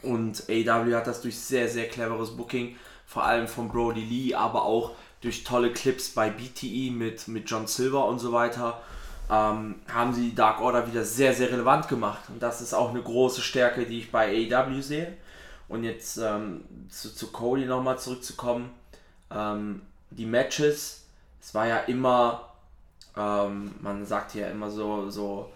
Und 0.01 0.45
AW 0.49 0.95
hat 0.95 1.07
das 1.07 1.21
durch 1.21 1.37
sehr, 1.37 1.67
sehr 1.67 1.87
cleveres 1.87 2.35
Booking, 2.35 2.75
vor 3.05 3.23
allem 3.23 3.47
von 3.47 3.67
Brody 3.67 4.01
Lee, 4.01 4.33
aber 4.33 4.63
auch 4.63 4.95
durch 5.21 5.43
tolle 5.43 5.71
Clips 5.71 6.09
bei 6.09 6.29
BTE 6.31 6.91
mit, 6.91 7.27
mit 7.27 7.49
John 7.49 7.67
Silver 7.67 8.05
und 8.05 8.17
so 8.17 8.31
weiter, 8.31 8.81
ähm, 9.29 9.75
haben 9.93 10.13
sie 10.13 10.29
die 10.29 10.35
Dark 10.35 10.59
Order 10.61 10.87
wieder 10.87 11.05
sehr, 11.05 11.33
sehr 11.33 11.51
relevant 11.51 11.87
gemacht. 11.87 12.21
Und 12.29 12.41
das 12.41 12.61
ist 12.61 12.73
auch 12.73 12.89
eine 12.89 13.01
große 13.01 13.41
Stärke, 13.41 13.85
die 13.85 13.99
ich 13.99 14.11
bei 14.11 14.49
AW 14.51 14.81
sehe. 14.81 15.15
Und 15.67 15.83
jetzt 15.83 16.17
ähm, 16.17 16.65
zu, 16.89 17.13
zu 17.13 17.31
Cody 17.31 17.65
nochmal 17.65 17.99
zurückzukommen. 17.99 18.71
Ähm, 19.29 19.83
die 20.09 20.25
Matches, 20.25 21.00
es 21.41 21.53
war 21.53 21.67
ja 21.67 21.77
immer, 21.79 22.49
ähm, 23.17 23.73
man 23.81 24.05
sagt 24.05 24.35
ja 24.35 24.47
immer 24.47 24.69
so, 24.69 25.09
so 25.09 25.51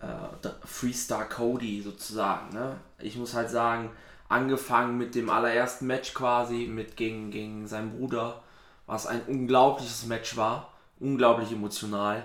äh, 0.00 0.48
Freestar 0.64 1.28
Cody 1.28 1.80
sozusagen. 1.82 2.54
Ne? 2.54 2.76
Ich 2.98 3.16
muss 3.16 3.34
halt 3.34 3.50
sagen, 3.50 3.90
angefangen 4.28 4.98
mit 4.98 5.14
dem 5.14 5.30
allerersten 5.30 5.86
Match 5.86 6.14
quasi, 6.14 6.66
mit 6.66 6.96
gegen, 6.96 7.30
gegen 7.30 7.66
seinen 7.66 7.96
Bruder, 7.96 8.42
was 8.86 9.06
ein 9.06 9.22
unglaubliches 9.22 10.06
Match 10.06 10.36
war, 10.36 10.72
unglaublich 11.00 11.50
emotional. 11.52 12.24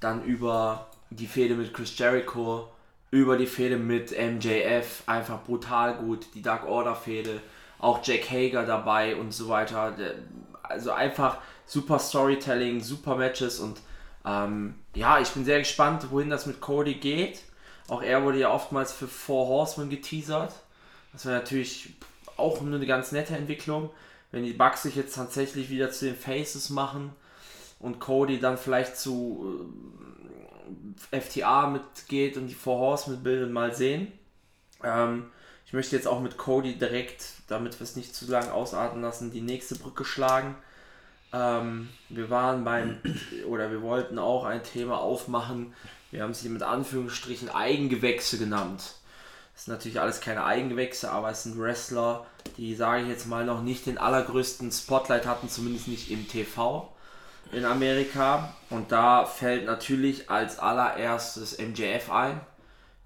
Dann 0.00 0.24
über 0.24 0.86
die 1.10 1.26
Fehde 1.26 1.54
mit 1.54 1.74
Chris 1.74 1.98
Jericho, 1.98 2.68
über 3.10 3.36
die 3.36 3.46
Fehde 3.46 3.78
mit 3.78 4.12
MJF, 4.12 5.02
einfach 5.06 5.42
brutal 5.42 5.96
gut, 5.96 6.26
die 6.34 6.42
Dark 6.42 6.66
Order 6.66 6.94
Fehde, 6.94 7.40
auch 7.78 8.00
Jack 8.02 8.30
Hager 8.30 8.64
dabei 8.64 9.16
und 9.16 9.32
so 9.32 9.48
weiter 9.48 9.94
also 10.68 10.92
einfach 10.92 11.38
super 11.68 11.98
Storytelling, 12.00 12.80
super 12.82 13.14
Matches 13.14 13.60
und 13.60 13.78
ähm, 14.24 14.74
ja, 14.94 15.20
ich 15.20 15.28
bin 15.28 15.44
sehr 15.44 15.60
gespannt, 15.60 16.10
wohin 16.10 16.30
das 16.30 16.46
mit 16.46 16.60
Cody 16.60 16.94
geht. 16.94 17.42
Auch 17.86 18.02
er 18.02 18.24
wurde 18.24 18.40
ja 18.40 18.50
oftmals 18.50 18.92
für 18.92 19.06
Four 19.06 19.46
Horsemen 19.46 19.88
geteasert. 19.88 20.52
Das 21.12 21.24
wäre 21.24 21.38
natürlich 21.38 21.94
auch 22.36 22.60
eine 22.60 22.84
ganz 22.86 23.12
nette 23.12 23.36
Entwicklung, 23.36 23.90
wenn 24.32 24.44
die 24.44 24.52
Bugs 24.52 24.82
sich 24.82 24.96
jetzt 24.96 25.14
tatsächlich 25.14 25.70
wieder 25.70 25.90
zu 25.90 26.06
den 26.06 26.16
Faces 26.16 26.70
machen 26.70 27.12
und 27.78 28.00
Cody 28.00 28.40
dann 28.40 28.58
vielleicht 28.58 28.96
zu 28.96 29.70
äh, 31.12 31.20
FTA 31.20 31.68
mitgeht 31.68 32.36
und 32.36 32.48
die 32.48 32.54
Four 32.54 32.78
Horsemen 32.78 33.22
bilden, 33.22 33.52
mal 33.52 33.74
sehen. 33.74 34.12
Ähm, 34.82 35.26
ich 35.66 35.72
möchte 35.72 35.96
jetzt 35.96 36.06
auch 36.06 36.20
mit 36.20 36.38
Cody 36.38 36.78
direkt, 36.78 37.24
damit 37.48 37.78
wir 37.78 37.84
es 37.84 37.96
nicht 37.96 38.14
zu 38.14 38.26
lange 38.30 38.52
ausarten 38.52 39.02
lassen, 39.02 39.30
die 39.30 39.42
nächste 39.42 39.74
Brücke 39.74 40.04
schlagen. 40.04 40.56
Ähm, 41.32 41.88
wir 42.08 42.30
waren 42.30 42.64
beim, 42.64 42.98
oder 43.46 43.70
wir 43.70 43.82
wollten 43.82 44.18
auch 44.18 44.44
ein 44.44 44.62
Thema 44.62 44.98
aufmachen. 44.98 45.74
Wir 46.10 46.22
haben 46.22 46.34
sie 46.34 46.48
mit 46.48 46.62
Anführungsstrichen 46.62 47.50
Eigengewächse 47.50 48.38
genannt. 48.38 48.94
Das 49.54 49.64
sind 49.64 49.74
natürlich 49.74 50.00
alles 50.00 50.20
keine 50.20 50.44
Eigengewächse, 50.44 51.10
aber 51.10 51.30
es 51.30 51.42
sind 51.42 51.58
Wrestler, 51.58 52.26
die, 52.56 52.74
sage 52.74 53.02
ich 53.02 53.08
jetzt 53.08 53.26
mal, 53.26 53.44
noch 53.44 53.62
nicht 53.62 53.86
den 53.86 53.98
allergrößten 53.98 54.70
Spotlight 54.70 55.26
hatten, 55.26 55.48
zumindest 55.48 55.88
nicht 55.88 56.10
im 56.10 56.28
TV 56.28 56.92
in 57.52 57.64
Amerika. 57.64 58.54
Und 58.70 58.92
da 58.92 59.24
fällt 59.24 59.66
natürlich 59.66 60.30
als 60.30 60.58
allererstes 60.58 61.58
MJF 61.58 62.10
ein, 62.10 62.40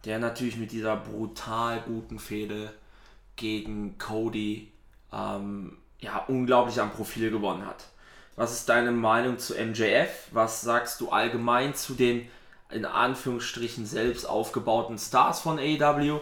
der 0.04 0.18
natürlich 0.18 0.56
mit 0.56 0.72
dieser 0.72 0.96
brutal 0.96 1.80
guten 1.80 2.18
Fehde 2.18 2.72
gegen 3.36 3.96
Cody 3.98 4.70
ähm, 5.12 5.78
ja, 6.00 6.24
unglaublich 6.28 6.80
am 6.80 6.92
Profil 6.92 7.30
gewonnen 7.30 7.66
hat. 7.66 7.86
Was 8.36 8.52
ist 8.52 8.68
deine 8.68 8.92
Meinung 8.92 9.38
zu 9.38 9.54
MJF? 9.54 10.28
Was 10.30 10.62
sagst 10.62 11.00
du 11.00 11.10
allgemein 11.10 11.74
zu 11.74 11.94
den 11.94 12.28
in 12.70 12.84
Anführungsstrichen 12.84 13.84
selbst 13.84 14.24
aufgebauten 14.24 14.98
Stars 14.98 15.40
von 15.40 15.58
AEW? 15.58 16.20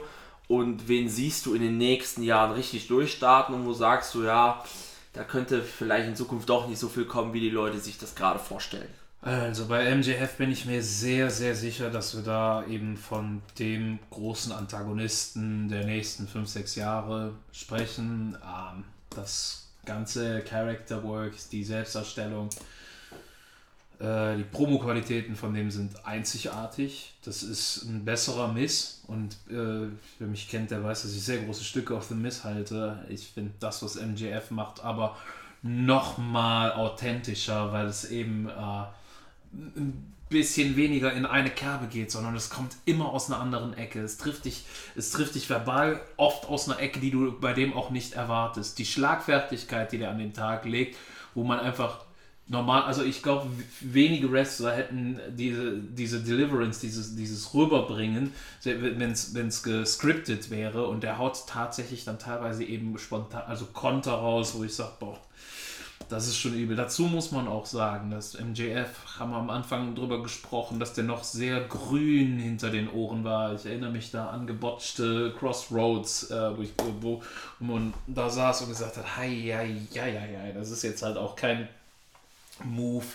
Und 0.48 0.88
wen 0.88 1.08
siehst 1.08 1.46
du 1.46 1.54
in 1.54 1.62
den 1.62 1.78
nächsten 1.78 2.24
Jahren 2.24 2.52
richtig 2.52 2.88
durchstarten 2.88 3.54
und 3.54 3.66
wo 3.66 3.72
sagst 3.72 4.14
du, 4.16 4.24
ja, 4.24 4.64
da 5.12 5.22
könnte 5.22 5.62
vielleicht 5.62 6.08
in 6.08 6.16
Zukunft 6.16 6.48
doch 6.48 6.66
nicht 6.66 6.78
so 6.78 6.88
viel 6.88 7.04
kommen, 7.04 7.32
wie 7.32 7.40
die 7.40 7.50
Leute 7.50 7.78
sich 7.78 7.98
das 7.98 8.16
gerade 8.16 8.40
vorstellen? 8.40 8.88
Also 9.22 9.66
bei 9.66 9.94
MJF 9.94 10.38
bin 10.38 10.50
ich 10.50 10.64
mir 10.64 10.82
sehr, 10.82 11.30
sehr 11.30 11.54
sicher, 11.54 11.90
dass 11.90 12.16
wir 12.16 12.22
da 12.22 12.64
eben 12.66 12.96
von 12.96 13.42
dem 13.58 13.98
großen 14.10 14.50
Antagonisten 14.50 15.68
der 15.68 15.84
nächsten 15.84 16.26
5, 16.26 16.48
6 16.48 16.74
Jahre 16.76 17.34
sprechen. 17.52 18.36
Ähm, 18.42 18.84
das 19.10 19.69
ganze 19.84 20.40
Character 20.42 21.02
Work, 21.04 21.34
die 21.50 21.64
Selbstdarstellung, 21.64 22.50
äh, 24.00 24.36
die 24.36 24.44
Promo-Qualitäten 24.44 25.36
von 25.36 25.52
dem 25.52 25.70
sind 25.70 26.06
einzigartig. 26.06 27.12
Das 27.24 27.42
ist 27.42 27.84
ein 27.84 28.04
besserer 28.04 28.48
Miss 28.52 29.02
und 29.06 29.34
äh, 29.50 29.88
wer 30.18 30.28
mich 30.28 30.48
kennt, 30.48 30.70
der 30.70 30.82
weiß, 30.82 31.02
dass 31.02 31.14
ich 31.14 31.22
sehr 31.22 31.42
große 31.42 31.64
Stücke 31.64 31.96
auf 31.96 32.04
The 32.04 32.14
Miss 32.14 32.44
halte. 32.44 33.04
Ich 33.08 33.28
finde 33.28 33.52
das, 33.60 33.82
was 33.82 34.00
MJF 34.00 34.50
macht, 34.50 34.82
aber 34.82 35.16
noch 35.62 36.16
mal 36.16 36.72
authentischer, 36.72 37.72
weil 37.72 37.86
es 37.86 38.10
eben 38.10 38.48
äh, 38.48 38.84
bisschen 40.30 40.76
weniger 40.76 41.12
in 41.12 41.26
eine 41.26 41.50
Kerbe 41.50 41.88
geht, 41.88 42.10
sondern 42.10 42.34
es 42.36 42.48
kommt 42.48 42.76
immer 42.86 43.12
aus 43.12 43.30
einer 43.30 43.40
anderen 43.40 43.74
Ecke. 43.74 44.00
Es 44.00 44.16
trifft 44.16 44.46
dich, 44.46 44.64
es 44.96 45.10
trifft 45.10 45.34
dich 45.34 45.50
verbal 45.50 46.00
oft 46.16 46.48
aus 46.48 46.68
einer 46.68 46.80
Ecke, 46.80 47.00
die 47.00 47.10
du 47.10 47.38
bei 47.38 47.52
dem 47.52 47.74
auch 47.74 47.90
nicht 47.90 48.14
erwartest. 48.14 48.78
Die 48.78 48.86
Schlagfertigkeit, 48.86 49.92
die 49.92 49.98
der 49.98 50.10
an 50.10 50.18
den 50.18 50.32
Tag 50.32 50.64
legt, 50.64 50.96
wo 51.34 51.44
man 51.44 51.60
einfach 51.60 52.04
normal, 52.46 52.82
also 52.82 53.04
ich 53.04 53.22
glaube, 53.22 53.48
wenige 53.80 54.30
Wrestler 54.32 54.72
hätten 54.72 55.20
diese, 55.30 55.78
diese 55.78 56.20
Deliverance, 56.20 56.80
dieses, 56.80 57.14
dieses 57.14 57.52
Rüberbringen, 57.54 58.32
wenn 58.62 59.12
es 59.12 59.62
gescriptet 59.62 60.50
wäre 60.50 60.86
und 60.86 61.02
der 61.02 61.18
haut 61.18 61.44
tatsächlich 61.46 62.04
dann 62.04 62.18
teilweise 62.18 62.64
eben 62.64 62.98
spontan, 62.98 63.42
also 63.46 63.66
Konter 63.66 64.12
raus, 64.12 64.54
wo 64.56 64.64
ich 64.64 64.74
sage, 64.74 64.92
boah, 64.98 65.18
das 66.08 66.26
ist 66.26 66.38
schon 66.38 66.54
übel. 66.54 66.76
Dazu 66.76 67.02
muss 67.02 67.30
man 67.30 67.46
auch 67.46 67.66
sagen, 67.66 68.10
dass 68.10 68.38
MJF, 68.38 68.88
haben 69.18 69.30
wir 69.30 69.38
am 69.38 69.50
Anfang 69.50 69.94
drüber 69.94 70.22
gesprochen, 70.22 70.80
dass 70.80 70.94
der 70.94 71.04
noch 71.04 71.22
sehr 71.22 71.60
grün 71.60 72.38
hinter 72.38 72.70
den 72.70 72.90
Ohren 72.90 73.22
war. 73.22 73.54
Ich 73.54 73.66
erinnere 73.66 73.92
mich 73.92 74.10
da 74.10 74.30
an 74.30 74.46
gebotchte 74.46 75.34
Crossroads, 75.38 76.30
äh, 76.30 76.56
wo, 76.56 76.62
ich, 76.62 76.72
wo 77.00 77.22
man 77.60 77.94
da 78.06 78.28
saß 78.28 78.62
und 78.62 78.68
gesagt 78.70 78.96
hat, 78.96 79.16
hei, 79.16 79.30
hei, 79.30 79.80
hei, 79.94 80.38
hei, 80.42 80.52
das 80.52 80.70
ist 80.70 80.82
jetzt 80.82 81.02
halt 81.02 81.16
auch 81.16 81.36
kein 81.36 81.68
Move, 82.64 83.06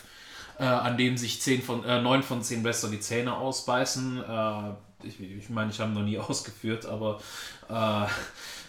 äh, 0.58 0.64
an 0.64 0.96
dem 0.96 1.16
sich 1.16 1.42
10 1.42 1.62
von, 1.62 1.84
äh, 1.84 2.00
9 2.00 2.22
von 2.22 2.42
10 2.42 2.64
Wrestler 2.64 2.90
die 2.90 3.00
Zähne 3.00 3.34
ausbeißen. 3.36 4.24
Äh, 4.24 5.06
ich, 5.06 5.20
ich 5.20 5.50
meine, 5.50 5.70
ich 5.70 5.80
habe 5.80 5.92
noch 5.92 6.02
nie 6.02 6.18
ausgeführt, 6.18 6.86
aber 6.86 7.20
äh, 7.68 8.06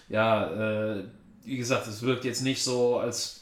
ja, 0.09 0.95
äh, 0.95 1.03
wie 1.43 1.57
gesagt, 1.57 1.87
es 1.87 2.01
wirkt 2.01 2.25
jetzt 2.25 2.41
nicht 2.41 2.61
so, 2.61 2.99
als 2.99 3.36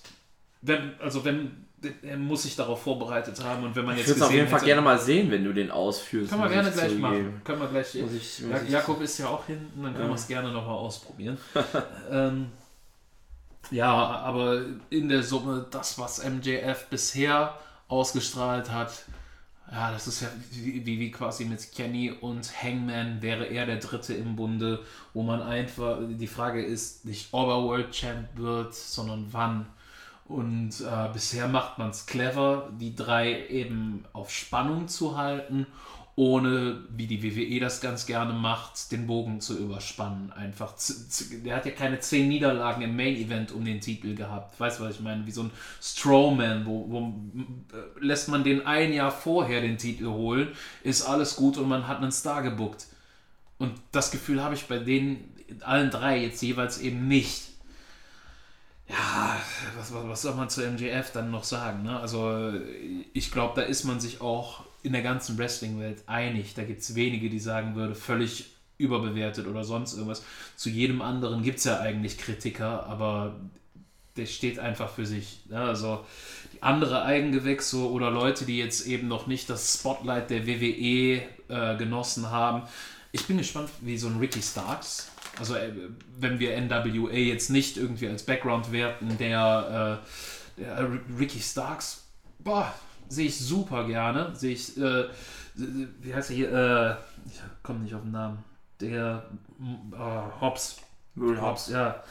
wenn, 0.68 1.00
also 1.00 1.24
wenn 1.24 1.66
er 2.02 2.18
muss 2.18 2.44
sich 2.44 2.56
darauf 2.56 2.82
vorbereitet 2.82 3.44
haben 3.44 3.64
und 3.64 3.76
wenn 3.76 3.86
man 3.86 3.98
jetzt 3.98 4.10
ich 4.10 4.16
würde 4.16 4.26
auf 4.26 4.32
jeden 4.32 4.48
Fall 4.48 4.58
hätte, 4.58 4.66
gerne 4.66 4.82
mal 4.82 5.00
sehen, 5.00 5.30
wenn 5.30 5.44
du 5.44 5.54
den 5.54 5.72
ausführst. 5.72 6.32
Können 6.32 6.44
wir 6.44 6.50
gerne 6.50 6.72
gleich 6.72 6.90
zugeben. 6.90 7.02
machen. 7.02 7.42
Können 7.44 7.62
wir 7.62 7.68
gleich. 7.68 7.94
Muss 7.96 8.14
ich, 8.14 8.42
muss 8.42 8.62
ja, 8.64 8.68
Jakob 8.70 9.02
ist 9.02 9.18
ja 9.18 9.28
auch 9.28 9.46
hinten, 9.46 9.84
dann 9.84 9.94
können 9.94 10.06
ja. 10.06 10.12
wir 10.12 10.16
es 10.16 10.28
gerne 10.28 10.52
nochmal 10.52 10.76
ausprobieren. 10.76 11.38
ähm, 12.12 12.48
ja, 13.72 13.94
aber 13.94 14.62
in 14.90 15.10
der 15.10 15.24
Summe, 15.24 15.66
das, 15.70 15.98
was 16.00 16.24
MJF 16.24 16.88
bisher 16.90 17.58
ausgestrahlt 17.88 18.72
hat, 18.72 19.06
ja, 19.72 19.92
das 19.92 20.08
ist 20.08 20.22
ja 20.22 20.28
wie, 20.52 20.86
wie, 20.86 21.12
quasi 21.12 21.46
mit 21.46 21.72
Kenny 21.72 22.12
und 22.12 22.52
Hangman 22.62 23.22
wäre 23.22 23.46
er 23.46 23.66
der 23.66 23.78
Dritte 23.78 24.14
im 24.14 24.36
Bunde, 24.36 24.84
wo 25.14 25.24
man 25.24 25.42
einfach, 25.42 25.98
die 26.08 26.28
Frage 26.28 26.64
ist 26.64 27.06
nicht, 27.06 27.30
ob 27.32 27.50
er 27.50 27.64
World 27.64 27.92
Champ 27.92 28.28
wird, 28.36 28.76
sondern 28.76 29.28
wann. 29.32 29.66
Und 30.28 30.82
äh, 30.82 31.10
bisher 31.14 31.48
macht 31.48 31.78
man 31.78 31.92
es 31.92 32.08
clever, 32.08 32.70
die 32.80 32.96
drei 32.96 33.48
eben 33.48 34.06
auf 34.14 34.32
Spannung 34.32 34.88
zu 34.88 35.18
halten 35.18 35.68
ohne, 36.18 36.86
wie 36.96 37.08
die 37.08 37.22
WWE 37.22 37.60
das 37.60 37.82
ganz 37.82 38.06
gerne 38.06 38.32
macht, 38.32 38.92
den 38.94 39.06
Bogen 39.06 39.42
zu 39.42 39.58
überspannen. 39.58 40.32
Einfach, 40.32 40.74
der 41.44 41.58
hat 41.58 41.66
ja 41.66 41.72
keine 41.74 42.00
zehn 42.00 42.30
Niederlagen 42.30 42.82
im 42.84 42.96
Main 42.96 43.16
Event 43.18 43.52
um 43.52 43.66
den 43.66 43.82
Titel 43.82 44.16
gehabt. 44.16 44.58
Weißt 44.58 44.80
du, 44.80 44.86
was 44.86 44.96
ich 44.96 45.02
meine? 45.02 45.26
Wie 45.28 45.32
so 45.32 45.44
ein 45.44 45.52
Strowman, 45.82 46.66
wo, 46.66 46.86
wo 46.90 47.00
äh, 47.78 48.06
lässt 48.06 48.30
man 48.30 48.46
den 48.46 48.66
ein 48.66 48.94
Jahr 48.94 49.12
vorher 49.12 49.60
den 49.60 49.78
Titel 49.78 50.06
holen, 50.06 50.48
ist 50.84 51.02
alles 51.02 51.36
gut 51.36 51.58
und 51.58 51.68
man 51.68 51.86
hat 51.86 51.98
einen 51.98 52.14
Star 52.14 52.42
gebuckt. 52.42 52.88
Und 53.58 53.74
das 53.92 54.10
Gefühl 54.10 54.42
habe 54.42 54.56
ich 54.56 54.68
bei 54.68 54.80
denen 54.80 55.34
allen 55.62 55.92
drei 55.92 56.18
jetzt 56.20 56.42
jeweils 56.42 56.80
eben 56.80 57.10
nicht. 57.10 57.55
Ja, 58.88 59.42
was, 59.78 59.92
was 59.94 60.22
soll 60.22 60.36
man 60.36 60.50
zu 60.50 60.62
MJF 60.62 61.12
dann 61.12 61.32
noch 61.32 61.44
sagen? 61.44 61.84
Ne? 61.84 62.00
Also 62.00 62.54
ich 63.14 63.32
glaube, 63.32 63.60
da 63.60 63.68
ist 63.68 63.84
man 63.84 64.00
sich 64.00 64.22
auch 64.22 64.64
in 64.84 64.94
der 64.94 65.02
ganzen 65.02 65.38
Wrestling-Welt 65.38 66.04
einig. 66.06 66.54
Da 66.54 66.64
gibt 66.64 66.82
es 66.82 66.94
wenige, 66.94 67.30
die 67.30 67.40
sagen 67.40 67.76
würde, 67.76 67.96
völlig 67.96 68.46
überbewertet 68.78 69.48
oder 69.48 69.64
sonst 69.64 69.94
irgendwas. 69.94 70.24
Zu 70.56 70.70
jedem 70.70 71.02
anderen 71.02 71.42
gibt 71.42 71.60
es 71.60 71.64
ja 71.64 71.80
eigentlich 71.80 72.18
Kritiker, 72.18 72.86
aber 72.86 73.36
der 74.18 74.26
steht 74.28 74.60
einfach 74.60 74.90
für 74.90 75.06
sich. 75.06 75.42
Ne? 75.50 75.60
also 75.60 76.06
andere 76.62 77.04
Eigengewächse 77.04 77.90
oder 77.90 78.12
Leute, 78.12 78.46
die 78.46 78.58
jetzt 78.58 78.86
eben 78.88 79.08
noch 79.08 79.28
nicht 79.28 79.50
das 79.50 79.74
Spotlight 79.74 80.30
der 80.30 80.48
WWE 80.48 81.22
äh, 81.48 81.78
genossen 81.78 82.30
haben. 82.30 82.64
Ich 83.12 83.26
bin 83.28 83.38
gespannt, 83.38 83.70
wie 83.82 83.98
so 83.98 84.08
ein 84.08 84.20
Ricky 84.20 84.42
Starks, 84.42 85.12
also 85.40 85.56
äh, 85.56 85.72
wenn 86.20 86.40
wir 86.40 86.60
NWA 86.60 87.14
jetzt 87.14 87.50
nicht 87.50 87.78
irgendwie 87.78 88.08
als 88.08 88.24
Background 88.24 88.72
werten, 88.72 89.18
der, 89.18 90.02
äh, 90.58 90.62
der 90.62 90.90
Ricky 91.20 91.40
Starks, 91.40 92.06
boah, 92.40 92.74
sehe 93.10 93.28
ich 93.28 93.38
super 93.40 93.86
gerne. 93.86 94.36
Sehe 94.36 94.54
ich, 94.54 94.78
äh, 94.78 95.06
wie 95.56 96.14
heißt 96.14 96.30
er 96.32 96.36
hier? 96.36 96.52
Äh, 96.54 97.30
ich 97.30 97.42
komme 97.64 97.80
nicht 97.80 97.96
auf 97.96 98.02
den 98.02 98.12
Namen. 98.12 98.44
Der 98.80 99.24
äh, 99.60 100.42
Hobbs. 100.42 100.78
Will 101.16 101.40
Hobbs, 101.40 101.70
ja. 101.70 102.04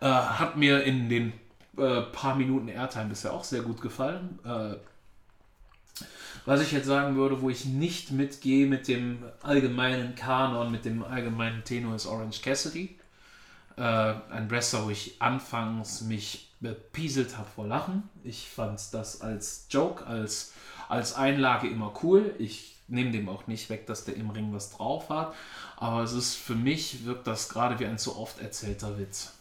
Äh, 0.00 0.06
hat 0.06 0.56
mir 0.56 0.82
in 0.82 1.08
den 1.08 1.32
äh, 1.76 2.02
paar 2.02 2.34
Minuten 2.34 2.68
Airtime 2.68 3.06
bisher 3.06 3.32
auch 3.32 3.44
sehr 3.44 3.62
gut 3.62 3.80
gefallen. 3.80 4.38
Was 6.46 6.62
ich 6.62 6.72
jetzt 6.72 6.86
sagen 6.86 7.16
würde, 7.16 7.42
wo 7.42 7.50
ich 7.50 7.66
nicht 7.66 8.12
mitgehe 8.12 8.66
mit 8.66 8.88
dem 8.88 9.22
allgemeinen 9.42 10.14
Kanon, 10.14 10.70
mit 10.70 10.84
dem 10.84 11.04
allgemeinen 11.04 11.64
Tenor 11.64 11.94
ist 11.94 12.06
Orange 12.06 12.40
Cassidy. 12.40 12.98
Äh, 13.76 13.82
ein 13.82 14.50
Wrestler, 14.50 14.84
wo 14.84 14.90
ich 14.90 15.20
anfangs 15.20 16.02
mich 16.02 16.50
bepieselt 16.60 17.36
habe 17.36 17.48
vor 17.54 17.66
Lachen. 17.66 18.08
Ich 18.24 18.48
fand 18.48 18.80
das 18.92 19.20
als 19.20 19.66
Joke, 19.70 20.06
als, 20.06 20.52
als 20.88 21.14
Einlage 21.14 21.68
immer 21.68 21.92
cool. 22.02 22.34
Ich 22.38 22.76
nehme 22.88 23.10
dem 23.10 23.28
auch 23.28 23.46
nicht 23.46 23.70
weg, 23.70 23.86
dass 23.86 24.04
der 24.04 24.16
im 24.16 24.30
Ring 24.30 24.52
was 24.52 24.70
drauf 24.70 25.08
hat. 25.08 25.34
Aber 25.76 26.02
es 26.02 26.12
ist 26.12 26.34
für 26.34 26.54
mich, 26.54 27.04
wirkt 27.04 27.26
das 27.26 27.48
gerade 27.48 27.78
wie 27.78 27.86
ein 27.86 27.98
zu 27.98 28.16
oft 28.16 28.40
erzählter 28.40 28.98
Witz. 28.98 29.32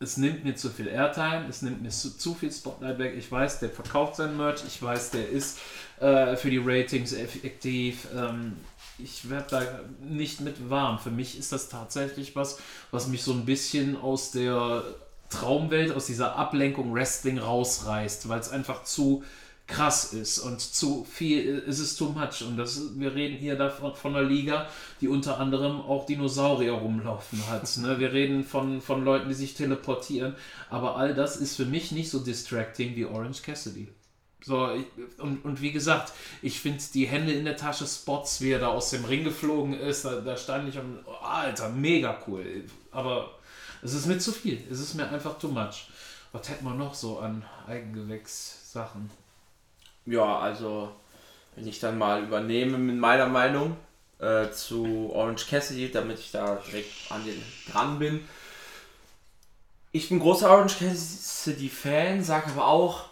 Es 0.00 0.16
nimmt 0.16 0.44
mir 0.44 0.54
zu 0.54 0.70
viel 0.70 0.86
Airtime, 0.86 1.46
es 1.48 1.62
nimmt 1.62 1.82
mir 1.82 1.90
zu, 1.90 2.16
zu 2.16 2.34
viel 2.34 2.52
Spotlight 2.52 2.98
weg. 2.98 3.14
Ich 3.16 3.30
weiß, 3.30 3.58
der 3.58 3.70
verkauft 3.70 4.16
sein 4.16 4.36
Merch, 4.36 4.62
ich 4.66 4.80
weiß, 4.80 5.10
der 5.10 5.28
ist 5.28 5.58
äh, 5.98 6.36
für 6.36 6.50
die 6.50 6.62
Ratings 6.64 7.12
effektiv. 7.12 8.06
Ähm, 8.14 8.56
ich 8.98 9.28
werde 9.28 9.46
da 9.50 9.62
nicht 10.00 10.40
mit 10.40 10.70
warm. 10.70 10.98
Für 10.98 11.10
mich 11.10 11.38
ist 11.38 11.52
das 11.52 11.68
tatsächlich 11.68 12.36
was, 12.36 12.58
was 12.90 13.08
mich 13.08 13.22
so 13.22 13.32
ein 13.32 13.44
bisschen 13.44 13.96
aus 13.96 14.30
der 14.30 14.84
Traumwelt, 15.30 15.94
aus 15.94 16.06
dieser 16.06 16.36
Ablenkung 16.36 16.94
Wrestling 16.94 17.38
rausreißt, 17.38 18.28
weil 18.28 18.40
es 18.40 18.50
einfach 18.50 18.84
zu 18.84 19.24
krass 19.68 20.14
ist 20.14 20.38
und 20.38 20.60
zu 20.60 21.04
viel, 21.04 21.62
es 21.68 21.78
ist 21.78 21.96
too 21.96 22.08
much. 22.08 22.42
Und 22.42 22.56
das, 22.56 22.98
wir 22.98 23.14
reden 23.14 23.36
hier 23.36 23.54
davon, 23.54 23.94
von 23.94 24.16
einer 24.16 24.26
Liga, 24.26 24.66
die 25.00 25.08
unter 25.08 25.38
anderem 25.38 25.82
auch 25.82 26.06
Dinosaurier 26.06 26.72
rumlaufen 26.72 27.46
hat. 27.48 27.68
Ne? 27.78 28.00
Wir 28.00 28.12
reden 28.12 28.44
von, 28.44 28.80
von 28.80 29.04
Leuten, 29.04 29.28
die 29.28 29.34
sich 29.34 29.54
teleportieren. 29.54 30.34
Aber 30.70 30.96
all 30.96 31.14
das 31.14 31.36
ist 31.36 31.54
für 31.54 31.66
mich 31.66 31.92
nicht 31.92 32.10
so 32.10 32.18
distracting 32.18 32.96
wie 32.96 33.04
Orange 33.04 33.42
Cassidy. 33.42 33.88
So, 34.42 34.70
und, 35.18 35.44
und 35.44 35.60
wie 35.60 35.70
gesagt, 35.70 36.12
ich 36.42 36.60
finde 36.60 36.82
die 36.94 37.06
Hände 37.06 37.32
in 37.32 37.44
der 37.44 37.56
Tasche 37.56 37.86
Spots, 37.86 38.40
wie 38.40 38.52
er 38.52 38.60
da 38.60 38.68
aus 38.68 38.90
dem 38.90 39.04
Ring 39.04 39.22
geflogen 39.22 39.74
ist, 39.74 40.04
da, 40.04 40.20
da 40.20 40.36
stand 40.36 40.70
ich 40.70 40.78
und, 40.78 41.00
oh, 41.04 41.24
Alter, 41.24 41.68
mega 41.68 42.18
cool. 42.26 42.64
Aber 42.90 43.38
es 43.82 43.92
ist 43.92 44.06
mir 44.06 44.18
zu 44.18 44.32
viel. 44.32 44.62
Es 44.70 44.80
ist 44.80 44.94
mir 44.94 45.08
einfach 45.08 45.38
too 45.38 45.48
much. 45.48 45.88
Was 46.32 46.48
hätten 46.48 46.64
wir 46.64 46.74
noch 46.74 46.94
so 46.94 47.18
an 47.18 47.44
Eigengewächs-Sachen? 47.66 49.10
Ja, 50.08 50.38
also, 50.38 50.90
wenn 51.54 51.66
ich 51.66 51.80
dann 51.80 51.98
mal 51.98 52.22
übernehme 52.22 52.78
mit 52.78 52.96
meiner 52.96 53.26
Meinung 53.26 53.76
äh, 54.18 54.50
zu 54.50 55.10
Orange 55.12 55.46
Cassidy, 55.48 55.90
damit 55.90 56.18
ich 56.18 56.30
da 56.30 56.56
direkt 56.66 57.10
an 57.10 57.24
den 57.24 57.42
dran 57.70 57.98
bin. 57.98 58.28
Ich 59.92 60.08
bin 60.08 60.18
großer 60.18 60.50
Orange 60.50 60.78
Cassidy-Fan, 60.78 62.22
sage 62.22 62.50
aber 62.50 62.66
auch, 62.66 63.06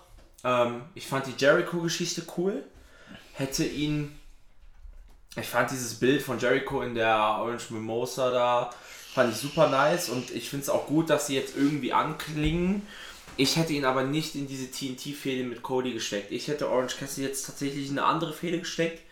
ähm, 0.44 0.82
ich 0.94 1.06
fand 1.06 1.26
die 1.26 1.34
Jericho-Geschichte 1.36 2.22
cool. 2.36 2.64
Hätte 3.34 3.64
ihn. 3.64 4.18
Ich 5.36 5.46
fand 5.46 5.70
dieses 5.70 5.94
Bild 5.94 6.22
von 6.22 6.38
Jericho 6.38 6.80
in 6.80 6.94
der 6.94 7.16
Orange 7.16 7.70
Mimosa 7.70 8.30
da 8.30 8.70
Fand 9.16 9.32
ich 9.32 9.40
super 9.40 9.70
nice 9.70 10.10
und 10.10 10.30
ich 10.30 10.50
finde 10.50 10.64
es 10.64 10.68
auch 10.68 10.86
gut, 10.86 11.08
dass 11.08 11.26
sie 11.26 11.36
jetzt 11.36 11.56
irgendwie 11.56 11.94
anklingen. 11.94 12.86
Ich 13.36 13.56
hätte 13.56 13.74
ihn 13.74 13.84
aber 13.84 14.02
nicht 14.02 14.34
in 14.34 14.46
diese 14.46 14.70
TNT-Fehde 14.70 15.44
mit 15.44 15.62
Cody 15.62 15.92
gesteckt. 15.92 16.32
Ich 16.32 16.48
hätte 16.48 16.70
Orange 16.70 16.96
Cassidy 16.96 17.26
jetzt 17.26 17.46
tatsächlich 17.46 17.90
in 17.90 17.98
eine 17.98 18.06
andere 18.06 18.32
Fehde 18.32 18.60
gesteckt. 18.60 19.02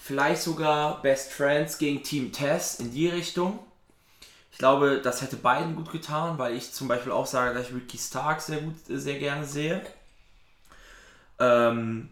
Vielleicht 0.00 0.40
sogar 0.40 1.02
Best 1.02 1.32
Friends 1.32 1.76
gegen 1.76 2.02
Team 2.02 2.32
Tess 2.32 2.80
in 2.80 2.92
die 2.92 3.08
Richtung. 3.08 3.58
Ich 4.50 4.58
glaube, 4.58 5.00
das 5.02 5.20
hätte 5.20 5.36
beiden 5.36 5.76
gut 5.76 5.92
getan, 5.92 6.38
weil 6.38 6.56
ich 6.56 6.72
zum 6.72 6.88
Beispiel 6.88 7.12
auch 7.12 7.26
sage, 7.26 7.54
dass 7.54 7.68
ich 7.68 7.74
Ricky 7.74 7.98
Stark 7.98 8.40
sehr 8.40 8.62
gut, 8.62 8.74
sehr 8.88 9.18
gerne 9.18 9.44
sehe. 9.44 9.84
Ähm, 11.38 12.08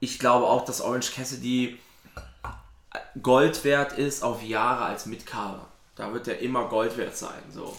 ich 0.00 0.18
glaube 0.18 0.46
auch, 0.46 0.64
dass 0.64 0.80
Orange 0.80 1.12
Cassidy 1.12 1.78
Gold 3.22 3.64
wert 3.64 3.92
ist 3.92 4.22
auf 4.22 4.42
Jahre 4.42 4.86
als 4.86 5.06
Mitkader. 5.06 5.66
Da 5.96 6.12
wird 6.12 6.28
er 6.28 6.38
immer 6.38 6.68
Gold 6.68 6.96
wert 6.96 7.16
sein. 7.16 7.42
So. 7.52 7.76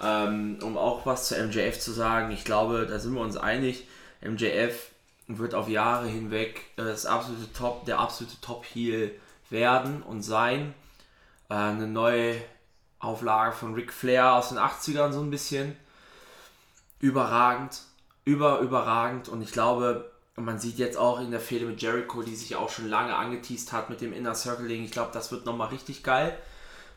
Ähm, 0.00 0.58
um 0.62 0.76
auch 0.76 1.06
was 1.06 1.28
zu 1.28 1.36
MJF 1.36 1.80
zu 1.80 1.92
sagen, 1.92 2.30
ich 2.30 2.44
glaube, 2.44 2.86
da 2.86 2.98
sind 2.98 3.14
wir 3.14 3.22
uns 3.22 3.36
einig. 3.36 3.86
MJF 4.20 4.90
wird 5.28 5.54
auf 5.54 5.68
Jahre 5.68 6.06
hinweg 6.06 6.60
äh, 6.76 6.84
das 6.84 7.06
absolute 7.06 7.52
Top, 7.52 7.86
der 7.86 7.98
absolute 7.98 8.40
Top-Heel 8.40 9.12
werden 9.50 10.02
und 10.02 10.22
sein. 10.22 10.74
Äh, 11.48 11.54
eine 11.54 11.86
neue 11.86 12.36
Auflage 12.98 13.52
von 13.52 13.74
Ric 13.74 13.92
Flair 13.92 14.34
aus 14.34 14.50
den 14.50 14.58
80ern 14.58 15.12
so 15.12 15.20
ein 15.20 15.30
bisschen. 15.30 15.76
Überragend. 17.00 17.82
Über, 18.24 18.60
überragend. 18.60 19.28
Und 19.28 19.42
ich 19.42 19.52
glaube, 19.52 20.10
man 20.36 20.58
sieht 20.58 20.78
jetzt 20.78 20.96
auch 20.96 21.20
in 21.20 21.30
der 21.30 21.40
Fehde 21.40 21.64
mit 21.64 21.80
Jericho, 21.80 22.22
die 22.22 22.34
sich 22.34 22.56
auch 22.56 22.70
schon 22.70 22.88
lange 22.88 23.14
angeteased 23.14 23.72
hat 23.72 23.88
mit 23.88 24.00
dem 24.00 24.12
Inner 24.12 24.34
Circle 24.34 24.68
Ding. 24.68 24.84
Ich 24.84 24.90
glaube, 24.90 25.10
das 25.12 25.30
wird 25.30 25.46
nochmal 25.46 25.68
richtig 25.68 26.02
geil. 26.02 26.36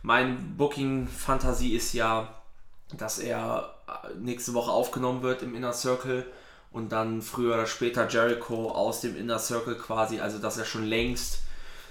Mein 0.02 0.58
Booking-Fantasie 0.58 1.76
ist 1.76 1.94
ja, 1.94 2.39
dass 2.98 3.20
er 3.20 3.76
äh, 3.88 4.16
nächste 4.18 4.54
Woche 4.54 4.72
aufgenommen 4.72 5.22
wird 5.22 5.42
im 5.42 5.56
Inner 5.56 5.74
Circle 5.74 6.26
und 6.72 6.92
dann 6.92 7.22
früher 7.22 7.56
oder 7.56 7.66
später 7.66 8.08
Jericho 8.08 8.72
aus 8.72 9.02
dem 9.02 9.16
Inner 9.16 9.40
Circle 9.40 9.76
quasi, 9.76 10.20
also 10.20 10.40
dass 10.40 10.58
er 10.58 10.66
schon 10.66 10.86
längst 10.86 11.40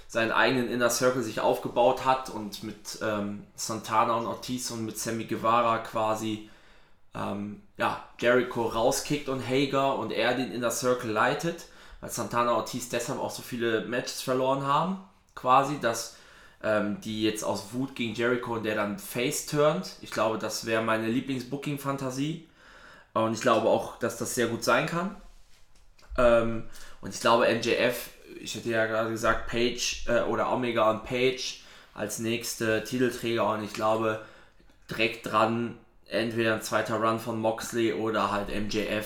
seinen 0.07 0.31
eigenen 0.31 0.69
Inner 0.69 0.89
Circle 0.89 1.21
sich 1.21 1.39
aufgebaut 1.39 2.05
hat 2.05 2.29
und 2.29 2.63
mit 2.63 2.99
ähm, 3.01 3.45
Santana 3.55 4.15
und 4.15 4.25
Ortiz 4.25 4.71
und 4.71 4.85
mit 4.85 4.97
Sammy 4.97 5.25
Guevara 5.25 5.79
quasi 5.79 6.49
ähm, 7.13 7.61
ja, 7.77 8.03
Jericho 8.19 8.63
rauskickt 8.65 9.29
und 9.29 9.47
Hager 9.47 9.97
und 9.97 10.11
er 10.11 10.33
den 10.33 10.51
Inner 10.51 10.71
Circle 10.71 11.11
leitet, 11.11 11.65
weil 12.01 12.09
Santana 12.09 12.51
und 12.51 12.57
Ortiz 12.57 12.89
deshalb 12.89 13.19
auch 13.19 13.31
so 13.31 13.41
viele 13.41 13.85
Matches 13.85 14.21
verloren 14.21 14.65
haben, 14.65 14.99
quasi, 15.35 15.79
dass 15.79 16.15
ähm, 16.63 16.99
die 17.01 17.23
jetzt 17.23 17.43
aus 17.43 17.73
Wut 17.73 17.95
gegen 17.95 18.13
Jericho 18.13 18.55
und 18.55 18.63
der 18.63 18.75
dann 18.75 18.99
face 18.99 19.45
turnt. 19.45 19.95
Ich 20.01 20.11
glaube, 20.11 20.37
das 20.37 20.65
wäre 20.65 20.81
meine 20.81 21.07
Lieblings-Booking-Fantasie 21.07 22.47
und 23.13 23.33
ich 23.33 23.41
glaube 23.41 23.67
auch, 23.67 23.97
dass 23.99 24.17
das 24.17 24.35
sehr 24.35 24.47
gut 24.47 24.63
sein 24.63 24.85
kann. 24.85 25.15
Ähm, 26.17 26.63
und 27.01 27.13
ich 27.13 27.21
glaube, 27.21 27.47
MJF 27.53 28.09
ich 28.41 28.55
hätte 28.55 28.69
ja 28.69 28.85
gerade 28.85 29.09
gesagt, 29.09 29.47
Page 29.47 30.05
äh, 30.07 30.21
oder 30.21 30.51
Omega 30.51 30.89
und 30.91 31.03
Page 31.03 31.61
als 31.93 32.19
nächste 32.19 32.83
Titelträger 32.83 33.49
und 33.49 33.63
ich 33.63 33.73
glaube 33.73 34.21
direkt 34.89 35.25
dran 35.25 35.77
entweder 36.07 36.55
ein 36.55 36.61
zweiter 36.61 36.95
Run 36.95 37.19
von 37.19 37.39
Moxley 37.39 37.93
oder 37.93 38.31
halt 38.31 38.49
MJF. 38.49 39.05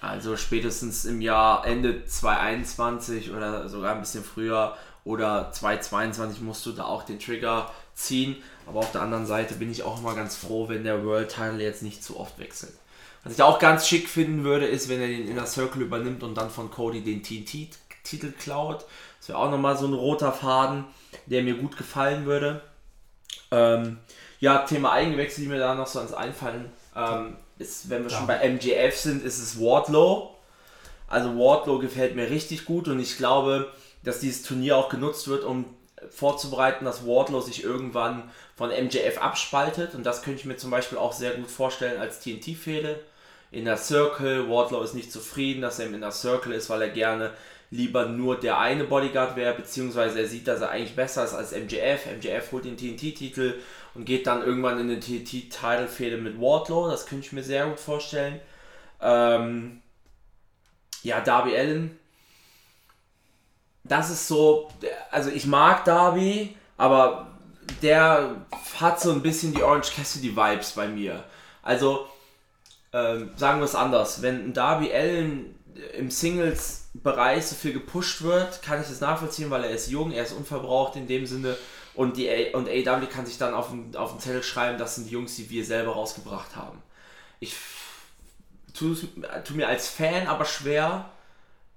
Also 0.00 0.36
spätestens 0.36 1.04
im 1.04 1.20
Jahr 1.20 1.66
Ende 1.66 2.04
2021 2.04 3.32
oder 3.32 3.68
sogar 3.68 3.94
ein 3.94 4.00
bisschen 4.00 4.22
früher 4.22 4.76
oder 5.08 5.50
2022 5.52 6.42
musst 6.42 6.66
du 6.66 6.72
da 6.72 6.84
auch 6.84 7.02
den 7.02 7.18
Trigger 7.18 7.72
ziehen. 7.94 8.36
Aber 8.66 8.80
auf 8.80 8.92
der 8.92 9.00
anderen 9.00 9.24
Seite 9.24 9.54
bin 9.54 9.70
ich 9.70 9.82
auch 9.82 10.00
immer 10.00 10.14
ganz 10.14 10.36
froh, 10.36 10.68
wenn 10.68 10.84
der 10.84 11.02
World 11.02 11.30
Title 11.30 11.62
jetzt 11.62 11.82
nicht 11.82 12.04
zu 12.04 12.20
oft 12.20 12.38
wechselt. 12.38 12.74
Was 13.24 13.32
ich 13.32 13.42
auch 13.42 13.58
ganz 13.58 13.88
schick 13.88 14.06
finden 14.06 14.44
würde, 14.44 14.66
ist, 14.66 14.90
wenn 14.90 15.00
er 15.00 15.08
den 15.08 15.26
Inner 15.26 15.46
Circle 15.46 15.80
übernimmt 15.80 16.22
und 16.22 16.34
dann 16.34 16.50
von 16.50 16.70
Cody 16.70 17.00
den 17.00 17.22
TNT 17.22 17.70
Titel 18.04 18.32
klaut. 18.32 18.84
Das 19.18 19.30
wäre 19.30 19.38
auch 19.38 19.50
nochmal 19.50 19.78
so 19.78 19.86
ein 19.86 19.94
roter 19.94 20.32
Faden, 20.32 20.84
der 21.24 21.42
mir 21.42 21.54
gut 21.54 21.78
gefallen 21.78 22.26
würde. 22.26 22.60
Ähm, 23.50 23.98
ja, 24.40 24.58
Thema 24.58 24.92
Eigengewächse, 24.92 25.40
die 25.40 25.46
mir 25.46 25.58
da 25.58 25.74
noch 25.74 25.86
so 25.86 26.00
ans 26.00 26.12
Einfallen 26.12 26.70
ähm, 26.94 27.36
ist, 27.58 27.88
wenn 27.88 28.04
wir 28.04 28.10
ja. 28.10 28.18
schon 28.18 28.26
bei 28.26 28.36
MGF 28.36 28.94
sind, 28.94 29.24
ist 29.24 29.38
es 29.38 29.58
Wardlow. 29.58 30.34
Also 31.08 31.30
Wardlow 31.30 31.78
gefällt 31.78 32.14
mir 32.14 32.28
richtig 32.28 32.66
gut 32.66 32.88
und 32.88 33.00
ich 33.00 33.16
glaube, 33.16 33.72
dass 34.08 34.20
dieses 34.20 34.42
Turnier 34.42 34.76
auch 34.76 34.88
genutzt 34.88 35.28
wird, 35.28 35.44
um 35.44 35.66
vorzubereiten, 36.10 36.84
dass 36.84 37.06
Wardlow 37.06 37.40
sich 37.40 37.62
irgendwann 37.62 38.30
von 38.56 38.70
MJF 38.70 39.18
abspaltet 39.18 39.94
und 39.94 40.04
das 40.04 40.22
könnte 40.22 40.40
ich 40.40 40.46
mir 40.46 40.56
zum 40.56 40.70
Beispiel 40.70 40.98
auch 40.98 41.12
sehr 41.12 41.32
gut 41.32 41.50
vorstellen 41.50 42.00
als 42.00 42.20
TNT-Fehde. 42.20 43.00
In 43.50 43.64
der 43.64 43.76
Circle, 43.76 44.48
Wardlow 44.48 44.82
ist 44.82 44.94
nicht 44.94 45.12
zufrieden, 45.12 45.62
dass 45.62 45.78
er 45.78 45.86
in 45.86 46.00
der 46.00 46.12
Circle 46.12 46.52
ist, 46.52 46.70
weil 46.70 46.82
er 46.82 46.90
gerne 46.90 47.32
lieber 47.70 48.06
nur 48.06 48.38
der 48.40 48.58
eine 48.58 48.84
Bodyguard 48.84 49.36
wäre, 49.36 49.54
beziehungsweise 49.54 50.20
er 50.20 50.26
sieht, 50.26 50.48
dass 50.48 50.60
er 50.60 50.70
eigentlich 50.70 50.96
besser 50.96 51.24
ist 51.24 51.34
als 51.34 51.52
MJF. 51.52 52.06
MJF 52.06 52.52
holt 52.52 52.64
den 52.64 52.76
TNT-Titel 52.76 53.54
und 53.94 54.04
geht 54.04 54.26
dann 54.26 54.42
irgendwann 54.42 54.80
in 54.80 54.88
den 54.88 55.00
TNT-Title-Fehde 55.00 56.16
mit 56.16 56.40
Wardlow. 56.40 56.88
Das 56.88 57.06
könnte 57.06 57.26
ich 57.26 57.32
mir 57.32 57.42
sehr 57.42 57.66
gut 57.66 57.80
vorstellen. 57.80 58.40
Ähm, 59.02 59.82
ja, 61.02 61.20
Darby 61.20 61.56
Allen. 61.56 61.98
Das 63.88 64.10
ist 64.10 64.28
so, 64.28 64.68
also 65.10 65.30
ich 65.30 65.46
mag 65.46 65.84
Darby, 65.84 66.56
aber 66.76 67.28
der 67.82 68.46
hat 68.80 69.00
so 69.00 69.12
ein 69.12 69.22
bisschen 69.22 69.54
die 69.54 69.62
Orange 69.62 69.92
Cassidy 69.94 70.36
Vibes 70.36 70.72
bei 70.72 70.88
mir. 70.88 71.24
Also, 71.62 72.06
ähm, 72.92 73.30
sagen 73.36 73.60
wir 73.60 73.64
es 73.64 73.74
anders, 73.74 74.22
wenn 74.22 74.52
Darby 74.52 74.92
Allen 74.92 75.58
im 75.96 76.10
Singles-Bereich 76.10 77.46
so 77.46 77.54
viel 77.54 77.72
gepusht 77.72 78.22
wird, 78.22 78.62
kann 78.62 78.80
ich 78.80 78.88
das 78.88 79.00
nachvollziehen, 79.00 79.50
weil 79.50 79.64
er 79.64 79.70
ist 79.70 79.88
jung, 79.88 80.12
er 80.12 80.24
ist 80.24 80.32
unverbraucht 80.32 80.96
in 80.96 81.06
dem 81.06 81.26
Sinne 81.26 81.56
und, 81.94 82.16
die 82.16 82.28
A 82.30 82.56
und 82.56 82.68
AW 82.68 83.06
kann 83.06 83.26
sich 83.26 83.38
dann 83.38 83.54
auf 83.54 83.70
den, 83.70 83.94
auf 83.96 84.12
den 84.12 84.20
Zettel 84.20 84.42
schreiben, 84.42 84.78
das 84.78 84.96
sind 84.96 85.08
die 85.08 85.12
Jungs, 85.12 85.36
die 85.36 85.50
wir 85.50 85.64
selber 85.64 85.92
rausgebracht 85.92 86.56
haben. 86.56 86.82
Ich 87.40 87.54
tue 88.74 88.96
tu 89.44 89.54
mir 89.54 89.68
als 89.68 89.88
Fan 89.88 90.26
aber 90.26 90.44
schwer, 90.44 91.10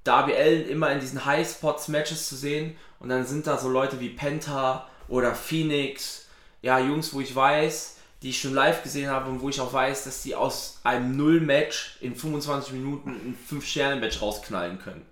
Darby 0.04 0.34
Allen 0.34 0.68
immer 0.68 0.92
in 0.92 1.00
diesen 1.00 1.26
High-Spots-Matches 1.26 2.28
zu 2.28 2.36
sehen 2.36 2.76
und 3.00 3.10
dann 3.10 3.26
sind 3.26 3.48
da 3.48 3.58
so 3.58 3.70
Leute 3.70 4.00
wie 4.00 4.10
Penta 4.10 4.88
oder 5.08 5.36
Phoenix, 5.36 6.28
ja, 6.62 6.80
Jungs, 6.80 7.14
wo 7.14 7.22
ich 7.22 7.36
weiß, 7.36 7.98
die 8.22 8.30
ich 8.30 8.40
schon 8.40 8.54
live 8.54 8.84
gesehen 8.84 9.10
habe 9.10 9.30
und 9.30 9.42
wo 9.42 9.50
ich 9.50 9.60
auch 9.60 9.74
weiß, 9.74 10.04
dass 10.04 10.24
die 10.24 10.36
aus 10.36 10.80
einem 10.84 11.18
Null-Match 11.18 11.98
in 12.02 12.16
25 12.16 12.74
Minuten 12.74 13.10
ein 13.10 13.38
5-Sterne-Match 13.50 14.22
rausknallen 14.22 14.80
können. 14.80 15.06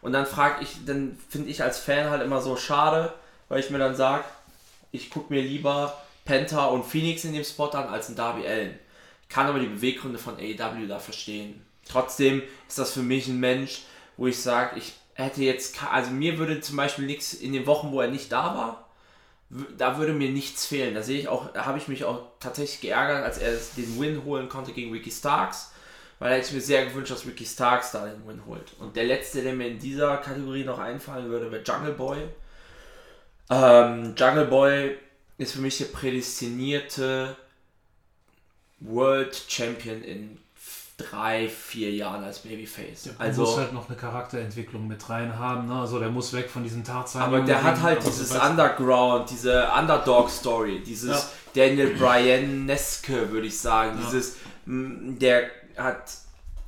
Und 0.00 0.12
dann 0.12 0.26
frage 0.26 0.62
ich, 0.62 0.84
dann 0.84 1.18
finde 1.28 1.50
ich 1.50 1.62
als 1.62 1.78
Fan 1.78 2.10
halt 2.10 2.22
immer 2.22 2.40
so 2.40 2.56
schade, 2.56 3.12
weil 3.48 3.60
ich 3.60 3.70
mir 3.70 3.78
dann 3.78 3.96
sage, 3.96 4.24
ich 4.90 5.10
gucke 5.10 5.32
mir 5.32 5.42
lieber 5.42 5.96
Penta 6.24 6.66
und 6.66 6.84
Phoenix 6.84 7.24
in 7.24 7.32
dem 7.32 7.44
Spot 7.44 7.70
an 7.70 7.88
als 7.88 8.08
ein 8.08 8.16
Darby 8.16 8.46
Allen. 8.46 8.78
Ich 9.22 9.28
kann 9.28 9.46
aber 9.46 9.58
die 9.58 9.66
Beweggründe 9.66 10.18
von 10.18 10.36
AEW 10.36 10.86
da 10.86 10.98
verstehen. 10.98 11.64
Trotzdem 11.88 12.42
ist 12.68 12.78
das 12.78 12.92
für 12.92 13.02
mich 13.02 13.26
ein 13.26 13.40
Mensch, 13.40 13.82
wo 14.16 14.26
ich 14.26 14.40
sage, 14.40 14.78
ich 14.78 14.94
hätte 15.14 15.42
jetzt, 15.42 15.82
also 15.90 16.10
mir 16.10 16.38
würde 16.38 16.60
zum 16.60 16.76
Beispiel 16.76 17.06
nichts 17.06 17.34
in 17.34 17.52
den 17.52 17.66
Wochen, 17.66 17.92
wo 17.92 18.00
er 18.00 18.08
nicht 18.08 18.32
da 18.32 18.54
war, 18.54 18.88
da 19.76 19.98
würde 19.98 20.12
mir 20.12 20.30
nichts 20.30 20.66
fehlen. 20.66 20.94
Da 20.94 21.02
sehe 21.02 21.18
ich 21.18 21.28
auch, 21.28 21.52
da 21.52 21.66
habe 21.66 21.78
ich 21.78 21.88
mich 21.88 22.04
auch 22.04 22.20
tatsächlich 22.40 22.80
geärgert, 22.80 23.24
als 23.24 23.38
er 23.38 23.52
den 23.76 24.00
Win 24.00 24.24
holen 24.24 24.48
konnte 24.48 24.72
gegen 24.72 24.92
Ricky 24.92 25.10
Starks, 25.10 25.72
weil 26.18 26.30
da 26.30 26.36
hätte 26.36 26.48
ich 26.48 26.54
mir 26.54 26.60
sehr 26.60 26.86
gewünscht, 26.86 27.10
dass 27.10 27.26
Ricky 27.26 27.44
Starks 27.44 27.92
da 27.92 28.06
den 28.06 28.26
Win 28.26 28.46
holt. 28.46 28.72
Und 28.78 28.96
der 28.96 29.04
letzte, 29.04 29.42
der 29.42 29.54
mir 29.54 29.68
in 29.68 29.78
dieser 29.78 30.16
Kategorie 30.18 30.64
noch 30.64 30.78
einfallen 30.78 31.28
würde, 31.28 31.50
wäre 31.50 31.62
Jungle 31.62 31.92
Boy. 31.92 32.18
Ähm, 33.50 34.14
Jungle 34.16 34.46
Boy 34.46 34.96
ist 35.36 35.52
für 35.52 35.60
mich 35.60 35.78
der 35.78 35.86
prädestinierte 35.86 37.36
World 38.80 39.44
Champion 39.48 40.02
in 40.02 40.38
drei, 41.10 41.48
vier 41.48 41.90
Jahren 41.90 42.24
als 42.24 42.40
Babyface. 42.40 43.04
Der 43.04 43.12
also 43.18 43.42
muss 43.42 43.56
halt 43.56 43.72
noch 43.72 43.88
eine 43.88 43.96
Charakterentwicklung 43.96 44.86
mit 44.86 45.08
rein 45.08 45.38
haben, 45.38 45.68
ne? 45.68 45.74
Also 45.80 45.98
der 45.98 46.10
muss 46.10 46.32
weg 46.32 46.48
von 46.50 46.62
diesem 46.62 46.84
Tarzan. 46.84 47.22
Aber 47.22 47.40
der 47.40 47.62
hat 47.62 47.80
halt 47.80 48.06
dieses 48.06 48.32
Underground, 48.32 49.30
diese 49.30 49.68
Underdog-Story, 49.78 50.82
dieses 50.84 51.10
ja. 51.54 51.66
Daniel 51.66 51.94
Bryan-eske, 51.94 53.30
würde 53.30 53.46
ich 53.46 53.58
sagen. 53.58 53.98
Ja. 53.98 54.06
Dieses, 54.06 54.36
der 54.66 55.50
hat 55.76 56.12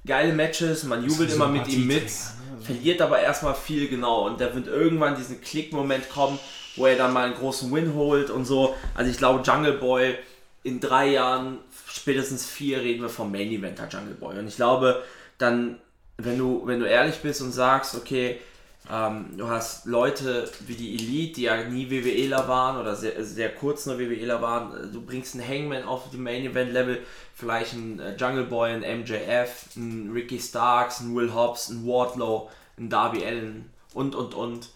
geile 0.06 0.32
Matches, 0.32 0.84
man 0.84 1.04
jubelt 1.04 1.32
immer 1.32 1.48
mit 1.48 1.68
ihm 1.68 1.86
mit, 1.86 2.02
also 2.02 2.34
verliert 2.62 3.00
aber 3.00 3.20
erstmal 3.20 3.54
viel 3.54 3.88
genau 3.88 4.26
und 4.26 4.40
da 4.40 4.54
wird 4.54 4.66
irgendwann 4.66 5.16
diesen 5.16 5.40
Klick-Moment 5.40 6.10
kommen, 6.10 6.38
wo 6.76 6.86
er 6.86 6.96
dann 6.96 7.12
mal 7.12 7.26
einen 7.26 7.34
großen 7.34 7.72
Win 7.72 7.94
holt 7.94 8.30
und 8.30 8.44
so. 8.44 8.74
Also 8.94 9.10
ich 9.10 9.18
glaube, 9.18 9.42
Jungle 9.42 9.74
Boy 9.74 10.16
in 10.62 10.80
drei 10.80 11.10
Jahren 11.10 11.58
spätestens 11.94 12.44
vier 12.44 12.80
reden 12.80 13.02
wir 13.02 13.08
vom 13.08 13.30
Main 13.30 13.50
Eventer 13.50 13.88
Jungle 13.88 14.14
Boy. 14.14 14.38
Und 14.38 14.48
ich 14.48 14.56
glaube, 14.56 15.02
dann, 15.38 15.78
wenn 16.18 16.38
du, 16.38 16.66
wenn 16.66 16.80
du 16.80 16.86
ehrlich 16.86 17.20
bist 17.20 17.40
und 17.40 17.52
sagst, 17.52 17.94
okay, 17.94 18.40
ähm, 18.90 19.36
du 19.36 19.48
hast 19.48 19.86
Leute 19.86 20.50
wie 20.66 20.74
die 20.74 20.94
Elite, 20.94 21.34
die 21.34 21.42
ja 21.42 21.64
nie 21.64 21.88
WWEler 21.88 22.48
waren 22.48 22.78
oder 22.78 22.96
sehr, 22.96 23.24
sehr 23.24 23.54
kurz 23.54 23.86
nur 23.86 23.98
WWEler 23.98 24.42
waren, 24.42 24.92
du 24.92 25.00
bringst 25.00 25.34
einen 25.34 25.48
Hangman 25.48 25.84
auf 25.84 26.10
dem 26.10 26.24
Main 26.24 26.44
Event 26.44 26.72
Level, 26.72 27.00
vielleicht 27.34 27.74
einen 27.74 28.00
äh, 28.00 28.16
Jungle 28.16 28.44
Boy, 28.44 28.72
einen 28.72 29.00
MJF, 29.00 29.68
einen 29.76 30.12
Ricky 30.12 30.40
Starks, 30.40 31.00
einen 31.00 31.14
Will 31.14 31.32
Hobbs, 31.32 31.70
einen 31.70 31.86
Wardlow, 31.86 32.50
einen 32.76 32.90
Darby 32.90 33.24
Allen 33.24 33.70
und 33.94 34.14
und 34.14 34.34
und. 34.34 34.68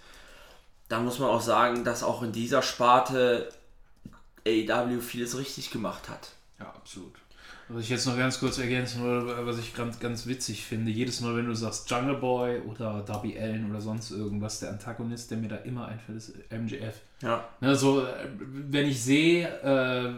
Da 0.89 1.01
muss 1.01 1.19
man 1.19 1.29
auch 1.29 1.43
sagen, 1.43 1.85
dass 1.85 2.03
auch 2.03 2.23
in 2.23 2.33
dieser 2.33 2.63
Sparte 2.63 3.53
AEW 4.47 5.01
vieles 5.01 5.37
richtig 5.37 5.71
gemacht 5.71 6.09
hat. 6.09 6.31
Ja, 6.59 6.67
absolut. 6.67 7.15
Was 7.69 7.83
ich 7.83 7.91
jetzt 7.91 8.07
noch 8.07 8.17
ganz 8.17 8.41
kurz 8.41 8.59
ergänzen 8.59 9.03
würde, 9.03 9.47
was 9.47 9.59
ich 9.59 9.75
ganz, 9.75 10.01
ganz 10.01 10.27
witzig 10.27 10.65
finde, 10.65 10.91
jedes 10.91 11.21
Mal, 11.21 11.37
wenn 11.37 11.47
du 11.47 11.55
sagst 11.55 11.91
Jungle 11.91 12.17
Boy 12.17 12.61
oder 12.61 13.03
Darby 13.03 13.39
Allen 13.39 13.71
oder 13.71 13.81
sonst 13.81 14.11
irgendwas, 14.11 14.61
der 14.61 14.71
Antagonist, 14.71 15.31
der 15.31 15.39
mir 15.39 15.49
da 15.49 15.57
immer 15.57 15.87
einfällt, 15.87 16.19
ist 16.19 16.35
MJF. 16.51 16.97
Ja. 17.23 17.47
Also, 17.61 18.07
wenn 18.39 18.87
ich 18.87 19.03
sehe, 19.03 19.47
äh, 19.63 20.15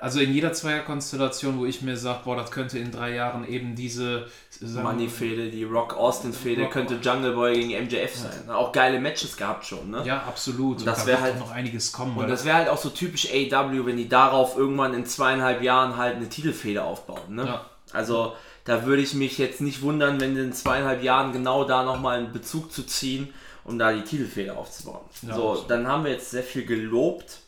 also 0.00 0.20
in 0.20 0.32
jeder 0.32 0.52
Zweierkonstellation, 0.52 1.58
wo 1.58 1.66
ich 1.66 1.82
mir 1.82 1.96
sage, 1.96 2.20
boah, 2.24 2.36
das 2.36 2.50
könnte 2.50 2.78
in 2.78 2.90
drei 2.90 3.14
Jahren 3.14 3.48
eben 3.48 3.74
diese 3.74 4.26
Money-Fehde, 4.60 5.50
die 5.50 5.64
Rock-Austin-Fehde, 5.64 6.68
könnte 6.68 6.96
Jungle 7.02 7.32
Boy 7.32 7.54
gegen 7.54 7.84
MJF 7.84 8.14
sein. 8.14 8.50
Auch 8.50 8.72
geile 8.72 9.00
Matches 9.00 9.36
gehabt 9.36 9.64
schon, 9.64 9.90
ne? 9.90 10.02
Ja, 10.04 10.18
absolut. 10.18 10.78
Und 10.78 10.86
das 10.86 11.06
wäre 11.06 11.20
halt 11.20 11.38
noch 11.38 11.50
einiges 11.50 11.92
kommen. 11.92 12.16
Und 12.16 12.28
das 12.28 12.44
wäre 12.44 12.56
halt 12.56 12.68
auch 12.68 12.78
so 12.78 12.90
typisch 12.90 13.28
AW, 13.30 13.86
wenn 13.86 13.96
die 13.96 14.08
darauf 14.08 14.56
irgendwann 14.56 14.94
in 14.94 15.06
zweieinhalb 15.06 15.62
Jahren 15.62 15.96
halt 15.96 16.16
eine 16.16 16.28
Titelfehde 16.28 16.82
aufbauen, 16.82 17.34
ne? 17.34 17.46
Ja. 17.46 17.64
Also 17.92 18.34
da 18.64 18.86
würde 18.86 19.02
ich 19.02 19.14
mich 19.14 19.38
jetzt 19.38 19.60
nicht 19.60 19.82
wundern, 19.82 20.20
wenn 20.20 20.36
in 20.36 20.52
zweieinhalb 20.52 21.02
Jahren 21.02 21.32
genau 21.32 21.64
da 21.64 21.84
nochmal 21.84 22.18
einen 22.18 22.32
Bezug 22.32 22.72
zu 22.72 22.82
ziehen, 22.82 23.32
um 23.64 23.78
da 23.78 23.92
die 23.92 24.02
Titelfehde 24.02 24.56
aufzubauen. 24.56 25.04
Ja, 25.22 25.34
so, 25.34 25.64
dann 25.68 25.86
haben 25.86 26.04
wir 26.04 26.12
jetzt 26.12 26.30
sehr 26.30 26.42
viel 26.42 26.64
gelobt. 26.64 27.40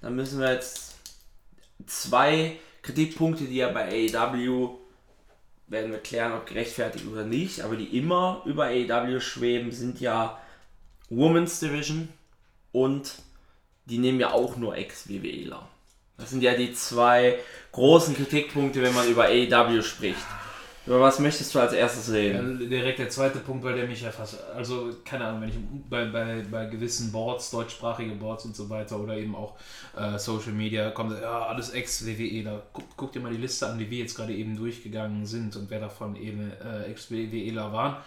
Dann 0.00 0.14
müssen 0.14 0.38
wir 0.40 0.52
jetzt 0.52 0.87
zwei 1.86 2.58
Kritikpunkte, 2.82 3.44
die 3.44 3.56
ja 3.56 3.70
bei 3.70 3.88
AEW 3.88 4.70
werden 5.66 5.92
wir 5.92 5.98
klären, 5.98 6.32
ob 6.32 6.46
gerechtfertigt 6.46 7.06
oder 7.06 7.24
nicht, 7.24 7.60
aber 7.60 7.76
die 7.76 7.98
immer 7.98 8.42
über 8.46 8.66
AEW 8.66 9.20
schweben, 9.20 9.70
sind 9.70 10.00
ja 10.00 10.40
Women's 11.10 11.60
Division 11.60 12.08
und 12.72 13.16
die 13.84 13.98
nehmen 13.98 14.20
ja 14.20 14.32
auch 14.32 14.56
nur 14.56 14.76
Ex-WWEler. 14.76 15.68
Das 16.16 16.30
sind 16.30 16.42
ja 16.42 16.54
die 16.54 16.72
zwei 16.72 17.38
großen 17.72 18.16
Kritikpunkte, 18.16 18.82
wenn 18.82 18.94
man 18.94 19.08
über 19.08 19.26
AEW 19.26 19.82
spricht. 19.82 20.16
Über 20.88 21.00
was 21.00 21.18
möchtest 21.18 21.54
du 21.54 21.58
als 21.58 21.74
erstes 21.74 22.10
reden? 22.10 22.62
Ja, 22.62 22.66
direkt 22.66 22.98
der 22.98 23.10
zweite 23.10 23.40
Punkt, 23.40 23.62
weil 23.62 23.74
der 23.74 23.86
mich 23.86 24.00
ja 24.00 24.10
fast, 24.10 24.42
also 24.54 24.88
keine 25.04 25.26
Ahnung, 25.26 25.42
wenn 25.42 25.48
ich 25.50 25.56
bei, 25.90 26.06
bei, 26.06 26.42
bei 26.50 26.64
gewissen 26.64 27.12
Boards, 27.12 27.50
deutschsprachige 27.50 28.14
Boards 28.14 28.46
und 28.46 28.56
so 28.56 28.70
weiter 28.70 28.98
oder 28.98 29.14
eben 29.14 29.34
auch 29.34 29.58
äh, 29.94 30.18
Social 30.18 30.52
Media 30.52 30.90
kommt, 30.90 31.20
ja, 31.20 31.44
alles 31.44 31.70
Ex-WWE, 31.70 32.42
da 32.42 32.62
guck, 32.72 32.84
guck, 32.96 33.12
dir 33.12 33.20
mal 33.20 33.30
die 33.30 33.36
Liste 33.36 33.66
an, 33.66 33.78
die 33.78 33.90
wir 33.90 33.98
jetzt 33.98 34.14
gerade 34.14 34.32
eben 34.32 34.56
durchgegangen 34.56 35.26
sind 35.26 35.56
und 35.56 35.68
wer 35.68 35.80
davon 35.80 36.16
eben 36.16 36.52
äh, 36.52 36.84
Ex-WWEler 36.90 37.70
waren. 37.70 37.98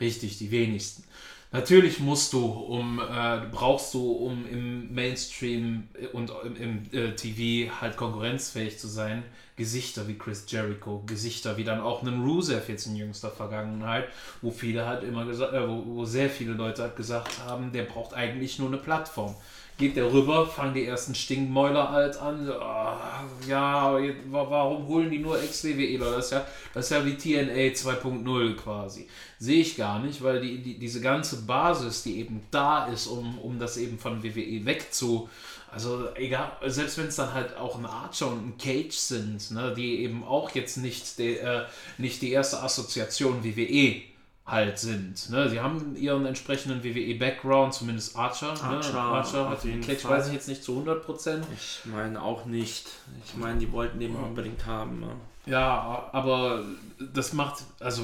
Richtig, 0.00 0.38
die 0.38 0.50
wenigsten. 0.50 1.04
Natürlich 1.52 1.98
musst 1.98 2.32
du, 2.32 2.44
um 2.46 3.00
äh, 3.00 3.40
brauchst 3.50 3.92
du, 3.94 4.12
um 4.12 4.46
im 4.48 4.94
Mainstream 4.94 5.88
und 6.12 6.30
im, 6.44 6.56
im 6.56 6.82
äh, 6.92 7.16
TV 7.16 7.72
halt 7.80 7.96
konkurrenzfähig 7.96 8.78
zu 8.78 8.86
sein, 8.86 9.24
Gesichter 9.56 10.06
wie 10.06 10.16
Chris 10.16 10.44
Jericho, 10.48 11.02
Gesichter 11.06 11.56
wie 11.56 11.64
dann 11.64 11.80
auch 11.80 12.02
einen 12.02 12.22
Rusev 12.22 12.68
jetzt 12.68 12.86
in 12.86 12.94
jüngster 12.94 13.30
Vergangenheit, 13.30 14.08
wo 14.42 14.52
viele 14.52 14.86
halt 14.86 15.02
immer 15.02 15.24
gesagt, 15.24 15.52
äh, 15.52 15.68
wo, 15.68 15.84
wo 15.86 16.04
sehr 16.04 16.30
viele 16.30 16.52
Leute 16.52 16.82
halt 16.82 16.94
gesagt 16.94 17.40
haben, 17.44 17.72
der 17.72 17.82
braucht 17.82 18.14
eigentlich 18.14 18.60
nur 18.60 18.68
eine 18.68 18.78
Plattform 18.78 19.34
geht 19.80 19.96
der 19.96 20.12
rüber, 20.12 20.46
fangen 20.46 20.74
die 20.74 20.84
ersten 20.84 21.14
Stinkmäuler 21.14 21.90
halt 21.90 22.16
an. 22.18 22.48
Oh, 22.48 23.48
ja, 23.48 23.98
warum 24.30 24.86
holen 24.86 25.10
die 25.10 25.18
nur 25.18 25.42
Ex-WWEler? 25.42 26.12
Das, 26.12 26.26
ist 26.26 26.32
ja, 26.32 26.46
das 26.74 26.84
ist 26.84 26.90
ja 26.90 27.04
wie 27.04 27.16
TNA 27.16 27.74
2.0 27.74 28.54
quasi. 28.54 29.08
Sehe 29.38 29.62
ich 29.62 29.76
gar 29.76 29.98
nicht, 29.98 30.22
weil 30.22 30.40
die, 30.40 30.58
die, 30.58 30.78
diese 30.78 31.00
ganze 31.00 31.42
Basis, 31.42 32.02
die 32.04 32.20
eben 32.20 32.42
da 32.50 32.86
ist, 32.86 33.08
um, 33.08 33.38
um 33.38 33.58
das 33.58 33.78
eben 33.78 33.98
von 33.98 34.22
WWE 34.22 34.64
wegzu. 34.64 35.28
Also 35.72 36.08
egal, 36.14 36.52
selbst 36.66 36.98
wenn 36.98 37.06
es 37.06 37.16
dann 37.16 37.32
halt 37.32 37.56
auch 37.56 37.78
ein 37.78 37.86
Archer 37.86 38.28
und 38.28 38.48
ein 38.48 38.58
Cage 38.58 38.94
sind, 38.94 39.50
ne, 39.52 39.72
die 39.74 40.02
eben 40.02 40.24
auch 40.24 40.50
jetzt 40.50 40.76
nicht, 40.76 41.18
de, 41.18 41.36
äh, 41.38 41.64
nicht 41.96 42.20
die 42.22 42.32
erste 42.32 42.62
Assoziation 42.62 43.42
WWE 43.42 44.02
halt 44.46 44.78
sind. 44.78 45.30
Ne? 45.30 45.48
Sie 45.48 45.60
haben 45.60 45.94
ihren 45.96 46.26
entsprechenden 46.26 46.82
WWE-Background, 46.82 47.74
zumindest 47.74 48.16
Archer. 48.16 48.50
Archer, 48.62 48.92
ne? 48.92 48.98
Archer 48.98 49.48
hat 49.48 49.64
den 49.64 49.80
Catch, 49.80 50.04
weiß 50.04 50.28
ich 50.28 50.32
jetzt 50.32 50.48
nicht 50.48 50.64
zu 50.64 50.82
100%. 50.82 51.42
Ich 51.54 51.80
meine 51.84 52.20
auch 52.20 52.46
nicht. 52.46 52.88
Ich 53.24 53.36
meine, 53.36 53.58
die 53.58 53.70
wollten 53.70 54.00
den 54.00 54.14
unbedingt 54.16 54.66
haben. 54.66 55.00
Ne? 55.00 55.12
Ja, 55.46 56.08
aber 56.12 56.64
das 56.98 57.32
macht, 57.32 57.62
also 57.78 58.02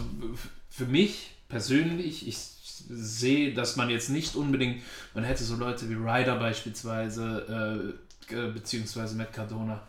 für 0.71 0.87
mich 0.87 1.33
persönlich, 1.49 2.27
ich 2.29 2.37
sehe, 2.89 3.55
dass 3.55 3.77
man 3.77 3.91
jetzt 3.91 4.11
nicht 4.11 4.37
unbedingt, 4.37 4.83
man 5.15 5.25
hätte 5.25 5.45
so 5.45 5.57
Leute 5.57 5.89
wie 5.89 5.95
Ryder 5.95 6.37
beispielsweise, 6.37 7.97
äh, 8.31 8.49
beziehungsweise 8.53 9.17
Matt 9.17 9.33
Cardona, 9.33 9.81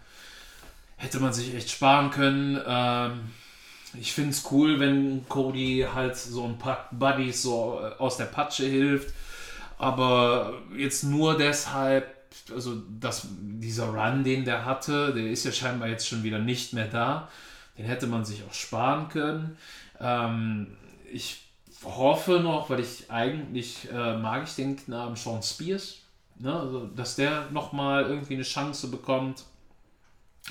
hätte 0.96 1.20
man 1.20 1.34
sich 1.34 1.54
echt 1.54 1.70
sparen 1.70 2.10
können. 2.12 2.60
Ähm, 2.66 3.20
ich 3.94 4.14
finde 4.14 4.32
es 4.32 4.50
cool, 4.52 4.80
wenn 4.80 5.28
Cody 5.30 5.86
halt 5.94 6.18
so 6.18 6.44
ein 6.44 6.58
paar 6.58 6.90
Buddies 6.92 7.42
so 7.42 7.80
äh, 7.82 8.02
aus 8.02 8.18
der 8.18 8.26
Patsche 8.26 8.66
hilft. 8.66 9.14
Aber 9.78 10.54
jetzt 10.76 11.04
nur 11.04 11.38
deshalb, 11.38 12.14
also 12.52 12.82
das, 13.00 13.28
dieser 13.32 13.90
Run, 13.90 14.24
den 14.24 14.44
der 14.44 14.66
hatte, 14.66 15.14
der 15.14 15.30
ist 15.30 15.46
ja 15.46 15.52
scheinbar 15.52 15.88
jetzt 15.88 16.08
schon 16.08 16.24
wieder 16.24 16.40
nicht 16.40 16.74
mehr 16.74 16.88
da. 16.88 17.30
Den 17.78 17.86
hätte 17.86 18.08
man 18.08 18.26
sich 18.26 18.44
auch 18.44 18.54
sparen 18.54 19.08
können. 19.10 19.58
Ähm, 20.00 20.76
ich 21.12 21.44
hoffe 21.84 22.40
noch, 22.40 22.70
weil 22.70 22.80
ich 22.80 23.10
eigentlich 23.12 23.88
äh, 23.92 24.18
mag 24.18 24.44
ich 24.46 24.56
den 24.56 24.76
Knaben 24.76 25.16
Sean 25.16 25.44
Spears, 25.44 26.00
ne? 26.40 26.60
also, 26.60 26.88
dass 26.88 27.16
der 27.16 27.50
nochmal 27.52 28.06
irgendwie 28.06 28.34
eine 28.34 28.44
Chance 28.44 28.88
bekommt. 28.88 29.44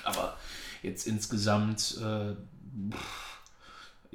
Aber 0.05 0.37
jetzt 0.83 1.07
insgesamt 1.07 1.99
äh, 2.01 2.37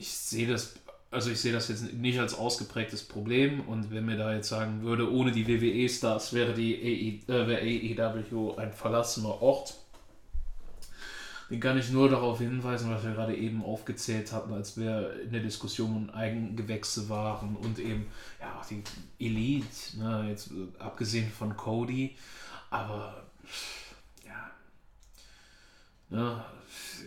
ich 0.02 0.10
sehe 0.10 0.47
das, 0.47 0.74
also 1.12 1.30
ich 1.30 1.39
sehe 1.39 1.54
das 1.54 1.68
jetzt 1.68 1.93
nicht 1.93 2.20
als 2.20 2.34
ausgeprägtes 2.34 3.04
Problem. 3.04 3.62
Und 3.62 3.91
wenn 3.91 4.06
mir 4.06 4.18
da 4.18 4.34
jetzt 4.34 4.49
sagen 4.49 4.82
würde, 4.82 5.12
ohne 5.12 5.32
die 5.32 5.47
WWE-Stars 5.47 6.34
wäre 6.34 6.54
die 6.54 7.22
AE, 7.28 7.34
äh, 7.34 7.95
AEW 7.99 8.56
ein 8.58 8.74
verlassener 8.74 9.41
Ort, 9.41 9.76
den 11.52 11.60
kann 11.60 11.78
ich 11.78 11.91
nur 11.91 12.10
darauf 12.10 12.39
hinweisen, 12.39 12.89
was 12.89 13.04
wir 13.04 13.12
gerade 13.12 13.36
eben 13.36 13.64
aufgezählt 13.64 14.32
hatten, 14.32 14.54
als 14.54 14.78
wir 14.78 15.22
in 15.22 15.34
der 15.34 15.41
Diskussion 15.41 16.10
Eigengewächse 16.10 17.10
waren 17.10 17.58
und 17.58 17.78
eben 17.78 18.08
ja 18.39 18.62
die 18.70 18.84
Elite, 19.20 19.97
ne, 19.97 20.28
jetzt 20.30 20.49
abgesehen 20.80 21.30
von 21.30 21.56
Cody, 21.58 22.16
aber 22.70 23.22
ne, 26.12 26.43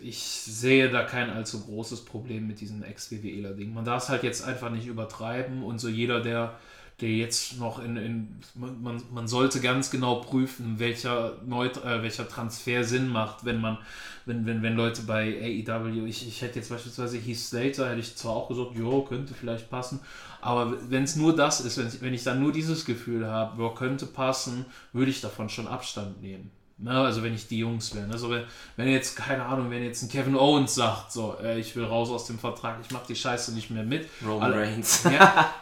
ich 0.03 0.19
sehe 0.19 0.89
da 0.89 1.03
kein 1.03 1.29
allzu 1.29 1.61
großes 1.61 2.05
Problem 2.05 2.47
mit 2.47 2.61
diesem 2.61 2.83
Ex-WWEler-Ding. 2.83 3.73
Man 3.73 3.85
darf 3.85 4.03
es 4.03 4.09
halt 4.09 4.23
jetzt 4.23 4.43
einfach 4.43 4.69
nicht 4.69 4.87
übertreiben 4.87 5.63
und 5.63 5.79
so 5.79 5.87
jeder, 5.87 6.21
der, 6.21 6.59
der 7.01 7.09
jetzt 7.09 7.59
noch 7.59 7.83
in, 7.83 7.97
in 7.97 8.35
man, 8.55 9.01
man 9.11 9.27
sollte 9.27 9.61
ganz 9.61 9.89
genau 9.89 10.15
prüfen, 10.15 10.79
welcher, 10.79 11.37
Neut 11.45 11.83
äh, 11.83 12.03
welcher 12.03 12.27
Transfer 12.27 12.83
Sinn 12.83 13.09
macht, 13.09 13.45
wenn 13.45 13.59
man, 13.59 13.77
wenn, 14.25 14.45
wenn, 14.45 14.61
wenn 14.61 14.75
Leute 14.75 15.01
bei 15.03 15.63
AEW, 15.67 16.05
ich, 16.05 16.27
ich 16.27 16.41
hätte 16.41 16.59
jetzt 16.59 16.69
beispielsweise 16.69 17.17
Heath 17.17 17.37
Slater, 17.37 17.89
hätte 17.89 17.99
ich 17.99 18.15
zwar 18.15 18.33
auch 18.33 18.47
gesagt, 18.47 18.75
jo, 18.75 19.01
könnte 19.03 19.33
vielleicht 19.33 19.69
passen, 19.69 19.99
aber 20.41 20.77
wenn 20.89 21.03
es 21.03 21.15
nur 21.15 21.35
das 21.35 21.61
ist, 21.61 22.01
wenn, 22.01 22.13
ich 22.13 22.23
dann 22.23 22.39
nur 22.39 22.51
dieses 22.51 22.85
Gefühl 22.85 23.25
habe, 23.27 23.73
könnte 23.75 24.05
passen, 24.05 24.65
würde 24.93 25.11
ich 25.11 25.21
davon 25.21 25.49
schon 25.49 25.67
Abstand 25.67 26.21
nehmen. 26.21 26.51
Ne, 26.77 26.91
also 26.91 27.23
wenn 27.23 27.33
ich 27.33 27.47
die 27.47 27.59
Jungs 27.59 27.95
wäre. 27.95 28.11
Also 28.11 28.29
wenn, 28.29 28.43
wenn 28.75 28.89
jetzt, 28.89 29.15
keine 29.15 29.45
Ahnung, 29.45 29.71
wenn 29.71 29.83
jetzt 29.83 30.03
ein 30.03 30.09
Kevin 30.09 30.35
Owens 30.35 30.75
sagt, 30.75 31.11
so, 31.11 31.37
äh, 31.41 31.57
ich 31.57 31.73
will 31.75 31.85
raus 31.85 32.09
aus 32.09 32.27
dem 32.27 32.37
Vertrag, 32.37 32.79
ich 32.83 32.91
mache 32.91 33.05
die 33.07 33.15
Scheiße 33.15 33.53
nicht 33.53 33.71
mehr 33.71 33.83
mit. 33.83 34.09
Roman 34.25 34.51
Reigns. 34.51 35.03
Ja, 35.05 35.53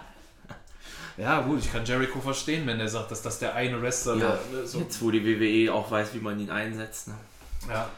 ja, 1.17 1.41
gut, 1.41 1.59
ich 1.59 1.71
kann 1.71 1.85
Jericho 1.85 2.19
verstehen, 2.19 2.65
wenn 2.65 2.79
der 2.79 2.87
sagt, 2.87 3.11
dass 3.11 3.21
das 3.21 3.37
der 3.39 3.53
eine 3.53 3.81
Wrestler 3.81 4.15
ja, 4.15 4.39
der, 4.51 4.65
so. 4.65 4.79
Jetzt, 4.79 5.01
wo 5.01 5.11
die 5.11 5.23
WWE 5.23 5.71
auch 5.73 5.91
weiß, 5.91 6.13
wie 6.13 6.19
man 6.19 6.39
ihn 6.39 6.49
einsetzt. 6.49 7.09
Ne? 7.09 7.15
Ja. 7.69 7.89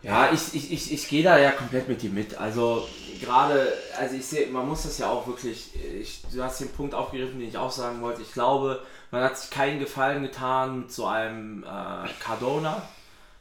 Ja, 0.00 0.30
ich, 0.32 0.54
ich, 0.54 0.72
ich, 0.72 0.92
ich 0.92 1.08
gehe 1.08 1.24
da 1.24 1.38
ja 1.38 1.50
komplett 1.50 1.88
mit 1.88 2.00
dir 2.00 2.10
mit. 2.10 2.38
Also 2.38 2.86
gerade, 3.20 3.72
also 3.98 4.14
ich 4.14 4.24
sehe, 4.24 4.46
man 4.46 4.68
muss 4.68 4.84
das 4.84 4.98
ja 4.98 5.10
auch 5.10 5.26
wirklich, 5.26 5.74
ich, 6.00 6.22
du 6.32 6.40
hast 6.40 6.60
den 6.60 6.70
Punkt 6.70 6.94
aufgegriffen, 6.94 7.40
den 7.40 7.48
ich 7.48 7.58
auch 7.58 7.72
sagen 7.72 8.00
wollte. 8.00 8.22
Ich 8.22 8.32
glaube, 8.32 8.80
man 9.10 9.22
hat 9.22 9.38
sich 9.38 9.50
keinen 9.50 9.78
Gefallen 9.78 10.22
getan 10.22 10.80
mit 10.80 10.92
so 10.92 11.06
einem 11.06 11.64
äh, 11.64 12.08
Cardona. 12.20 12.82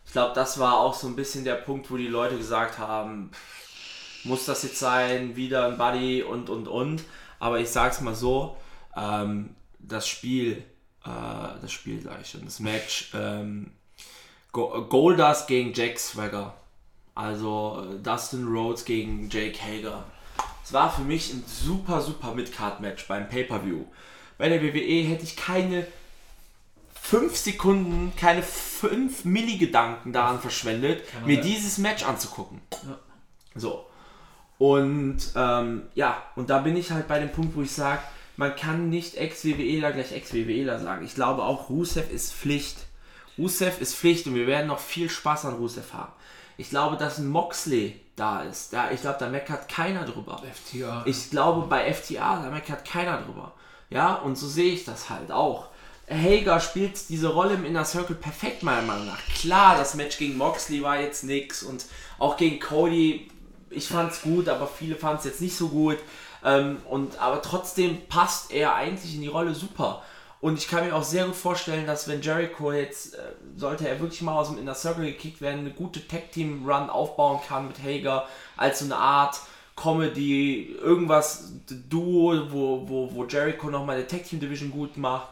Ich 0.05 0.13
glaube, 0.13 0.33
das 0.33 0.59
war 0.59 0.77
auch 0.77 0.93
so 0.93 1.07
ein 1.07 1.15
bisschen 1.15 1.43
der 1.43 1.55
Punkt, 1.55 1.91
wo 1.91 1.97
die 1.97 2.07
Leute 2.07 2.37
gesagt 2.37 2.77
haben, 2.77 3.31
muss 4.23 4.45
das 4.45 4.63
jetzt 4.63 4.79
sein, 4.79 5.35
wieder 5.35 5.67
ein 5.67 5.77
Buddy 5.77 6.23
und 6.23 6.49
und 6.49 6.67
und. 6.67 7.03
Aber 7.39 7.59
ich 7.59 7.69
sag's 7.69 8.01
mal 8.01 8.15
so, 8.15 8.57
ähm, 8.95 9.55
das 9.79 10.07
Spiel, 10.07 10.63
äh, 11.05 11.59
das 11.61 11.71
Spiel 11.71 12.01
gleich 12.01 12.31
schon, 12.31 12.45
das 12.45 12.59
Match, 12.59 13.11
ähm, 13.13 13.71
Goldust 14.51 15.47
gegen 15.47 15.73
Jack 15.73 15.99
Swagger. 15.99 16.53
Also 17.13 17.83
äh, 17.83 18.01
Dustin 18.01 18.47
Rhodes 18.47 18.85
gegen 18.85 19.29
Jake 19.29 19.59
Hager. 19.61 20.03
Es 20.63 20.73
war 20.73 20.91
für 20.91 21.01
mich 21.01 21.33
ein 21.33 21.43
super, 21.47 22.01
super 22.01 22.33
Midcard-Match 22.33 23.07
beim 23.07 23.27
Pay-Per-View 23.29 23.85
bei 24.37 24.49
der 24.49 24.61
WWE 24.61 25.03
hätte 25.03 25.23
ich 25.23 25.35
keine 25.35 25.85
5 27.01 27.35
Sekunden, 27.35 28.13
keine 28.17 28.43
5 28.43 29.25
Milligedanken 29.25 30.11
daran 30.11 30.41
verschwendet, 30.41 31.03
mir 31.25 31.39
dieses 31.39 31.77
Match 31.77 32.03
anzugucken. 32.03 32.61
Ja. 32.71 32.99
So. 33.55 33.85
Und 34.57 35.19
ähm, 35.35 35.83
ja, 35.95 36.21
und 36.35 36.49
da 36.49 36.59
bin 36.59 36.75
ich 36.75 36.91
halt 36.91 37.07
bei 37.07 37.19
dem 37.19 37.31
Punkt, 37.31 37.55
wo 37.55 37.61
ich 37.61 37.71
sage, 37.71 38.01
man 38.35 38.55
kann 38.55 38.89
nicht 38.89 39.15
Ex-WWEler 39.15 39.91
gleich 39.91 40.11
Ex-WWEler 40.11 40.79
sagen. 40.79 41.05
Ich 41.05 41.15
glaube 41.15 41.43
auch, 41.43 41.69
Rusev 41.69 42.11
ist 42.11 42.33
Pflicht. 42.33 42.77
Rusev 43.37 43.79
ist 43.81 43.95
Pflicht 43.95 44.27
und 44.27 44.35
wir 44.35 44.47
werden 44.47 44.67
noch 44.67 44.79
viel 44.79 45.09
Spaß 45.09 45.45
an 45.45 45.55
Rusev 45.55 45.93
haben. 45.93 46.11
Ich 46.57 46.69
glaube, 46.69 46.97
dass 46.97 47.19
ein 47.19 47.27
Moxley 47.27 47.99
da 48.15 48.41
ist. 48.41 48.73
Da, 48.73 48.91
ich 48.91 49.01
glaube, 49.01 49.17
da 49.19 49.29
meckert 49.29 49.69
keiner 49.69 50.05
drüber. 50.05 50.41
FTA. 50.53 51.03
Ich 51.05 51.29
glaube, 51.29 51.67
bei 51.67 51.93
FTA, 51.93 52.41
da 52.41 52.49
meckert 52.49 52.83
keiner 52.83 53.21
drüber. 53.21 53.53
Ja, 53.89 54.15
und 54.15 54.37
so 54.37 54.47
sehe 54.47 54.73
ich 54.73 54.85
das 54.85 55.09
halt 55.09 55.31
auch. 55.31 55.67
Hager 56.09 56.59
spielt 56.59 57.09
diese 57.09 57.27
Rolle 57.27 57.55
im 57.55 57.65
Inner 57.65 57.83
Circle 57.83 58.15
perfekt, 58.15 58.63
meiner 58.63 58.81
Meinung 58.81 59.07
nach. 59.07 59.19
Klar, 59.35 59.77
das 59.77 59.93
Match 59.95 60.17
gegen 60.17 60.37
Moxley 60.37 60.81
war 60.81 60.99
jetzt 60.99 61.23
nix 61.23 61.63
und 61.63 61.85
auch 62.17 62.37
gegen 62.37 62.59
Cody, 62.59 63.29
ich 63.69 63.87
fand 63.87 64.11
es 64.11 64.21
gut, 64.21 64.47
aber 64.47 64.67
viele 64.67 64.95
fanden 64.95 65.19
es 65.19 65.25
jetzt 65.25 65.41
nicht 65.41 65.57
so 65.57 65.67
gut. 65.67 65.97
Ähm, 66.45 66.77
und, 66.89 67.19
aber 67.19 67.41
trotzdem 67.41 68.07
passt 68.07 68.51
er 68.51 68.75
eigentlich 68.75 69.15
in 69.15 69.21
die 69.21 69.27
Rolle 69.27 69.53
super. 69.53 70.03
Und 70.39 70.59
ich 70.59 70.67
kann 70.67 70.85
mir 70.85 70.95
auch 70.95 71.03
sehr 71.03 71.25
gut 71.25 71.35
vorstellen, 71.35 71.87
dass 71.87 72.07
wenn 72.07 72.21
Jericho 72.21 72.71
jetzt, 72.71 73.15
äh, 73.15 73.19
sollte 73.55 73.87
er 73.87 73.99
wirklich 73.99 74.21
mal 74.21 74.37
aus 74.37 74.49
dem 74.49 74.59
Inner 74.59 74.75
Circle 74.75 75.05
gekickt 75.05 75.41
werden, 75.41 75.61
eine 75.61 75.71
gute 75.71 76.07
Tag-Team-Run 76.07 76.89
aufbauen 76.89 77.41
kann 77.45 77.67
mit 77.67 77.83
Hager 77.83 78.27
als 78.55 78.79
so 78.79 78.85
eine 78.85 78.97
Art 78.97 79.39
Comedy, 79.77 80.75
irgendwas 80.81 81.53
Duo, 81.87 82.35
wo, 82.49 82.83
wo, 82.89 83.09
wo 83.13 83.25
Jericho 83.25 83.69
nochmal 83.69 83.97
eine 83.97 84.07
Tag-Team-Division 84.07 84.71
gut 84.71 84.97
macht, 84.97 85.27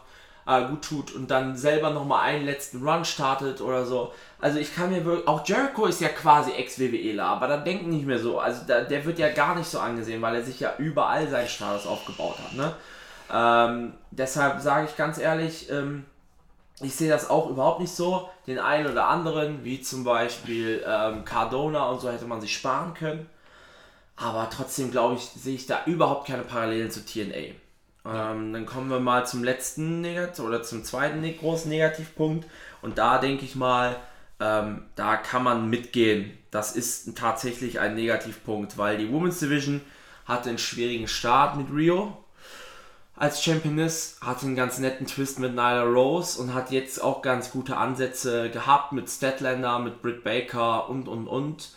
äh, 0.46 0.64
gut 0.68 0.82
tut 0.82 1.14
und 1.14 1.30
dann 1.30 1.56
selber 1.56 1.90
nochmal 1.90 2.22
einen 2.22 2.46
letzten 2.46 2.86
Run 2.86 3.04
startet 3.04 3.60
oder 3.60 3.84
so. 3.84 4.12
Also 4.40 4.60
ich 4.60 4.74
kann 4.74 4.90
mir 4.90 5.04
wirklich, 5.04 5.26
auch 5.26 5.44
Jericho 5.44 5.86
ist 5.86 6.00
ja 6.00 6.08
quasi 6.08 6.52
Ex-WWEler, 6.52 7.24
aber 7.24 7.48
da 7.48 7.56
denken 7.56 7.90
nicht 7.90 8.06
mehr 8.06 8.20
so. 8.20 8.38
Also 8.38 8.62
da, 8.66 8.82
der 8.82 9.04
wird 9.04 9.18
ja 9.18 9.30
gar 9.30 9.56
nicht 9.56 9.68
so 9.68 9.80
angesehen, 9.80 10.22
weil 10.22 10.36
er 10.36 10.44
sich 10.44 10.60
ja 10.60 10.74
überall 10.78 11.28
seinen 11.28 11.48
Status 11.48 11.86
aufgebaut 11.86 12.36
hat, 12.38 12.54
ne? 12.54 12.72
Ähm, 13.28 13.94
deshalb 14.12 14.60
sage 14.60 14.86
ich 14.88 14.96
ganz 14.96 15.18
ehrlich, 15.18 15.68
ähm, 15.70 16.04
ich 16.80 16.94
sehe 16.94 17.08
das 17.08 17.28
auch 17.28 17.50
überhaupt 17.50 17.80
nicht 17.80 17.92
so. 17.92 18.28
Den 18.46 18.60
einen 18.60 18.86
oder 18.86 19.08
anderen, 19.08 19.64
wie 19.64 19.80
zum 19.80 20.04
Beispiel 20.04 20.84
ähm, 20.86 21.24
Cardona 21.24 21.88
und 21.88 22.00
so, 22.00 22.10
hätte 22.10 22.26
man 22.26 22.40
sich 22.40 22.54
sparen 22.54 22.94
können. 22.94 23.28
Aber 24.16 24.48
trotzdem 24.50 24.90
glaube 24.90 25.16
ich, 25.16 25.22
sehe 25.22 25.54
ich 25.54 25.66
da 25.66 25.84
überhaupt 25.86 26.26
keine 26.26 26.42
Parallelen 26.42 26.90
zu 26.90 27.04
TNA. 27.04 27.54
Ähm, 28.06 28.52
dann 28.52 28.66
kommen 28.66 28.88
wir 28.88 29.00
mal 29.00 29.26
zum 29.26 29.44
letzten 29.44 30.00
Negat 30.00 30.40
oder 30.40 30.62
zum 30.62 30.84
zweiten 30.84 31.20
ne 31.20 31.34
großen 31.34 31.68
Negativpunkt. 31.68 32.46
Und 32.82 32.98
da 32.98 33.18
denke 33.18 33.44
ich 33.44 33.56
mal, 33.56 33.96
ähm, 34.40 34.82
da 34.94 35.16
kann 35.16 35.42
man 35.42 35.68
mitgehen. 35.68 36.36
Das 36.50 36.76
ist 36.76 37.16
tatsächlich 37.16 37.80
ein 37.80 37.94
Negativpunkt, 37.94 38.78
weil 38.78 38.98
die 38.98 39.12
Women's 39.12 39.40
Division 39.40 39.80
hatte 40.24 40.48
einen 40.48 40.58
schwierigen 40.58 41.08
Start 41.08 41.56
mit 41.56 41.70
Rio 41.70 42.16
als 43.16 43.42
Championess, 43.42 44.18
hatte 44.20 44.46
einen 44.46 44.56
ganz 44.56 44.78
netten 44.78 45.06
Twist 45.06 45.38
mit 45.38 45.52
Nyla 45.52 45.84
Rose 45.84 46.40
und 46.40 46.52
hat 46.52 46.70
jetzt 46.70 47.02
auch 47.02 47.22
ganz 47.22 47.50
gute 47.50 47.76
Ansätze 47.78 48.50
gehabt 48.50 48.92
mit 48.92 49.08
Statlander, 49.08 49.78
mit 49.78 50.02
Britt 50.02 50.22
Baker 50.22 50.88
und 50.90 51.08
und 51.08 51.26
und. 51.26 51.70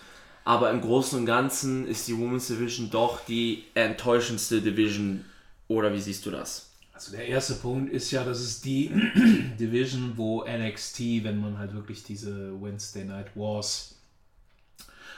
Aber 0.50 0.72
im 0.72 0.82
Großen 0.82 1.20
und 1.20 1.28
Ganzen 1.28 1.88
ist 1.88 2.08
die 2.08 2.18
Women's 2.18 2.48
Division 2.48 2.90
doch 2.90 3.24
die 3.24 3.66
enttäuschendste 3.76 4.64
Division. 4.64 5.24
Oder 5.68 5.94
wie 5.94 6.00
siehst 6.00 6.26
du 6.26 6.32
das? 6.32 6.72
Also 6.92 7.12
der 7.12 7.28
erste 7.28 7.54
Punkt 7.54 7.94
ist 7.94 8.10
ja, 8.10 8.24
dass 8.24 8.40
es 8.40 8.60
die 8.60 8.90
Division, 9.60 10.14
wo 10.16 10.44
NXT, 10.44 11.24
wenn 11.24 11.40
man 11.40 11.60
halt 11.60 11.76
wirklich 11.76 12.02
diese 12.04 12.60
Wednesday 12.60 13.06
Night 13.06 13.28
Wars 13.36 14.00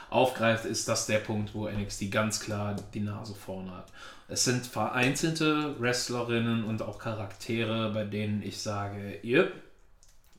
aufgreift, 0.10 0.66
ist 0.66 0.90
das 0.90 1.06
der 1.06 1.20
Punkt, 1.20 1.56
wo 1.56 1.70
NXT 1.70 2.12
ganz 2.12 2.42
klar 2.42 2.76
die 2.94 3.00
Nase 3.00 3.34
vorne 3.34 3.72
hat. 3.72 3.88
Es 4.28 4.44
sind 4.44 4.68
vereinzelte 4.68 5.80
Wrestlerinnen 5.80 6.66
und 6.66 6.82
auch 6.82 7.00
Charaktere, 7.00 7.92
bei 7.94 8.04
denen 8.04 8.44
ich 8.44 8.60
sage, 8.60 9.18
yep, 9.24 9.54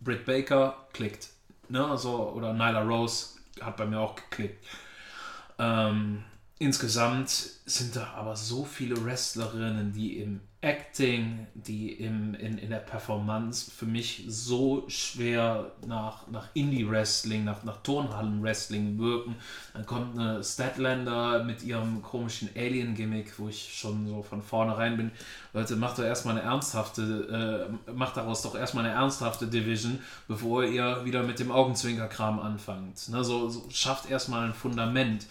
Britt 0.02 0.26
Baker 0.26 0.86
klickt. 0.92 1.30
Ne? 1.70 1.82
Also, 1.82 2.30
oder 2.32 2.52
Nyla 2.52 2.82
Rose 2.82 3.40
hat 3.60 3.76
bei 3.76 3.86
mir 3.86 4.00
auch 4.00 4.16
geklickt. 4.16 4.64
Ähm, 5.58 6.24
insgesamt 6.58 7.30
sind 7.30 7.96
da 7.96 8.08
aber 8.14 8.36
so 8.36 8.64
viele 8.64 9.04
Wrestlerinnen, 9.04 9.92
die 9.92 10.18
im 10.18 10.40
Acting, 10.62 11.48
die 11.54 11.90
im, 11.90 12.34
in, 12.34 12.56
in 12.56 12.70
der 12.70 12.78
Performance 12.78 13.68
für 13.68 13.84
mich 13.84 14.24
so 14.28 14.84
schwer 14.88 15.72
nach, 15.84 16.28
nach 16.28 16.46
Indie-Wrestling, 16.54 17.42
nach, 17.42 17.64
nach 17.64 17.82
Turnhallen-Wrestling 17.82 18.96
wirken. 18.96 19.34
Dann 19.74 19.84
kommt 19.86 20.16
eine 20.16 20.44
Statlander 20.44 21.42
mit 21.42 21.64
ihrem 21.64 22.00
komischen 22.00 22.48
Alien-Gimmick, 22.54 23.40
wo 23.40 23.48
ich 23.48 23.76
schon 23.76 24.06
so 24.06 24.22
von 24.22 24.40
vornherein 24.40 24.96
bin. 24.96 25.10
Leute, 25.52 25.74
macht 25.74 25.98
doch 25.98 26.04
erstmal 26.04 26.38
eine 26.38 26.44
ernsthafte, 26.48 27.68
äh, 27.88 27.90
macht 27.92 28.16
daraus 28.16 28.42
doch 28.42 28.54
erstmal 28.54 28.84
eine 28.84 28.94
ernsthafte 28.94 29.48
Division, 29.48 29.98
bevor 30.28 30.62
ihr 30.62 31.04
wieder 31.04 31.24
mit 31.24 31.40
dem 31.40 31.50
Augenzwinkerkram 31.50 32.38
anfangt. 32.38 33.08
Ne, 33.08 33.24
so, 33.24 33.48
so 33.48 33.68
schafft 33.68 34.08
erstmal 34.08 34.46
ein 34.46 34.54
Fundament. 34.54 35.26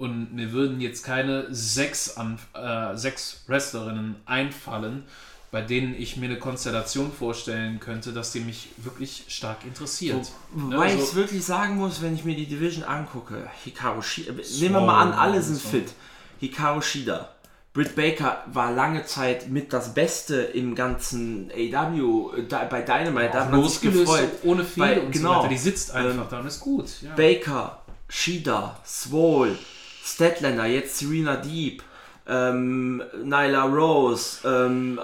Und 0.00 0.34
mir 0.34 0.52
würden 0.52 0.80
jetzt 0.80 1.04
keine 1.04 1.54
sechs, 1.54 2.16
äh, 2.54 2.96
sechs 2.96 3.44
Wrestlerinnen 3.46 4.16
einfallen, 4.24 5.04
bei 5.50 5.60
denen 5.60 5.94
ich 5.94 6.16
mir 6.16 6.24
eine 6.24 6.38
Konstellation 6.38 7.12
vorstellen 7.12 7.80
könnte, 7.80 8.14
dass 8.14 8.32
die 8.32 8.40
mich 8.40 8.70
wirklich 8.78 9.26
stark 9.28 9.58
interessiert. 9.66 10.24
So, 10.54 10.60
ne? 10.68 10.78
Weil 10.78 10.92
so, 10.92 10.96
ich 10.96 11.02
es 11.02 11.14
wirklich 11.14 11.44
sagen 11.44 11.76
muss, 11.76 12.00
wenn 12.00 12.14
ich 12.14 12.24
mir 12.24 12.34
die 12.34 12.46
Division 12.46 12.82
angucke, 12.82 13.46
Hikaru 13.62 14.00
Shida, 14.00 14.32
nehmen 14.32 14.74
wir 14.76 14.80
mal 14.80 15.02
an, 15.02 15.12
alle 15.12 15.42
sind 15.42 15.60
fit. 15.60 15.92
Hikaru 16.38 16.80
Shida, 16.80 17.28
Britt 17.74 17.94
Baker 17.94 18.42
war 18.46 18.72
lange 18.72 19.04
Zeit 19.04 19.50
mit 19.50 19.70
das 19.74 19.92
Beste 19.92 20.36
im 20.36 20.74
ganzen 20.74 21.52
AW 21.52 22.42
bei 22.48 22.80
Dynamite. 22.80 23.30
Da 23.34 23.44
hat 23.44 23.50
man 23.50 23.68
sich 23.68 23.82
gefreut. 23.82 24.30
Ohne 24.44 24.64
Fehler 24.64 25.02
und 25.02 25.12
genau, 25.12 25.34
so 25.34 25.38
weiter. 25.40 25.48
Die 25.48 25.58
sitzt 25.58 25.90
einfach 25.92 26.22
ähm, 26.22 26.28
da 26.30 26.40
und 26.40 26.46
ist 26.46 26.60
gut. 26.60 26.86
Ja. 27.02 27.14
Baker, 27.14 27.82
Shida, 28.08 28.80
Swole, 28.86 29.58
Statlander, 30.04 30.66
jetzt 30.66 30.98
Serena 30.98 31.36
Deep, 31.36 31.82
ähm, 32.28 33.02
Nyla 33.24 33.64
Rose, 33.64 34.38
ähm, 34.44 34.98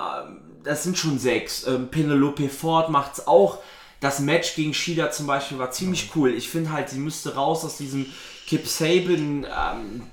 das 0.67 0.83
sind 0.83 0.99
schon 0.99 1.19
sechs. 1.19 1.67
Ähm, 1.67 1.89
Penelope 1.89 2.49
Ford 2.49 2.91
macht 2.91 3.15
es 3.15 3.27
auch. 3.27 3.59
Das 4.01 4.21
Match 4.21 4.55
gegen 4.55 4.75
Shida 4.75 5.11
zum 5.11 5.27
Beispiel 5.27 5.59
war 5.59 5.71
ziemlich 5.71 6.11
cool. 6.15 6.35
Ich 6.35 6.51
finde 6.51 6.73
halt, 6.73 6.91
sie 6.91 6.99
müsste 6.99 7.35
raus 7.35 7.65
aus 7.65 7.79
diesem 7.79 8.07
Kip 8.47 8.67
Saban 8.67 9.47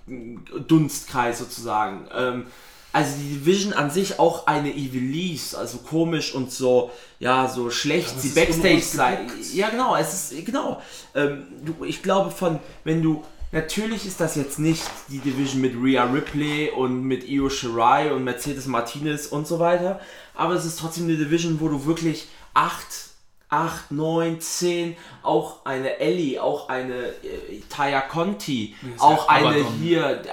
ähm, 0.07 0.45
Dunstkreis 0.67 1.39
sozusagen. 1.39 2.07
Ähm, 2.15 2.45
also 2.93 3.17
die 3.17 3.39
Division 3.39 3.73
an 3.73 3.89
sich 3.89 4.19
auch 4.19 4.45
eine 4.45 4.71
Evilise, 4.71 5.57
also 5.57 5.79
komisch 5.79 6.33
und 6.33 6.51
so, 6.51 6.91
ja, 7.19 7.49
so 7.49 7.71
schlecht 7.71 8.19
sie 8.19 8.29
Backstage 8.29 8.81
sei. 8.81 9.25
Ja, 9.51 9.69
genau, 9.69 9.95
es 9.95 10.31
ist, 10.31 10.45
genau. 10.45 10.79
Ähm, 11.15 11.47
du, 11.65 11.83
ich 11.85 12.03
glaube 12.03 12.29
von, 12.29 12.59
wenn 12.83 13.01
du 13.01 13.23
Natürlich 13.53 14.07
ist 14.07 14.19
das 14.19 14.35
jetzt 14.35 14.57
nicht 14.57 14.83
die 15.09 15.19
Division 15.19 15.61
mit 15.61 15.75
Rhea 15.75 16.05
Ripley 16.05 16.71
und 16.71 17.03
mit 17.03 17.29
Io 17.29 17.49
Shirai 17.49 18.11
und 18.11 18.23
Mercedes 18.23 18.65
Martinez 18.65 19.27
und 19.27 19.45
so 19.45 19.59
weiter, 19.59 19.99
aber 20.33 20.55
es 20.55 20.65
ist 20.65 20.79
trotzdem 20.79 21.03
eine 21.03 21.17
Division, 21.17 21.59
wo 21.59 21.69
du 21.69 21.85
wirklich 21.85 22.29
8, 22.55 22.83
8, 23.49 23.91
9, 23.91 24.41
10, 24.41 24.97
auch 25.21 25.63
eine 25.65 25.99
Ellie, 25.99 26.41
auch 26.41 26.67
eine 26.67 26.95
äh, 26.95 27.61
Taya 27.69 28.01
Conti, 28.01 28.75
auch 28.97 29.27
eine 29.27 29.49
Abaddon. 29.49 29.73
hier, 29.79 30.23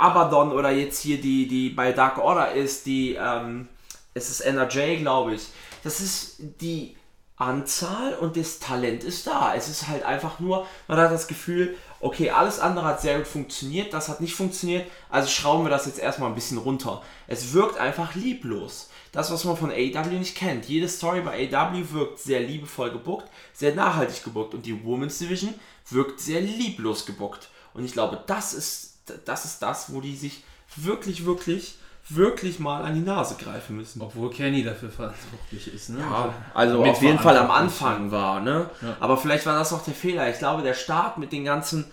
Abaddon 0.00 0.50
oder 0.50 0.72
jetzt 0.72 1.00
hier 1.00 1.20
die, 1.20 1.46
die 1.46 1.68
bei 1.68 1.92
Dark 1.92 2.18
Order 2.18 2.54
ist, 2.54 2.86
die, 2.86 3.14
ähm, 3.14 3.68
es 4.14 4.30
ist 4.30 4.40
NRJ, 4.40 4.96
glaube 4.96 5.34
ich. 5.34 5.46
Das 5.84 6.00
ist 6.00 6.38
die 6.60 6.96
Anzahl 7.36 8.14
und 8.14 8.36
das 8.36 8.58
Talent 8.58 9.02
ist 9.02 9.26
da. 9.26 9.54
Es 9.54 9.68
ist 9.68 9.88
halt 9.88 10.04
einfach 10.04 10.38
nur, 10.38 10.66
man 10.86 10.98
hat 10.98 11.10
das 11.10 11.26
Gefühl, 11.26 11.76
okay, 12.04 12.28
alles 12.28 12.60
andere 12.60 12.84
hat 12.84 13.00
sehr 13.00 13.16
gut 13.16 13.26
funktioniert, 13.26 13.94
das 13.94 14.10
hat 14.10 14.20
nicht 14.20 14.34
funktioniert, 14.34 14.86
also 15.08 15.26
schrauben 15.28 15.64
wir 15.64 15.70
das 15.70 15.86
jetzt 15.86 15.98
erstmal 15.98 16.28
ein 16.28 16.34
bisschen 16.34 16.58
runter. 16.58 17.02
Es 17.26 17.54
wirkt 17.54 17.78
einfach 17.78 18.14
lieblos. 18.14 18.90
Das, 19.10 19.30
was 19.30 19.44
man 19.44 19.56
von 19.56 19.70
AW 19.70 20.18
nicht 20.18 20.36
kennt. 20.36 20.66
Jede 20.66 20.88
Story 20.88 21.22
bei 21.22 21.48
AW 21.50 21.82
wirkt 21.92 22.18
sehr 22.18 22.40
liebevoll 22.40 22.90
gebuckt, 22.90 23.30
sehr 23.54 23.74
nachhaltig 23.74 24.22
gebuckt 24.22 24.52
und 24.52 24.66
die 24.66 24.84
Women's 24.84 25.18
Division 25.18 25.54
wirkt 25.88 26.20
sehr 26.20 26.42
lieblos 26.42 27.06
gebuckt. 27.06 27.48
Und 27.72 27.86
ich 27.86 27.92
glaube, 27.92 28.22
das 28.26 28.52
ist, 28.52 28.98
das 29.24 29.46
ist 29.46 29.60
das, 29.60 29.90
wo 29.90 30.02
die 30.02 30.16
sich 30.16 30.44
wirklich, 30.76 31.24
wirklich 31.24 31.76
wirklich 32.08 32.58
mal 32.58 32.82
an 32.82 32.94
die 32.94 33.00
Nase 33.00 33.36
greifen 33.36 33.76
müssen. 33.76 34.02
Obwohl 34.02 34.30
Kenny 34.30 34.62
dafür 34.62 34.90
verantwortlich 34.90 35.72
ist. 35.72 35.90
Ne? 35.90 36.00
Ja, 36.00 36.34
also, 36.52 36.82
also 36.82 36.90
auf 36.90 37.02
jeden 37.02 37.18
Fall 37.18 37.36
am 37.38 37.50
Anfang 37.50 38.10
war. 38.10 38.40
Ne? 38.40 38.68
Ja. 38.82 38.96
Aber 39.00 39.16
vielleicht 39.16 39.46
war 39.46 39.58
das 39.58 39.72
auch 39.72 39.82
der 39.82 39.94
Fehler. 39.94 40.28
Ich 40.28 40.38
glaube, 40.38 40.62
der 40.62 40.74
Start 40.74 41.18
mit 41.18 41.32
den 41.32 41.44
ganzen. 41.44 41.86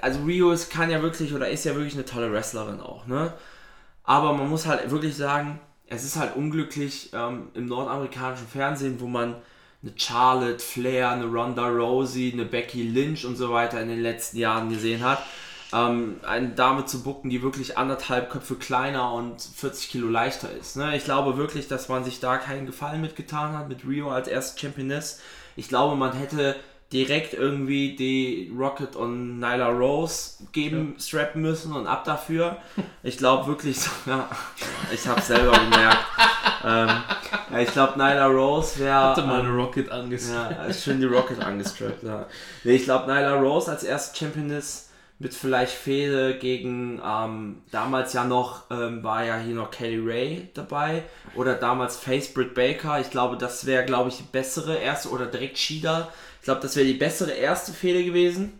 Also 0.00 0.22
Rio 0.22 0.52
ist, 0.52 0.70
kann 0.70 0.88
ja 0.88 1.02
wirklich 1.02 1.34
oder 1.34 1.48
ist 1.48 1.64
ja 1.64 1.74
wirklich 1.74 1.94
eine 1.94 2.04
tolle 2.04 2.30
Wrestlerin 2.32 2.80
auch. 2.80 3.06
Ne? 3.08 3.32
Aber 4.04 4.32
man 4.32 4.48
muss 4.48 4.66
halt 4.66 4.88
wirklich 4.90 5.16
sagen, 5.16 5.58
es 5.88 6.04
ist 6.04 6.16
halt 6.16 6.36
unglücklich 6.36 7.10
ähm, 7.12 7.48
im 7.54 7.66
nordamerikanischen 7.66 8.46
Fernsehen, 8.46 9.00
wo 9.00 9.08
man 9.08 9.34
eine 9.82 9.92
Charlotte 9.96 10.60
Flair, 10.60 11.10
eine 11.10 11.24
Ronda 11.24 11.66
Rousey, 11.66 12.30
eine 12.32 12.44
Becky 12.44 12.84
Lynch 12.84 13.26
und 13.26 13.36
so 13.36 13.50
weiter 13.50 13.80
in 13.80 13.88
den 13.88 14.00
letzten 14.00 14.38
Jahren 14.38 14.68
gesehen 14.68 15.02
hat 15.02 15.24
ähm, 15.74 16.20
eine 16.26 16.50
Dame 16.50 16.84
zu 16.84 17.02
bucken, 17.02 17.30
die 17.30 17.42
wirklich 17.42 17.76
anderthalb 17.76 18.30
Köpfe 18.30 18.54
kleiner 18.54 19.12
und 19.12 19.42
40 19.42 19.90
Kilo 19.90 20.08
leichter 20.08 20.48
ist. 20.52 20.76
Ne? 20.76 20.96
Ich 20.96 21.04
glaube 21.04 21.36
wirklich, 21.36 21.66
dass 21.66 21.88
man 21.88 22.04
sich 22.04 22.20
da 22.20 22.36
keinen 22.36 22.66
Gefallen 22.66 23.00
mitgetan 23.00 23.58
hat 23.58 23.68
mit 23.68 23.86
Rio 23.86 24.10
als 24.10 24.28
erste 24.28 24.60
Championess. 24.60 25.20
Ich 25.56 25.68
glaube, 25.68 25.96
man 25.96 26.12
hätte 26.12 26.54
direkt 26.92 27.34
irgendwie 27.34 27.96
die 27.96 28.52
Rocket 28.56 28.94
und 28.94 29.40
Nyla 29.40 29.68
Rose 29.68 30.44
geben, 30.52 30.94
ja. 30.96 31.02
strappen 31.02 31.42
müssen 31.42 31.72
und 31.74 31.88
ab 31.88 32.04
dafür. 32.04 32.58
Ich 33.02 33.18
glaube 33.18 33.48
wirklich, 33.48 33.78
ja, 34.06 34.28
ich 34.92 35.08
habe 35.08 35.20
selber 35.20 35.58
gemerkt. 35.58 35.98
ähm, 36.64 36.88
ja, 37.50 37.58
ich 37.58 37.72
glaube, 37.72 37.98
Nyla 37.98 38.26
Rose 38.26 38.78
wäre. 38.78 38.94
Hatte 38.94 39.22
mal 39.22 39.40
eine 39.40 39.50
Rocket 39.50 39.90
angestrappt. 39.90 40.52
Ja, 40.52 40.72
schön 40.72 41.00
die 41.00 41.06
Rocket 41.06 41.40
angestrappt. 41.40 42.04
Ja. 42.04 42.26
Nee, 42.62 42.76
ich 42.76 42.84
glaube, 42.84 43.12
Nyla 43.12 43.34
Rose 43.34 43.72
als 43.72 43.82
erste 43.82 44.16
Championess 44.16 44.90
mit 45.24 45.34
vielleicht 45.34 45.72
Fehde 45.72 46.38
gegen 46.38 47.02
ähm, 47.04 47.62
damals 47.72 48.12
ja 48.12 48.24
noch 48.24 48.70
ähm, 48.70 49.02
war 49.02 49.24
ja 49.24 49.38
hier 49.38 49.56
noch 49.56 49.72
Kelly 49.72 49.98
Ray 49.98 50.48
dabei 50.54 51.02
oder 51.34 51.54
damals 51.54 51.96
Face 51.96 52.32
Britt 52.32 52.54
Baker. 52.54 53.00
Ich 53.00 53.10
glaube, 53.10 53.36
das 53.36 53.66
wäre 53.66 53.84
glaube 53.84 54.10
ich 54.10 54.18
die 54.18 54.22
bessere 54.22 54.76
erste 54.76 55.08
oder 55.08 55.26
direkt 55.26 55.58
Shida 55.58 56.12
ich 56.44 56.46
glaube, 56.46 56.60
das 56.60 56.76
wäre 56.76 56.86
die 56.86 56.92
bessere 56.92 57.30
erste 57.30 57.72
Fehde 57.72 58.04
gewesen, 58.04 58.52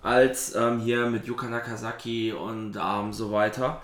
als 0.00 0.54
ähm, 0.54 0.78
hier 0.78 1.06
mit 1.06 1.26
Yuka 1.26 1.48
Nakazaki 1.48 2.32
und 2.32 2.78
ähm, 2.80 3.12
so 3.12 3.32
weiter. 3.32 3.82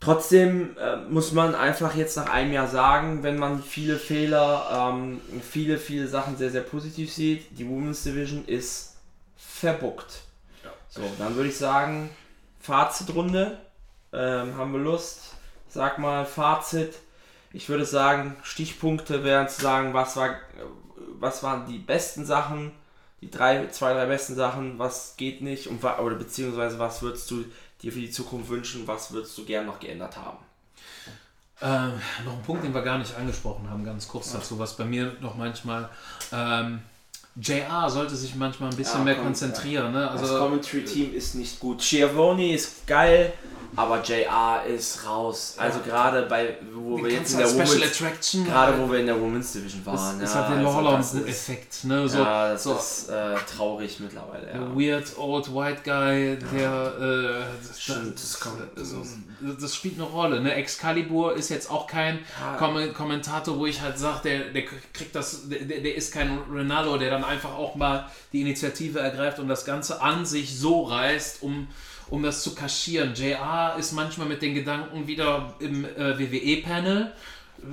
Trotzdem 0.00 0.74
äh, 0.78 0.96
muss 1.10 1.32
man 1.32 1.54
einfach 1.54 1.94
jetzt 1.94 2.16
nach 2.16 2.30
einem 2.30 2.54
Jahr 2.54 2.66
sagen, 2.66 3.22
wenn 3.22 3.36
man 3.36 3.62
viele 3.62 3.98
Fehler, 3.98 4.90
ähm, 4.94 5.20
viele, 5.42 5.76
viele 5.76 6.08
Sachen 6.08 6.38
sehr, 6.38 6.48
sehr 6.48 6.62
positiv 6.62 7.12
sieht, 7.12 7.58
die 7.58 7.68
Women's 7.68 8.04
Division 8.04 8.46
ist 8.46 8.96
verbuckt. 9.36 10.22
So, 10.90 11.02
dann 11.18 11.36
würde 11.36 11.48
ich 11.48 11.56
sagen, 11.56 12.10
Fazitrunde. 12.60 13.58
Ähm, 14.12 14.56
haben 14.56 14.72
wir 14.72 14.80
Lust? 14.80 15.34
Sag 15.68 15.98
mal 15.98 16.26
Fazit. 16.26 16.96
Ich 17.52 17.68
würde 17.68 17.84
sagen, 17.84 18.36
Stichpunkte 18.42 19.24
wären 19.24 19.48
zu 19.48 19.60
sagen, 19.60 19.94
was 19.94 20.16
war, 20.16 20.36
was 21.18 21.42
waren 21.42 21.66
die 21.66 21.78
besten 21.78 22.26
Sachen, 22.26 22.72
die 23.20 23.30
drei, 23.30 23.66
zwei, 23.68 23.92
drei 23.92 24.06
besten 24.06 24.34
Sachen, 24.34 24.78
was 24.78 25.16
geht 25.16 25.42
nicht 25.42 25.68
und 25.68 25.82
oder 25.82 26.16
beziehungsweise 26.16 26.78
was 26.78 27.02
würdest 27.02 27.30
du 27.30 27.44
dir 27.82 27.92
für 27.92 28.00
die 28.00 28.10
Zukunft 28.10 28.50
wünschen, 28.50 28.86
was 28.86 29.12
würdest 29.12 29.36
du 29.38 29.44
gern 29.44 29.66
noch 29.66 29.78
geändert 29.78 30.16
haben? 30.16 30.38
Ähm, 31.62 32.00
noch 32.24 32.34
ein 32.34 32.42
Punkt, 32.42 32.64
den 32.64 32.74
wir 32.74 32.82
gar 32.82 32.98
nicht 32.98 33.14
angesprochen 33.16 33.68
haben, 33.68 33.84
ganz 33.84 34.08
kurz 34.08 34.32
dazu, 34.32 34.58
was 34.58 34.76
bei 34.76 34.84
mir 34.84 35.16
noch 35.20 35.36
manchmal 35.36 35.90
ähm, 36.32 36.80
JR 37.36 37.88
sollte 37.88 38.16
sich 38.16 38.34
manchmal 38.34 38.70
ein 38.70 38.76
bisschen 38.76 39.00
ja, 39.00 39.04
mehr 39.04 39.16
konzentrieren. 39.16 39.94
Ja. 39.94 40.00
Ne? 40.00 40.10
Also, 40.10 40.26
das 40.26 40.38
Commentary-Team 40.38 41.14
ist 41.14 41.34
nicht 41.34 41.60
gut. 41.60 41.82
Schiavoni 41.82 42.52
ist 42.52 42.86
geil, 42.86 43.32
aber 43.76 44.02
JR 44.02 44.64
ist 44.66 45.06
raus. 45.06 45.54
Also 45.56 45.78
ja. 45.78 45.84
gerade 45.84 46.22
bei, 46.22 46.56
wo 46.72 47.02
wir 47.02 47.10
jetzt 47.12 47.32
in 47.32 47.38
der 47.38 47.46
Special 47.46 47.82
Attraction, 47.82 48.44
gerade 48.44 48.78
wo 48.78 48.90
wir 48.90 49.00
in 49.00 49.06
der 49.06 49.20
Women's 49.20 49.52
Division 49.52 49.84
waren. 49.86 50.18
Das, 50.18 50.34
ja, 50.34 50.48
hat 50.48 50.56
den 50.56 50.66
also 50.66 51.24
Effekt. 51.24 51.84
Ne? 51.84 52.08
So, 52.08 52.18
ja, 52.18 52.52
das 52.52 52.64
so 52.64 52.74
ist 52.74 53.08
äh, 53.08 53.34
traurig 53.56 54.00
mittlerweile. 54.00 54.48
Ja. 54.52 54.74
Weird 54.74 55.16
old 55.16 55.54
white 55.54 55.82
guy, 55.84 56.36
der 56.52 56.94
äh, 57.00 57.66
das, 57.66 57.80
Stimmt, 57.80 58.14
das, 58.14 58.38
das, 58.74 58.94
das, 59.60 59.74
spielt 59.74 59.94
eine 59.94 60.04
Rolle. 60.04 60.40
Ne? 60.40 60.54
Excalibur 60.54 61.36
ist 61.36 61.48
jetzt 61.48 61.70
auch 61.70 61.86
kein 61.86 62.18
Kom 62.58 62.92
Kommentator, 62.92 63.58
wo 63.58 63.66
ich 63.66 63.80
halt 63.80 63.98
sage, 63.98 64.20
der, 64.24 64.38
der 64.50 64.64
kriegt 64.92 65.14
das, 65.14 65.48
der, 65.48 65.60
der 65.60 65.94
ist 65.94 66.12
kein 66.12 66.38
Ronaldo, 66.50 66.98
der 66.98 67.10
dann 67.10 67.24
einfach 67.24 67.54
auch 67.54 67.76
mal 67.76 68.10
die 68.32 68.40
Initiative 68.40 68.98
ergreift 68.98 69.38
und 69.38 69.48
das 69.48 69.64
Ganze 69.64 70.02
an 70.02 70.26
sich 70.26 70.58
so 70.58 70.82
reißt, 70.82 71.42
um 71.42 71.68
um 72.10 72.22
das 72.22 72.42
zu 72.42 72.54
kaschieren. 72.54 73.14
JR 73.14 73.76
ist 73.78 73.92
manchmal 73.92 74.28
mit 74.28 74.42
den 74.42 74.54
Gedanken 74.54 75.06
wieder 75.06 75.54
im 75.60 75.84
äh, 75.84 76.18
WWE-Panel, 76.18 77.12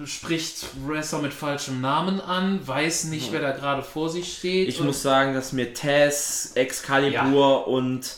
spricht 0.05 0.65
Wrestler 0.85 1.19
mit 1.19 1.33
falschem 1.33 1.81
Namen 1.81 2.21
an, 2.21 2.65
weiß 2.65 3.05
nicht, 3.05 3.31
wer 3.31 3.41
da 3.41 3.51
gerade 3.51 3.83
vor 3.83 4.09
sich 4.09 4.37
steht. 4.37 4.67
Ich 4.67 4.81
muss 4.81 5.01
sagen, 5.01 5.33
dass 5.33 5.53
mir 5.53 5.73
Taz, 5.73 6.51
Excalibur 6.55 7.49
ja. 7.49 7.55
und 7.63 8.17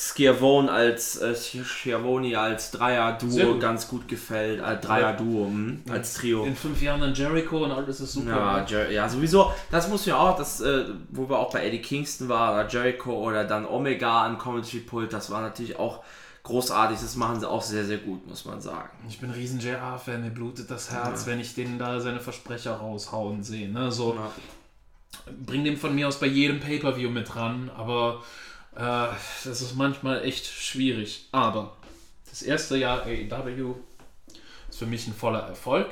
Schiavone 0.00 0.70
als 0.70 1.20
äh, 1.20 1.34
Schiavoni 1.34 2.36
als 2.36 2.70
Dreier-Duo 2.70 3.54
gut. 3.54 3.60
ganz 3.60 3.88
gut 3.88 4.06
gefällt. 4.06 4.60
Äh, 4.60 4.76
Dreier-Duo, 4.76 5.46
hm, 5.46 5.82
als 5.90 6.14
Trio. 6.14 6.44
In 6.44 6.54
fünf 6.54 6.80
Jahren 6.80 7.00
dann 7.00 7.14
Jericho 7.14 7.64
und 7.64 7.72
alles 7.72 7.98
ist 7.98 8.12
super. 8.12 8.64
Ja, 8.68 8.88
ja 8.88 9.08
sowieso. 9.08 9.52
Das 9.72 9.88
muss 9.88 10.06
ja 10.06 10.16
auch, 10.16 10.38
das, 10.38 10.60
äh, 10.60 10.84
wo 11.10 11.28
wir 11.28 11.40
auch 11.40 11.52
bei 11.52 11.66
Eddie 11.66 11.82
Kingston 11.82 12.28
waren, 12.28 12.54
oder 12.54 12.68
Jericho 12.68 13.12
oder 13.12 13.42
dann 13.42 13.66
Omega 13.66 14.24
am 14.24 14.38
Commentary-Pult, 14.38 15.12
das 15.12 15.32
war 15.32 15.40
natürlich 15.40 15.80
auch 15.80 16.04
großartig. 16.44 17.00
Das 17.00 17.16
machen 17.16 17.40
sie 17.40 17.50
auch 17.50 17.62
sehr, 17.62 17.84
sehr 17.84 17.98
gut, 17.98 18.24
muss 18.28 18.44
man 18.44 18.60
sagen. 18.60 18.90
Ich 19.08 19.18
bin 19.18 19.30
ein 19.30 19.34
riesen 19.34 19.58
JR-Fan, 19.58 20.22
mir 20.22 20.30
blutet 20.30 20.70
das 20.70 20.92
Herz, 20.92 21.22
ja. 21.22 21.32
wenn 21.32 21.40
ich 21.40 21.56
denen 21.56 21.76
da 21.80 21.98
seine 21.98 22.20
Versprecher 22.20 22.74
raushauen 22.74 23.42
sehe. 23.42 23.68
Ne? 23.68 23.90
So, 23.90 24.14
ja. 24.14 24.30
Bring 25.44 25.64
dem 25.64 25.76
von 25.76 25.92
mir 25.92 26.06
aus 26.06 26.20
bei 26.20 26.28
jedem 26.28 26.60
Pay-Per-View 26.60 27.10
mit 27.10 27.34
ran, 27.34 27.68
aber 27.76 28.22
äh, 28.78 29.08
das 29.44 29.60
ist 29.60 29.74
manchmal 29.74 30.24
echt 30.24 30.46
schwierig. 30.46 31.28
Aber 31.32 31.76
das 32.30 32.42
erste 32.42 32.76
Jahr 32.76 33.02
AEW 33.02 33.74
ist 34.70 34.78
für 34.78 34.86
mich 34.86 35.06
ein 35.06 35.14
voller 35.14 35.40
Erfolg. 35.40 35.88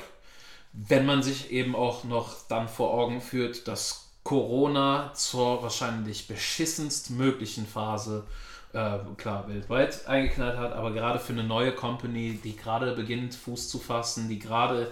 Wenn 0.71 1.05
man 1.05 1.21
sich 1.21 1.51
eben 1.51 1.75
auch 1.75 2.05
noch 2.05 2.47
dann 2.47 2.69
vor 2.69 2.93
Augen 2.93 3.19
führt, 3.19 3.67
dass 3.67 4.09
Corona 4.23 5.13
zur 5.13 5.63
wahrscheinlich 5.63 6.27
beschissenst 6.27 7.11
möglichen 7.11 7.65
Phase 7.65 8.25
äh, 8.73 8.99
klar 9.17 9.47
weltweit 9.47 10.05
eingeknallt 10.07 10.57
hat, 10.57 10.73
aber 10.73 10.91
gerade 10.91 11.19
für 11.19 11.33
eine 11.33 11.43
neue 11.43 11.73
Company, 11.73 12.39
die 12.43 12.55
gerade 12.55 12.93
beginnt 12.93 13.35
Fuß 13.35 13.69
zu 13.69 13.79
fassen, 13.79 14.29
die 14.29 14.39
gerade 14.39 14.91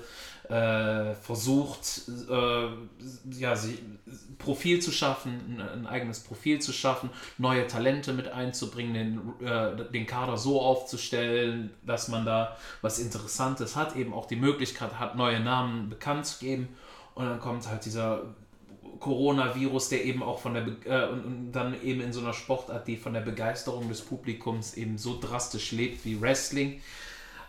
äh, 0.49 1.15
versucht, 1.15 2.03
äh, 2.29 2.67
ja, 3.39 3.55
sie, 3.55 3.79
Profil 4.37 4.81
zu 4.81 4.91
schaffen, 4.91 5.59
ein, 5.59 5.87
eigenes 5.87 6.19
Profil 6.19 6.59
zu 6.59 6.71
schaffen, 6.71 7.09
neue 7.37 7.67
Talente 7.67 8.13
mit 8.13 8.27
einzubringen, 8.27 8.93
den, 9.39 9.47
äh, 9.47 9.91
den 9.91 10.05
Kader 10.05 10.37
so 10.37 10.61
aufzustellen, 10.61 11.71
dass 11.85 12.07
man 12.07 12.25
da 12.25 12.57
was 12.81 12.99
Interessantes 12.99 13.75
hat, 13.75 13.95
eben 13.95 14.13
auch 14.13 14.25
die 14.25 14.35
Möglichkeit 14.35 14.99
hat, 14.99 15.15
neue 15.15 15.39
Namen 15.39 15.89
bekannt 15.89 16.25
zu 16.25 16.39
geben. 16.39 16.69
Und 17.15 17.25
dann 17.25 17.39
kommt 17.39 17.67
halt 17.67 17.85
dieser 17.85 18.23
Coronavirus, 18.99 19.89
der 19.89 20.05
eben 20.05 20.23
auch 20.23 20.39
von 20.39 20.53
der 20.53 20.61
Be 20.61 20.75
äh, 20.85 21.07
und, 21.07 21.25
und, 21.25 21.51
dann 21.51 21.81
eben 21.81 22.01
in 22.01 22.13
so 22.13 22.21
einer 22.21 22.33
Sportart, 22.33 22.87
die 22.87 22.97
von 22.97 23.13
der 23.13 23.21
Begeisterung 23.21 23.87
des 23.89 24.01
Publikums 24.01 24.75
eben 24.75 24.97
so 24.97 25.19
drastisch 25.19 25.71
lebt 25.71 26.05
wie 26.05 26.19
Wrestling, 26.21 26.81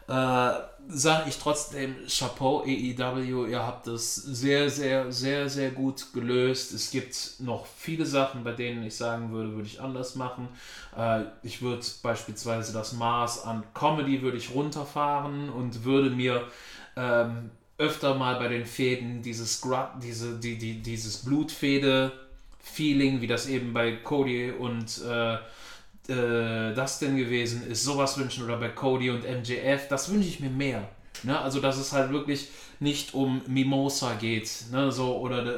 äh, 0.09 0.53
sage 0.89 1.29
ich 1.29 1.39
trotzdem 1.39 1.97
Chapeau 2.09 2.61
AEW, 2.61 3.47
ihr 3.47 3.63
habt 3.63 3.87
das 3.87 4.15
sehr, 4.15 4.71
sehr, 4.71 5.11
sehr, 5.13 5.49
sehr 5.49 5.71
gut 5.71 6.13
gelöst. 6.13 6.73
Es 6.73 6.91
gibt 6.91 7.35
noch 7.41 7.67
viele 7.67 8.07
Sachen, 8.07 8.45
bei 8.45 8.53
denen 8.53 8.85
ich 8.85 8.97
sagen 8.97 9.33
würde, 9.33 9.53
würde 9.53 9.67
ich 9.67 9.81
anders 9.81 10.15
machen. 10.15 10.49
Äh, 10.97 11.25
ich 11.43 11.63
würde 11.63 11.85
beispielsweise 12.03 12.73
das 12.73 12.93
Maß 12.93 13.45
an 13.45 13.65
Comedy 13.75 14.23
würde 14.23 14.37
ich 14.39 14.55
runterfahren 14.55 15.49
und 15.49 15.85
würde 15.85 16.11
mir 16.11 16.47
ähm, 16.97 17.51
öfter 17.79 18.15
mal 18.15 18.37
bei 18.37 18.49
den 18.49 18.65
Fäden 18.65 19.23
dieses, 19.23 19.63
diese, 20.03 20.39
die, 20.39 20.57
die, 20.57 20.83
dieses 20.83 21.19
Blutfäde-Feeling, 21.25 23.21
wie 23.21 23.27
das 23.27 23.47
eben 23.49 23.73
bei 23.73 23.93
Cody 23.97 24.51
und 24.51 25.03
äh, 25.05 25.37
äh, 26.09 26.75
das 26.75 26.99
denn 26.99 27.17
gewesen 27.17 27.67
ist, 27.69 27.85
sowas 27.85 28.19
wünschen 28.19 28.45
oder 28.45 28.57
bei 28.57 28.69
Cody 28.69 29.11
und 29.11 29.25
MJF, 29.25 29.89
das 29.89 30.11
wünsche 30.11 30.29
ich 30.29 30.41
mir 30.41 30.51
mehr. 30.51 30.89
Ne? 31.23 31.39
Also, 31.39 31.61
dass 31.61 31.79
es 31.79 31.93
halt 31.93 32.11
wirklich 32.13 32.49
nicht 32.81 33.15
um 33.15 33.43
Mimosa 33.47 34.15
geht. 34.15 34.51
Ne? 34.71 34.93
So, 34.93 35.17
oder 35.17 35.45
de, 35.45 35.55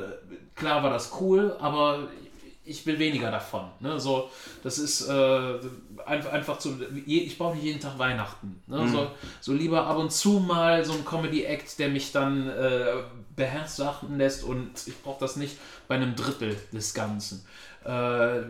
klar 0.55 0.83
war 0.83 0.91
das 0.91 1.13
cool, 1.21 1.57
aber 1.61 2.09
ich 2.69 2.85
will 2.85 2.99
weniger 2.99 3.31
davon. 3.31 3.65
Ne? 3.81 3.99
So, 3.99 4.31
das 4.63 4.79
ist 4.79 5.09
äh, 5.09 5.55
einfach, 6.05 6.33
einfach 6.33 6.59
zu. 6.59 6.79
Ich 7.07 7.39
brauche 7.39 7.55
nicht 7.55 7.65
jeden 7.65 7.81
Tag 7.81 7.99
Weihnachten. 7.99 8.63
Ne? 8.67 8.81
Mhm. 8.81 8.89
So, 8.89 9.11
so 9.41 9.53
lieber 9.53 9.87
ab 9.87 9.97
und 9.97 10.13
zu 10.13 10.41
mal 10.41 10.85
so 10.85 10.93
ein 10.93 11.05
Comedy-Act, 11.05 11.79
der 11.79 11.89
mich 11.89 12.13
dann 12.13 12.49
äh, 12.49 12.87
beherrschen 13.35 14.19
lässt 14.19 14.45
und 14.45 14.71
ich 14.87 15.03
brauche 15.03 15.21
das 15.21 15.37
nicht 15.37 15.57
bei 15.89 15.95
einem 15.95 16.15
Drittel 16.15 16.57
des 16.73 16.93
Ganzen. 16.93 17.45
Äh, 17.85 18.43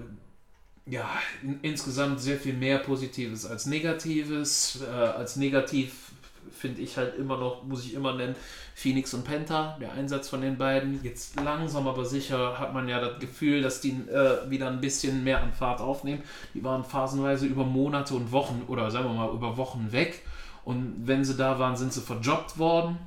ja, 0.91 1.09
in, 1.43 1.59
insgesamt 1.62 2.20
sehr 2.20 2.36
viel 2.36 2.55
mehr 2.55 2.78
Positives 2.78 3.47
als 3.47 3.66
Negatives. 3.66 4.80
Äh, 4.82 4.91
als 4.91 5.36
negativ 5.36 6.12
finde 6.51 6.80
ich 6.82 6.97
halt 6.97 7.16
immer 7.16 7.36
noch, 7.36 7.62
muss 7.64 7.84
ich 7.84 7.95
immer 7.95 8.14
nennen, 8.14 8.34
Phoenix 8.74 9.12
und 9.12 9.24
Penta, 9.24 9.76
der 9.80 9.93
Einsatz 9.93 10.28
von 10.28 10.41
den 10.41 10.57
beiden. 10.57 11.03
Jetzt 11.03 11.39
langsam 11.41 11.89
aber 11.89 12.05
sicher 12.05 12.59
hat 12.59 12.72
man 12.72 12.89
ja 12.89 13.01
das 13.01 13.18
Gefühl, 13.18 13.62
dass 13.62 13.80
die 13.80 13.91
äh, 13.91 14.49
wieder 14.51 14.68
ein 14.68 14.80
bisschen 14.80 15.24
mehr 15.24 15.43
an 15.43 15.53
Fahrt 15.53 15.80
aufnehmen. 15.80 16.22
Die 16.55 16.62
waren 16.62 16.84
phasenweise 16.84 17.47
über 17.47 17.64
Monate 17.64 18.14
und 18.14 18.32
Wochen 18.32 18.62
oder 18.68 18.91
sagen 18.91 19.07
wir 19.07 19.14
mal 19.14 19.34
über 19.34 19.57
Wochen 19.57 19.89
weg. 19.93 20.22
Und 20.64 21.07
wenn 21.07 21.24
sie 21.24 21.34
da 21.34 21.59
waren, 21.59 21.76
sind 21.76 21.93
sie 21.93 22.01
verjobbt 22.01 22.59
worden. 22.59 22.99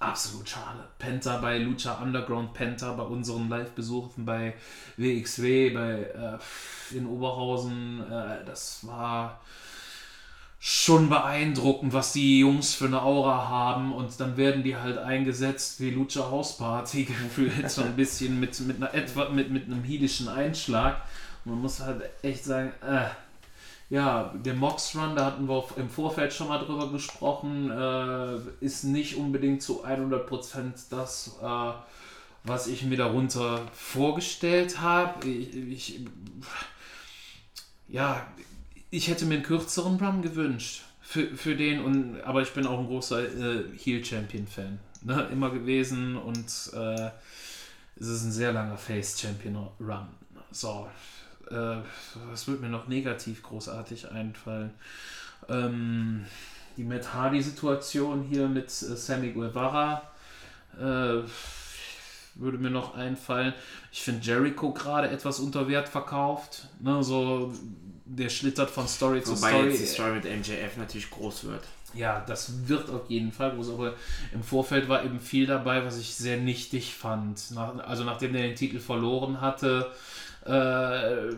Absolut 0.00 0.48
schade. 0.48 0.84
Penta 0.98 1.38
bei 1.38 1.58
Lucha 1.58 1.94
Underground, 2.00 2.54
Penta 2.54 2.92
bei 2.92 3.02
unseren 3.02 3.48
Live-Besuchen 3.48 4.24
bei 4.24 4.54
WXW, 4.96 5.70
bei 5.70 5.92
äh, 6.02 6.96
in 6.96 7.06
Oberhausen. 7.06 8.04
Äh, 8.08 8.44
das 8.44 8.86
war 8.86 9.40
schon 10.60 11.08
beeindruckend, 11.08 11.92
was 11.92 12.12
die 12.12 12.40
Jungs 12.40 12.74
für 12.74 12.86
eine 12.86 13.02
Aura 13.02 13.48
haben 13.48 13.92
und 13.92 14.18
dann 14.18 14.36
werden 14.36 14.64
die 14.64 14.76
halt 14.76 14.98
eingesetzt 14.98 15.80
wie 15.80 15.90
Lucha 15.90 16.30
House 16.30 16.56
Party 16.56 17.04
gefühlt 17.04 17.70
so 17.70 17.82
ein 17.82 17.94
bisschen 17.94 18.40
mit, 18.40 18.58
mit 18.60 18.76
einer 18.76 18.92
etwa 18.94 19.28
mit, 19.28 19.50
mit 19.50 19.66
einem 19.66 19.82
hielischen 19.82 20.28
Einschlag. 20.28 21.02
Und 21.44 21.52
man 21.52 21.62
muss 21.62 21.80
halt 21.80 22.02
echt 22.22 22.44
sagen, 22.44 22.72
äh, 22.82 23.06
ja, 23.90 24.34
der 24.34 24.54
Mox 24.54 24.94
Run, 24.94 25.16
da 25.16 25.24
hatten 25.26 25.48
wir 25.48 25.64
im 25.76 25.88
Vorfeld 25.88 26.32
schon 26.32 26.48
mal 26.48 26.58
drüber 26.58 26.90
gesprochen, 26.92 27.70
äh, 27.70 28.64
ist 28.64 28.84
nicht 28.84 29.16
unbedingt 29.16 29.62
zu 29.62 29.84
100% 29.84 30.72
das, 30.90 31.38
äh, 31.42 31.72
was 32.44 32.66
ich 32.66 32.84
mir 32.84 32.98
darunter 32.98 33.62
vorgestellt 33.72 34.80
habe. 34.80 35.26
Ich, 35.26 35.56
ich, 35.56 36.00
ja, 37.88 38.26
ich 38.90 39.08
hätte 39.08 39.24
mir 39.24 39.36
einen 39.36 39.42
kürzeren 39.42 39.96
Run 39.96 40.20
gewünscht 40.20 40.82
für, 41.00 41.26
für 41.34 41.56
den, 41.56 41.82
und, 41.82 42.20
aber 42.20 42.42
ich 42.42 42.52
bin 42.52 42.66
auch 42.66 42.78
ein 42.78 42.86
großer 42.86 43.22
äh, 43.22 43.64
Heel 43.74 44.04
Champion 44.04 44.46
Fan. 44.46 44.78
Ne? 45.02 45.28
Immer 45.32 45.48
gewesen 45.50 46.16
und 46.16 46.46
äh, 46.74 47.10
es 47.98 48.06
ist 48.06 48.24
ein 48.24 48.32
sehr 48.32 48.52
langer 48.52 48.76
Face 48.76 49.18
Champion 49.18 49.68
Run. 49.80 50.08
So, 50.50 50.86
äh, 51.50 51.76
was 52.30 52.48
wird 52.48 52.60
mir 52.60 52.68
noch 52.68 52.88
negativ 52.88 53.42
großartig 53.42 54.10
einfallen? 54.10 54.70
Ähm, 55.48 56.24
die 56.76 56.84
Matt 56.84 57.12
Hardy-Situation 57.12 58.22
hier 58.22 58.48
mit 58.48 58.66
äh, 58.66 58.96
Sammy 58.96 59.32
Guevara 59.32 60.02
äh, 60.78 61.22
würde 62.34 62.58
mir 62.58 62.70
noch 62.70 62.94
einfallen. 62.94 63.52
Ich 63.90 64.02
finde 64.02 64.24
Jericho 64.24 64.72
gerade 64.72 65.10
etwas 65.10 65.40
unter 65.40 65.68
Wert 65.68 65.88
verkauft. 65.88 66.68
Ne, 66.80 67.02
so, 67.02 67.52
der 68.04 68.28
schlittert 68.28 68.70
von 68.70 68.86
Story 68.86 69.20
Wobei 69.20 69.24
zu 69.24 69.36
Story. 69.36 69.52
Wobei 69.52 69.68
jetzt 69.68 69.80
die 69.80 69.86
Story 69.86 70.12
mit 70.12 70.24
MJF 70.24 70.76
natürlich 70.76 71.10
groß 71.10 71.44
wird. 71.44 71.64
Ja, 71.94 72.20
das 72.26 72.68
wird 72.68 72.90
auf 72.90 73.08
jeden 73.08 73.32
Fall 73.32 73.52
groß, 73.52 73.70
aber 73.70 73.94
im 74.32 74.42
Vorfeld 74.42 74.88
war 74.88 75.04
eben 75.04 75.20
viel 75.20 75.46
dabei, 75.46 75.84
was 75.84 75.98
ich 75.98 76.14
sehr 76.14 76.36
nichtig 76.36 76.94
fand. 76.94 77.50
Nach, 77.52 77.78
also 77.78 78.04
nachdem 78.04 78.34
er 78.34 78.42
den 78.42 78.56
Titel 78.56 78.78
verloren 78.78 79.40
hatte, 79.40 79.90
äh, 80.48 81.34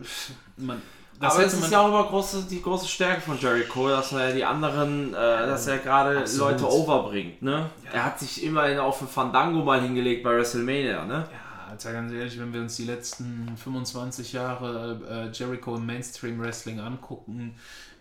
man, 0.57 0.81
das 1.21 1.35
aber 1.35 1.45
es 1.45 1.53
ist 1.53 1.71
ja 1.71 1.81
auch 1.81 1.87
immer 1.87 2.03
große, 2.03 2.47
die 2.49 2.61
große 2.61 2.87
Stärke 2.87 3.21
von 3.21 3.37
Jericho, 3.37 3.87
dass 3.87 4.11
er 4.11 4.33
die 4.33 4.43
anderen, 4.43 5.13
äh, 5.13 5.17
dass 5.45 5.67
er 5.67 5.77
gerade 5.77 6.25
Leute 6.37 6.67
overbringt. 6.67 7.43
Ne? 7.43 7.69
Ja. 7.85 7.91
Er 7.93 8.05
hat 8.05 8.19
sich 8.19 8.43
immerhin 8.43 8.79
auf 8.79 9.01
ein 9.01 9.07
Fandango 9.07 9.63
mal 9.63 9.81
hingelegt 9.81 10.23
bei 10.23 10.31
WrestleMania. 10.31 11.05
Ne? 11.05 11.27
Ja, 11.31 11.71
also 11.71 11.89
ganz 11.89 12.11
ehrlich, 12.11 12.39
wenn 12.39 12.51
wir 12.51 12.61
uns 12.61 12.75
die 12.75 12.85
letzten 12.85 13.55
25 13.55 14.33
Jahre 14.33 14.99
äh, 15.07 15.31
Jericho 15.31 15.75
im 15.75 15.85
Mainstream 15.85 16.41
Wrestling 16.41 16.79
angucken, 16.79 17.53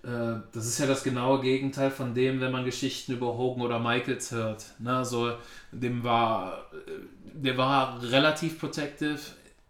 äh, 0.03 0.41
das 0.55 0.67
ist 0.67 0.79
ja 0.79 0.87
das 0.87 1.03
genaue 1.03 1.43
Gegenteil 1.43 1.91
von 1.91 2.15
dem, 2.15 2.41
wenn 2.41 2.53
man 2.53 2.65
Geschichten 2.65 3.13
über 3.13 3.37
Hogan 3.37 3.63
oder 3.63 3.79
Michaels 3.79 4.31
hört. 4.31 4.65
Ne? 4.79 4.97
Also, 4.97 5.33
dem 5.73 6.03
war, 6.03 6.71
äh, 6.87 6.91
der 7.35 7.59
war 7.59 8.01
relativ 8.03 8.59
protective 8.59 9.19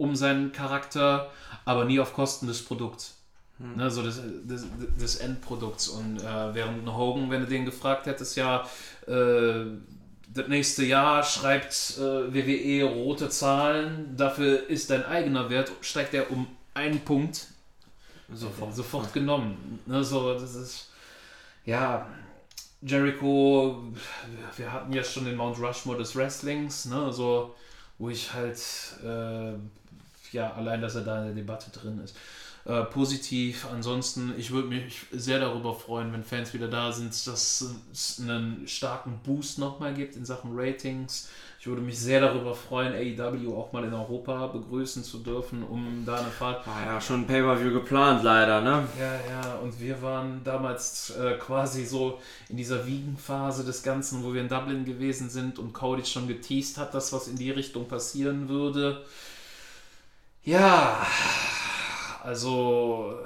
um 0.01 0.17
seinen 0.17 0.51
Charakter, 0.53 1.31
aber 1.65 1.85
nie 1.85 2.01
auf 2.01 2.15
Kosten 2.15 2.47
des 2.47 2.65
Produkts. 2.65 3.19
Hm. 3.59 3.77
Ne, 3.77 3.91
so 3.91 4.03
des, 4.03 4.21
des, 4.45 4.65
des 4.99 5.17
Endprodukts. 5.17 5.89
Und 5.89 6.23
äh, 6.23 6.55
während 6.55 6.89
Hogan, 6.89 7.31
wenn 7.31 7.43
du 7.43 7.47
den 7.47 7.67
gefragt 7.67 8.07
hättest, 8.07 8.37
ja, 8.37 8.67
äh, 9.07 9.67
das 10.33 10.49
nächste 10.49 10.85
Jahr 10.85 11.23
schreibt 11.23 11.99
äh, 11.99 12.33
WWE 12.33 12.85
rote 12.85 13.29
Zahlen, 13.29 14.17
dafür 14.17 14.69
ist 14.71 14.89
dein 14.89 15.05
eigener 15.05 15.51
Wert, 15.51 15.71
steigt 15.83 16.15
er 16.15 16.31
um 16.31 16.47
einen 16.73 17.01
Punkt. 17.01 17.49
Sofort, 18.33 18.75
sofort 18.75 19.13
genommen. 19.13 19.81
Ne, 19.85 20.03
so, 20.03 20.33
das 20.33 20.55
ist, 20.55 20.93
ja, 21.67 22.07
Jericho, 22.81 23.83
wir 24.57 24.73
hatten 24.73 24.93
ja 24.95 25.05
schon 25.05 25.27
den 25.27 25.37
Mount 25.37 25.59
Rushmore 25.59 25.99
des 25.99 26.17
Wrestlings, 26.17 26.87
ne, 26.87 27.13
so, 27.13 27.55
wo 27.99 28.09
ich 28.09 28.33
halt 28.33 28.59
äh, 29.05 29.59
ja, 30.33 30.53
allein, 30.53 30.81
dass 30.81 30.95
er 30.95 31.03
da 31.03 31.19
in 31.21 31.27
der 31.27 31.35
Debatte 31.35 31.71
drin 31.71 32.01
ist. 32.03 32.17
Äh, 32.67 32.83
positiv. 32.85 33.67
Ansonsten, 33.73 34.35
ich 34.37 34.51
würde 34.51 34.69
mich 34.69 35.07
sehr 35.13 35.41
darüber 35.41 35.75
freuen, 35.75 36.13
wenn 36.13 36.23
Fans 36.23 36.53
wieder 36.53 36.69
da 36.69 36.93
sind, 36.93 37.09
dass 37.27 37.65
es 37.91 38.21
einen 38.21 38.69
starken 38.69 39.19
Boost 39.25 39.59
nochmal 39.59 39.95
gibt 39.95 40.15
in 40.15 40.27
Sachen 40.27 40.51
Ratings. 40.55 41.31
Ich 41.59 41.67
würde 41.67 41.81
mich 41.81 41.99
sehr 41.99 42.21
darüber 42.21 42.55
freuen, 42.55 42.93
AEW 42.95 43.57
auch 43.57 43.73
mal 43.73 43.85
in 43.85 43.93
Europa 43.93 44.47
begrüßen 44.47 45.05
zu 45.05 45.19
dürfen, 45.19 45.63
um 45.63 46.05
da 46.05 46.17
eine 46.17 46.31
Fahrt. 46.31 46.67
War 46.67 46.87
ja 46.87 47.01
schon 47.01 47.23
ein 47.23 47.27
Pay-Per-View 47.27 47.73
geplant, 47.73 48.23
leider, 48.23 48.61
ne? 48.61 48.87
Ja, 48.99 49.15
ja, 49.31 49.55
und 49.57 49.79
wir 49.81 50.01
waren 50.01 50.43
damals 50.45 51.11
äh, 51.11 51.33
quasi 51.39 51.85
so 51.85 52.19
in 52.49 52.57
dieser 52.57 52.87
Wiegenphase 52.87 53.65
des 53.65 53.83
Ganzen, 53.83 54.23
wo 54.23 54.33
wir 54.33 54.41
in 54.41 54.49
Dublin 54.49 54.85
gewesen 54.85 55.29
sind 55.29 55.59
und 55.59 55.73
Cody 55.73 56.05
schon 56.05 56.29
geteased 56.29 56.79
hat, 56.79 56.95
dass 56.95 57.13
was 57.13 57.27
in 57.29 57.37
die 57.37 57.51
Richtung 57.51 57.89
passieren 57.89 58.49
würde. 58.49 59.03
Ja, 60.45 61.07
also 62.23 63.19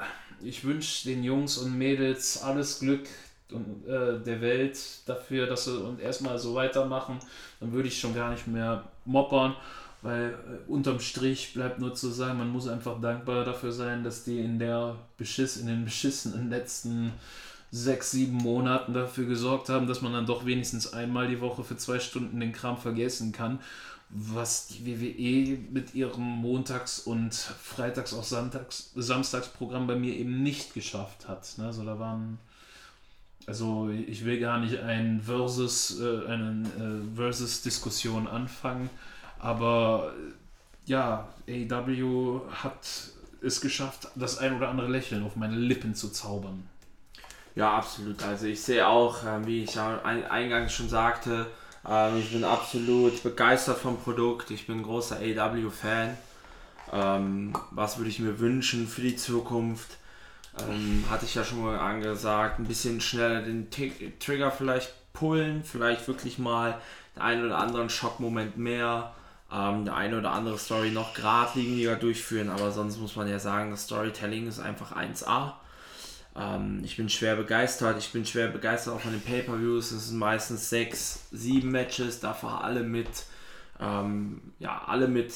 ich 0.42 0.64
wünsche 0.64 1.08
den 1.08 1.22
Jungs 1.22 1.58
und 1.58 1.76
Mädels 1.78 2.42
alles 2.42 2.80
Glück 2.80 3.06
und, 3.52 3.86
äh, 3.86 4.18
der 4.20 4.40
Welt 4.40 4.78
dafür, 5.06 5.46
dass 5.46 5.64
sie 5.66 5.78
und 5.78 6.00
erstmal 6.00 6.38
so 6.38 6.54
weitermachen. 6.54 7.18
Dann 7.60 7.72
würde 7.72 7.88
ich 7.88 8.00
schon 8.00 8.14
gar 8.14 8.30
nicht 8.30 8.46
mehr 8.48 8.84
moppern, 9.04 9.54
weil 10.02 10.30
äh, 10.32 10.70
unterm 10.70 10.98
Strich 11.00 11.54
bleibt 11.54 11.78
nur 11.78 11.94
zu 11.94 12.08
sagen, 12.10 12.38
man 12.38 12.50
muss 12.50 12.66
einfach 12.66 13.00
dankbar 13.00 13.44
dafür 13.44 13.70
sein, 13.72 14.02
dass 14.02 14.24
die 14.24 14.40
in 14.40 14.58
der 14.58 14.96
Beschiss, 15.16 15.56
in 15.56 15.66
den 15.68 15.84
beschissenen 15.84 16.50
letzten 16.50 17.12
sechs, 17.70 18.10
sieben 18.12 18.36
Monaten 18.36 18.92
dafür 18.94 19.26
gesorgt 19.26 19.68
haben, 19.68 19.86
dass 19.86 20.00
man 20.02 20.12
dann 20.12 20.26
doch 20.26 20.46
wenigstens 20.46 20.92
einmal 20.92 21.28
die 21.28 21.40
Woche 21.40 21.64
für 21.64 21.76
zwei 21.76 21.98
Stunden 21.98 22.38
den 22.40 22.52
Kram 22.52 22.76
vergessen 22.76 23.32
kann 23.32 23.60
was 24.16 24.68
die 24.68 24.86
WWE 24.86 25.58
mit 25.72 25.94
ihrem 25.94 26.22
Montags- 26.22 27.00
und 27.00 27.34
Freitags- 27.34 28.14
auch 28.14 28.22
Samstags, 28.22 28.92
Samstagsprogramm 28.94 29.88
bei 29.88 29.96
mir 29.96 30.14
eben 30.14 30.42
nicht 30.42 30.72
geschafft 30.72 31.26
hat. 31.26 31.58
Ne? 31.58 31.66
Also 31.66 31.84
da 31.84 31.98
waren, 31.98 32.38
also 33.46 33.90
ich 33.90 34.24
will 34.24 34.38
gar 34.38 34.60
nicht 34.60 34.78
ein 34.78 35.20
Versus, 35.20 36.00
äh, 36.00 36.26
eine 36.28 36.62
äh, 36.78 37.16
Versus-Diskussion 37.16 38.28
anfangen, 38.28 38.88
aber 39.40 40.12
ja, 40.86 41.28
AEW 41.48 42.42
hat 42.62 43.10
es 43.42 43.60
geschafft, 43.60 44.08
das 44.14 44.38
ein 44.38 44.56
oder 44.56 44.68
andere 44.68 44.88
Lächeln 44.88 45.24
auf 45.24 45.34
meine 45.34 45.56
Lippen 45.56 45.96
zu 45.96 46.10
zaubern. 46.10 46.68
Ja, 47.56 47.76
absolut. 47.76 48.22
Also 48.22 48.46
ich 48.46 48.62
sehe 48.62 48.86
auch, 48.86 49.24
äh, 49.24 49.44
wie 49.44 49.64
ich 49.64 49.76
eingangs 49.76 50.72
schon 50.72 50.88
sagte, 50.88 51.46
ähm, 51.88 52.18
ich 52.18 52.32
bin 52.32 52.44
absolut 52.44 53.22
begeistert 53.22 53.78
vom 53.78 53.98
Produkt. 53.98 54.50
Ich 54.50 54.66
bin 54.66 54.82
großer 54.82 55.16
AW-Fan. 55.16 56.16
Ähm, 56.92 57.52
was 57.70 57.98
würde 57.98 58.10
ich 58.10 58.18
mir 58.18 58.38
wünschen 58.38 58.86
für 58.86 59.02
die 59.02 59.16
Zukunft? 59.16 59.98
Ähm, 60.58 61.04
hatte 61.10 61.24
ich 61.24 61.34
ja 61.34 61.44
schon 61.44 61.62
mal 61.62 61.78
angesagt, 61.78 62.58
ein 62.58 62.66
bisschen 62.66 63.00
schneller 63.00 63.42
den 63.42 63.70
T 63.70 64.12
Trigger 64.20 64.52
vielleicht 64.52 64.92
pullen, 65.12 65.64
vielleicht 65.64 66.06
wirklich 66.06 66.38
mal 66.38 66.80
den 67.16 67.22
einen 67.22 67.46
oder 67.46 67.58
anderen 67.58 67.90
Schockmoment 67.90 68.56
mehr, 68.56 69.14
ähm, 69.52 69.84
der 69.84 69.96
eine 69.96 70.18
oder 70.18 70.32
andere 70.32 70.58
Story 70.58 70.90
noch 70.90 71.14
geradliniger 71.14 71.96
durchführen, 71.96 72.50
aber 72.50 72.70
sonst 72.70 72.98
muss 72.98 73.16
man 73.16 73.28
ja 73.28 73.38
sagen, 73.38 73.70
das 73.72 73.84
Storytelling 73.84 74.46
ist 74.46 74.60
einfach 74.60 74.94
1A. 74.94 75.54
Ähm, 76.36 76.80
ich 76.84 76.96
bin 76.96 77.08
schwer 77.08 77.36
begeistert. 77.36 77.98
Ich 77.98 78.12
bin 78.12 78.26
schwer 78.26 78.48
begeistert 78.48 78.94
auch 78.94 79.00
von 79.00 79.12
den 79.12 79.20
Pay-Per-Views. 79.20 79.92
Es 79.92 80.08
sind 80.08 80.18
meistens 80.18 80.68
sechs, 80.68 81.20
sieben 81.30 81.70
Matches, 81.70 82.20
dafür 82.20 82.62
alle 82.62 82.82
mit, 82.82 83.08
ähm, 83.80 84.52
ja, 84.58 84.82
alle 84.86 85.08
mit 85.08 85.32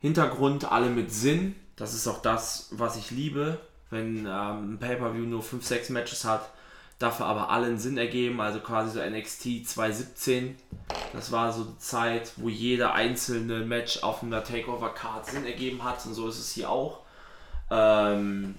Hintergrund, 0.00 0.70
alle 0.70 0.90
mit 0.90 1.12
Sinn. 1.12 1.56
Das 1.76 1.94
ist 1.94 2.06
auch 2.06 2.20
das, 2.22 2.68
was 2.72 2.96
ich 2.96 3.10
liebe, 3.10 3.58
wenn 3.90 4.26
ähm, 4.26 4.74
ein 4.74 4.78
Pay-Per-View 4.78 5.26
nur 5.26 5.42
fünf, 5.42 5.64
sechs 5.64 5.88
Matches 5.88 6.24
hat, 6.24 6.50
dafür 6.98 7.26
aber 7.26 7.50
alle 7.50 7.66
einen 7.66 7.78
Sinn 7.78 7.96
ergeben. 7.96 8.40
Also 8.40 8.60
quasi 8.60 8.90
so 8.90 9.00
NXT 9.00 9.66
2017. 9.66 10.56
Das 11.14 11.32
war 11.32 11.52
so 11.52 11.64
die 11.64 11.78
Zeit, 11.78 12.32
wo 12.36 12.48
jeder 12.48 12.92
einzelne 12.92 13.60
Match 13.60 14.02
auf 14.02 14.22
einer 14.22 14.44
Takeover-Card 14.44 15.26
Sinn 15.26 15.46
ergeben 15.46 15.82
hat. 15.82 16.04
Und 16.04 16.12
so 16.14 16.28
ist 16.28 16.38
es 16.38 16.52
hier 16.52 16.68
auch. 16.68 17.00
Ähm, 17.70 18.56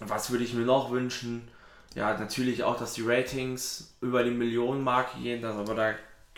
was 0.00 0.30
würde 0.30 0.44
ich 0.44 0.54
mir 0.54 0.64
noch 0.64 0.90
wünschen? 0.90 1.48
Ja, 1.94 2.16
natürlich 2.18 2.62
auch, 2.62 2.78
dass 2.78 2.92
die 2.92 3.06
Ratings 3.06 3.94
über 4.00 4.22
die 4.22 4.30
Millionenmarke 4.30 5.18
gehen, 5.18 5.40
das, 5.40 5.56
aber 5.56 5.74
da, 5.74 5.94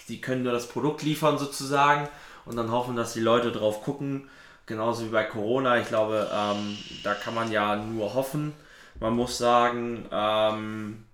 die 0.09 0.21
können 0.21 0.45
nur 0.45 0.53
das 0.53 0.69
Produkt 0.69 1.03
liefern 1.03 1.39
sozusagen 1.39 2.09
und 2.45 2.57
dann 2.57 2.71
hoffen, 2.71 2.95
dass 2.97 3.13
die 3.13 3.21
Leute 3.21 3.51
drauf 3.51 3.83
gucken. 3.83 4.29
Genauso 4.67 5.07
wie 5.07 5.11
bei 5.11 5.25
Corona. 5.25 5.79
Ich 5.79 5.89
glaube, 5.89 6.31
ähm, 6.33 6.77
da 7.03 7.15
kann 7.15 7.35
man 7.35 7.51
ja 7.51 7.75
nur 7.75 8.15
hoffen. 8.15 8.53
Man 9.01 9.15
muss 9.15 9.39
sagen, 9.39 10.07
ähm, 10.13 11.05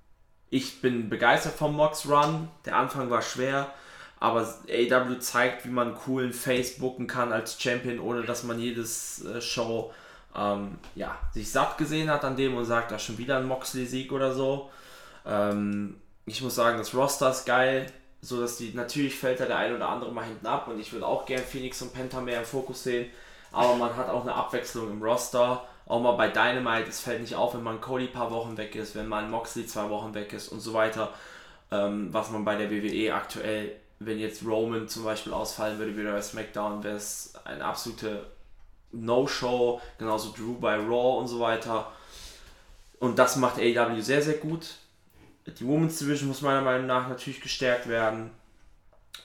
ich 0.51 0.81
bin 0.81 1.09
begeistert 1.09 1.55
vom 1.55 1.75
Mox 1.75 2.09
Run. 2.09 2.49
Der 2.65 2.77
Anfang 2.77 3.11
war 3.11 3.23
schwer, 3.23 3.73
aber 4.21 4.43
AW 4.69 5.19
zeigt, 5.21 5.65
wie 5.65 5.71
man 5.71 5.95
coolen 5.95 6.33
Face 6.33 6.79
booken 6.79 7.07
kann 7.07 7.33
als 7.33 7.61
Champion, 7.61 8.01
ohne 8.01 8.23
dass 8.23 8.43
man 8.43 8.59
jedes 8.59 9.25
äh, 9.25 9.41
Show 9.41 9.93
ähm, 10.37 10.78
ja, 10.95 11.16
sich 11.32 11.51
satt 11.51 11.78
gesehen 11.78 12.11
hat 12.11 12.24
an 12.24 12.37
dem 12.37 12.57
und 12.57 12.64
sagt, 12.64 12.91
da 12.91 12.97
ist 12.97 13.03
schon 13.03 13.18
wieder 13.18 13.39
ein 13.39 13.47
Moxley-Sieg 13.47 14.12
oder 14.12 14.32
so. 14.32 14.70
Ähm, 15.26 15.97
ich 16.26 16.43
muss 16.43 16.55
sagen, 16.55 16.78
das 16.78 16.95
Roster 16.95 17.30
ist 17.30 17.45
geil, 17.45 17.87
so 18.20 18.41
dass 18.41 18.57
die, 18.57 18.72
natürlich 18.74 19.16
fällt 19.16 19.41
da 19.41 19.47
der 19.47 19.59
ein 19.59 19.74
oder 19.74 19.89
andere 19.89 20.12
mal 20.12 20.24
hinten 20.24 20.47
ab 20.47 20.68
und 20.68 20.80
ich 20.80 20.93
würde 20.93 21.07
auch 21.07 21.26
gern 21.26 21.43
Phoenix 21.43 21.82
und 21.82 21.93
Penta 21.93 22.20
mehr 22.20 22.41
im 22.41 22.45
Fokus 22.45 22.82
sehen, 22.82 23.11
aber 23.53 23.76
man 23.76 23.97
hat 23.97 24.09
auch 24.09 24.22
eine 24.22 24.35
Abwechslung 24.35 24.91
im 24.91 25.03
Roster. 25.03 25.64
Auch 25.87 26.01
mal 26.01 26.12
bei 26.12 26.28
Dynamite, 26.28 26.89
es 26.89 27.01
fällt 27.01 27.20
nicht 27.20 27.35
auf, 27.35 27.55
wenn 27.55 27.62
man 27.62 27.80
Cody 27.80 28.07
paar 28.07 28.30
Wochen 28.30 28.57
weg 28.57 28.74
ist, 28.74 28.95
wenn 28.95 29.07
man 29.07 29.30
Moxley 29.30 29.66
zwei 29.66 29.91
Wochen 29.91 30.14
weg 30.14 30.32
ist 30.32 30.49
und 30.49 30.61
so 30.61 30.72
weiter. 30.72 31.12
Ähm, 31.70 32.09
was 32.12 32.30
man 32.30 32.45
bei 32.45 32.57
der 32.57 32.70
WWE 32.70 33.14
aktuell, 33.14 33.76
wenn 33.99 34.18
jetzt 34.18 34.45
Roman 34.47 34.89
zum 34.89 35.05
Beispiel 35.05 35.35
ausfallen 35.35 35.78
würde, 35.78 35.97
wieder 35.97 36.12
bei 36.12 36.22
SmackDown, 36.22 36.82
wäre 36.82 36.97
es 36.97 37.35
eine 37.45 37.64
absolute 37.64 38.24
No-Show, 38.95 39.81
genauso 39.99 40.33
Drew 40.33 40.59
bei 40.59 40.77
Raw 40.77 41.19
und 41.19 41.29
so 41.29 41.41
weiter. 41.41 41.93
Und 43.01 43.19
das 43.19 43.37
macht 43.37 43.59
AEW 43.59 44.01
sehr, 44.01 44.23
sehr 44.23 44.35
gut. 44.39 44.77
Die 45.47 45.67
Women's 45.67 45.99
Division 45.99 46.29
muss 46.29 46.41
meiner 46.41 46.63
Meinung 46.63 46.87
nach 46.87 47.09
natürlich 47.09 47.41
gestärkt 47.41 47.89
werden. 47.89 48.31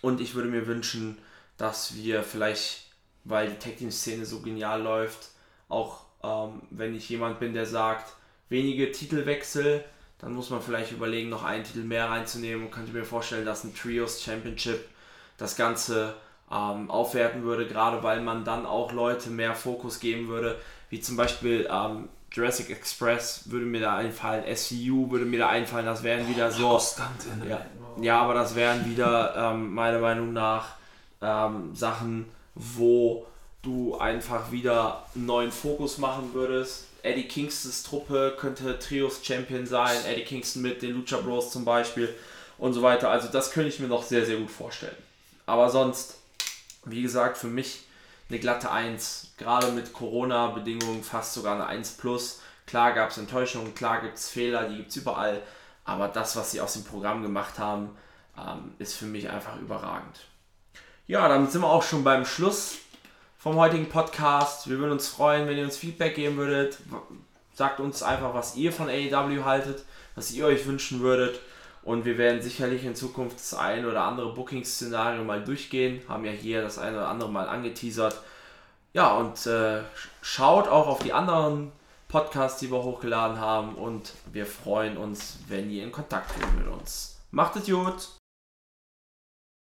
Und 0.01 0.21
ich 0.21 0.35
würde 0.35 0.49
mir 0.49 0.67
wünschen, 0.67 1.17
dass 1.57 1.95
wir 1.95 2.23
vielleicht, 2.23 2.85
weil 3.23 3.49
die 3.49 3.57
Tag 3.57 3.77
Team 3.77 3.91
Szene 3.91 4.25
so 4.25 4.41
genial 4.41 4.81
läuft, 4.81 5.29
auch 5.67 6.01
ähm, 6.23 6.61
wenn 6.71 6.95
ich 6.95 7.09
jemand 7.09 7.39
bin, 7.39 7.53
der 7.53 7.65
sagt, 7.65 8.13
wenige 8.49 8.91
Titelwechsel, 8.91 9.83
dann 10.19 10.33
muss 10.33 10.49
man 10.49 10.61
vielleicht 10.61 10.91
überlegen, 10.91 11.29
noch 11.29 11.43
einen 11.43 11.63
Titel 11.63 11.83
mehr 11.83 12.09
reinzunehmen 12.09 12.65
und 12.65 12.71
könnte 12.71 12.91
mir 12.91 13.05
vorstellen, 13.05 13.45
dass 13.45 13.63
ein 13.63 13.73
Trios 13.73 14.21
Championship 14.21 14.85
das 15.37 15.55
Ganze 15.55 16.15
ähm, 16.51 16.89
aufwerten 16.89 17.43
würde, 17.43 17.67
gerade 17.67 18.01
weil 18.03 18.21
man 18.21 18.43
dann 18.43 18.65
auch 18.65 18.91
Leute 18.91 19.29
mehr 19.29 19.55
Fokus 19.55 19.99
geben 19.99 20.27
würde, 20.27 20.57
wie 20.89 20.99
zum 20.99 21.15
Beispiel 21.15 21.69
ähm, 21.71 22.09
Jurassic 22.31 22.69
Express 22.69 23.43
würde 23.45 23.65
mir 23.65 23.81
da 23.81 23.95
einfallen, 23.95 24.43
SCU 24.55 25.09
würde 25.09 25.25
mir 25.25 25.39
da 25.39 25.49
einfallen, 25.49 25.85
das 25.85 26.03
wären 26.03 26.27
wieder 26.27 26.51
so. 26.51 26.79
Ne? 27.39 27.49
Ja, 27.49 27.65
ja, 28.01 28.21
aber 28.21 28.33
das 28.33 28.55
wären 28.55 28.85
wieder 28.85 29.35
ähm, 29.35 29.73
meiner 29.73 29.99
Meinung 29.99 30.33
nach 30.33 30.75
ähm, 31.21 31.75
Sachen, 31.75 32.25
wo 32.55 33.25
du 33.61 33.97
einfach 33.97 34.51
wieder 34.51 35.03
einen 35.15 35.25
neuen 35.25 35.51
Fokus 35.51 35.97
machen 35.97 36.33
würdest. 36.33 36.85
Eddie 37.01 37.27
Kingstons 37.27 37.83
Truppe 37.83 38.35
könnte 38.37 38.77
Trios 38.77 39.21
Champion 39.23 39.65
sein, 39.65 39.97
Eddie 40.07 40.23
Kingston 40.23 40.61
mit 40.61 40.81
den 40.81 40.95
Lucha 40.95 41.17
Bros 41.17 41.51
zum 41.51 41.65
Beispiel 41.65 42.13
und 42.57 42.73
so 42.73 42.81
weiter. 42.81 43.09
Also 43.09 43.29
das 43.29 43.51
könnte 43.51 43.69
ich 43.69 43.79
mir 43.79 43.87
noch 43.87 44.03
sehr, 44.03 44.25
sehr 44.25 44.37
gut 44.37 44.51
vorstellen. 44.51 44.95
Aber 45.45 45.69
sonst, 45.69 46.18
wie 46.91 47.01
gesagt, 47.01 47.37
für 47.37 47.47
mich 47.47 47.85
eine 48.29 48.39
glatte 48.39 48.71
1. 48.71 49.33
Gerade 49.37 49.71
mit 49.71 49.93
Corona-Bedingungen 49.93 51.03
fast 51.03 51.33
sogar 51.33 51.55
eine 51.55 51.65
1 51.65 51.97
plus. 51.97 52.41
Klar 52.65 52.93
gab 52.93 53.09
es 53.09 53.17
Enttäuschungen, 53.17 53.73
klar 53.73 54.01
gibt 54.01 54.17
es 54.17 54.29
Fehler, 54.29 54.69
die 54.69 54.77
gibt 54.77 54.89
es 54.89 54.97
überall. 54.97 55.41
Aber 55.85 56.07
das, 56.07 56.35
was 56.35 56.51
sie 56.51 56.61
aus 56.61 56.73
dem 56.73 56.83
Programm 56.83 57.23
gemacht 57.23 57.57
haben, 57.57 57.97
ähm, 58.37 58.73
ist 58.77 58.95
für 58.95 59.05
mich 59.05 59.29
einfach 59.29 59.59
überragend. 59.59 60.19
Ja, 61.07 61.27
damit 61.27 61.51
sind 61.51 61.61
wir 61.61 61.69
auch 61.69 61.81
schon 61.81 62.03
beim 62.03 62.25
Schluss 62.25 62.75
vom 63.39 63.55
heutigen 63.55 63.89
Podcast. 63.89 64.69
Wir 64.69 64.77
würden 64.77 64.91
uns 64.91 65.07
freuen, 65.07 65.47
wenn 65.47 65.57
ihr 65.57 65.63
uns 65.63 65.77
Feedback 65.77 66.13
geben 66.13 66.37
würdet. 66.37 66.77
Sagt 67.53 67.79
uns 67.79 68.03
einfach, 68.03 68.35
was 68.35 68.55
ihr 68.55 68.71
von 68.71 68.89
AEW 68.89 69.43
haltet, 69.43 69.83
was 70.13 70.31
ihr 70.31 70.45
euch 70.45 70.67
wünschen 70.67 70.99
würdet. 70.99 71.39
Und 71.83 72.05
wir 72.05 72.17
werden 72.17 72.41
sicherlich 72.41 72.83
in 72.83 72.95
Zukunft 72.95 73.37
das 73.37 73.53
ein 73.53 73.85
oder 73.85 74.03
andere 74.03 74.33
Booking-Szenario 74.33 75.23
mal 75.23 75.43
durchgehen. 75.43 76.01
Haben 76.07 76.25
ja 76.25 76.31
hier 76.31 76.61
das 76.61 76.77
eine 76.77 76.97
oder 76.97 77.07
andere 77.07 77.29
mal 77.29 77.47
angeteasert. 77.47 78.21
Ja, 78.93 79.15
und 79.15 79.45
äh, 79.45 79.81
schaut 80.21 80.67
auch 80.67 80.87
auf 80.87 80.99
die 80.99 81.13
anderen 81.13 81.71
Podcasts, 82.07 82.59
die 82.59 82.71
wir 82.71 82.83
hochgeladen 82.83 83.39
haben. 83.39 83.75
Und 83.75 84.13
wir 84.31 84.45
freuen 84.45 84.97
uns, 84.97 85.37
wenn 85.47 85.69
ihr 85.69 85.83
in 85.83 85.91
Kontakt 85.91 86.35
geht 86.35 86.57
mit 86.57 86.67
uns. 86.67 87.19
Macht 87.31 87.55
es 87.55 87.65
gut! 87.65 88.18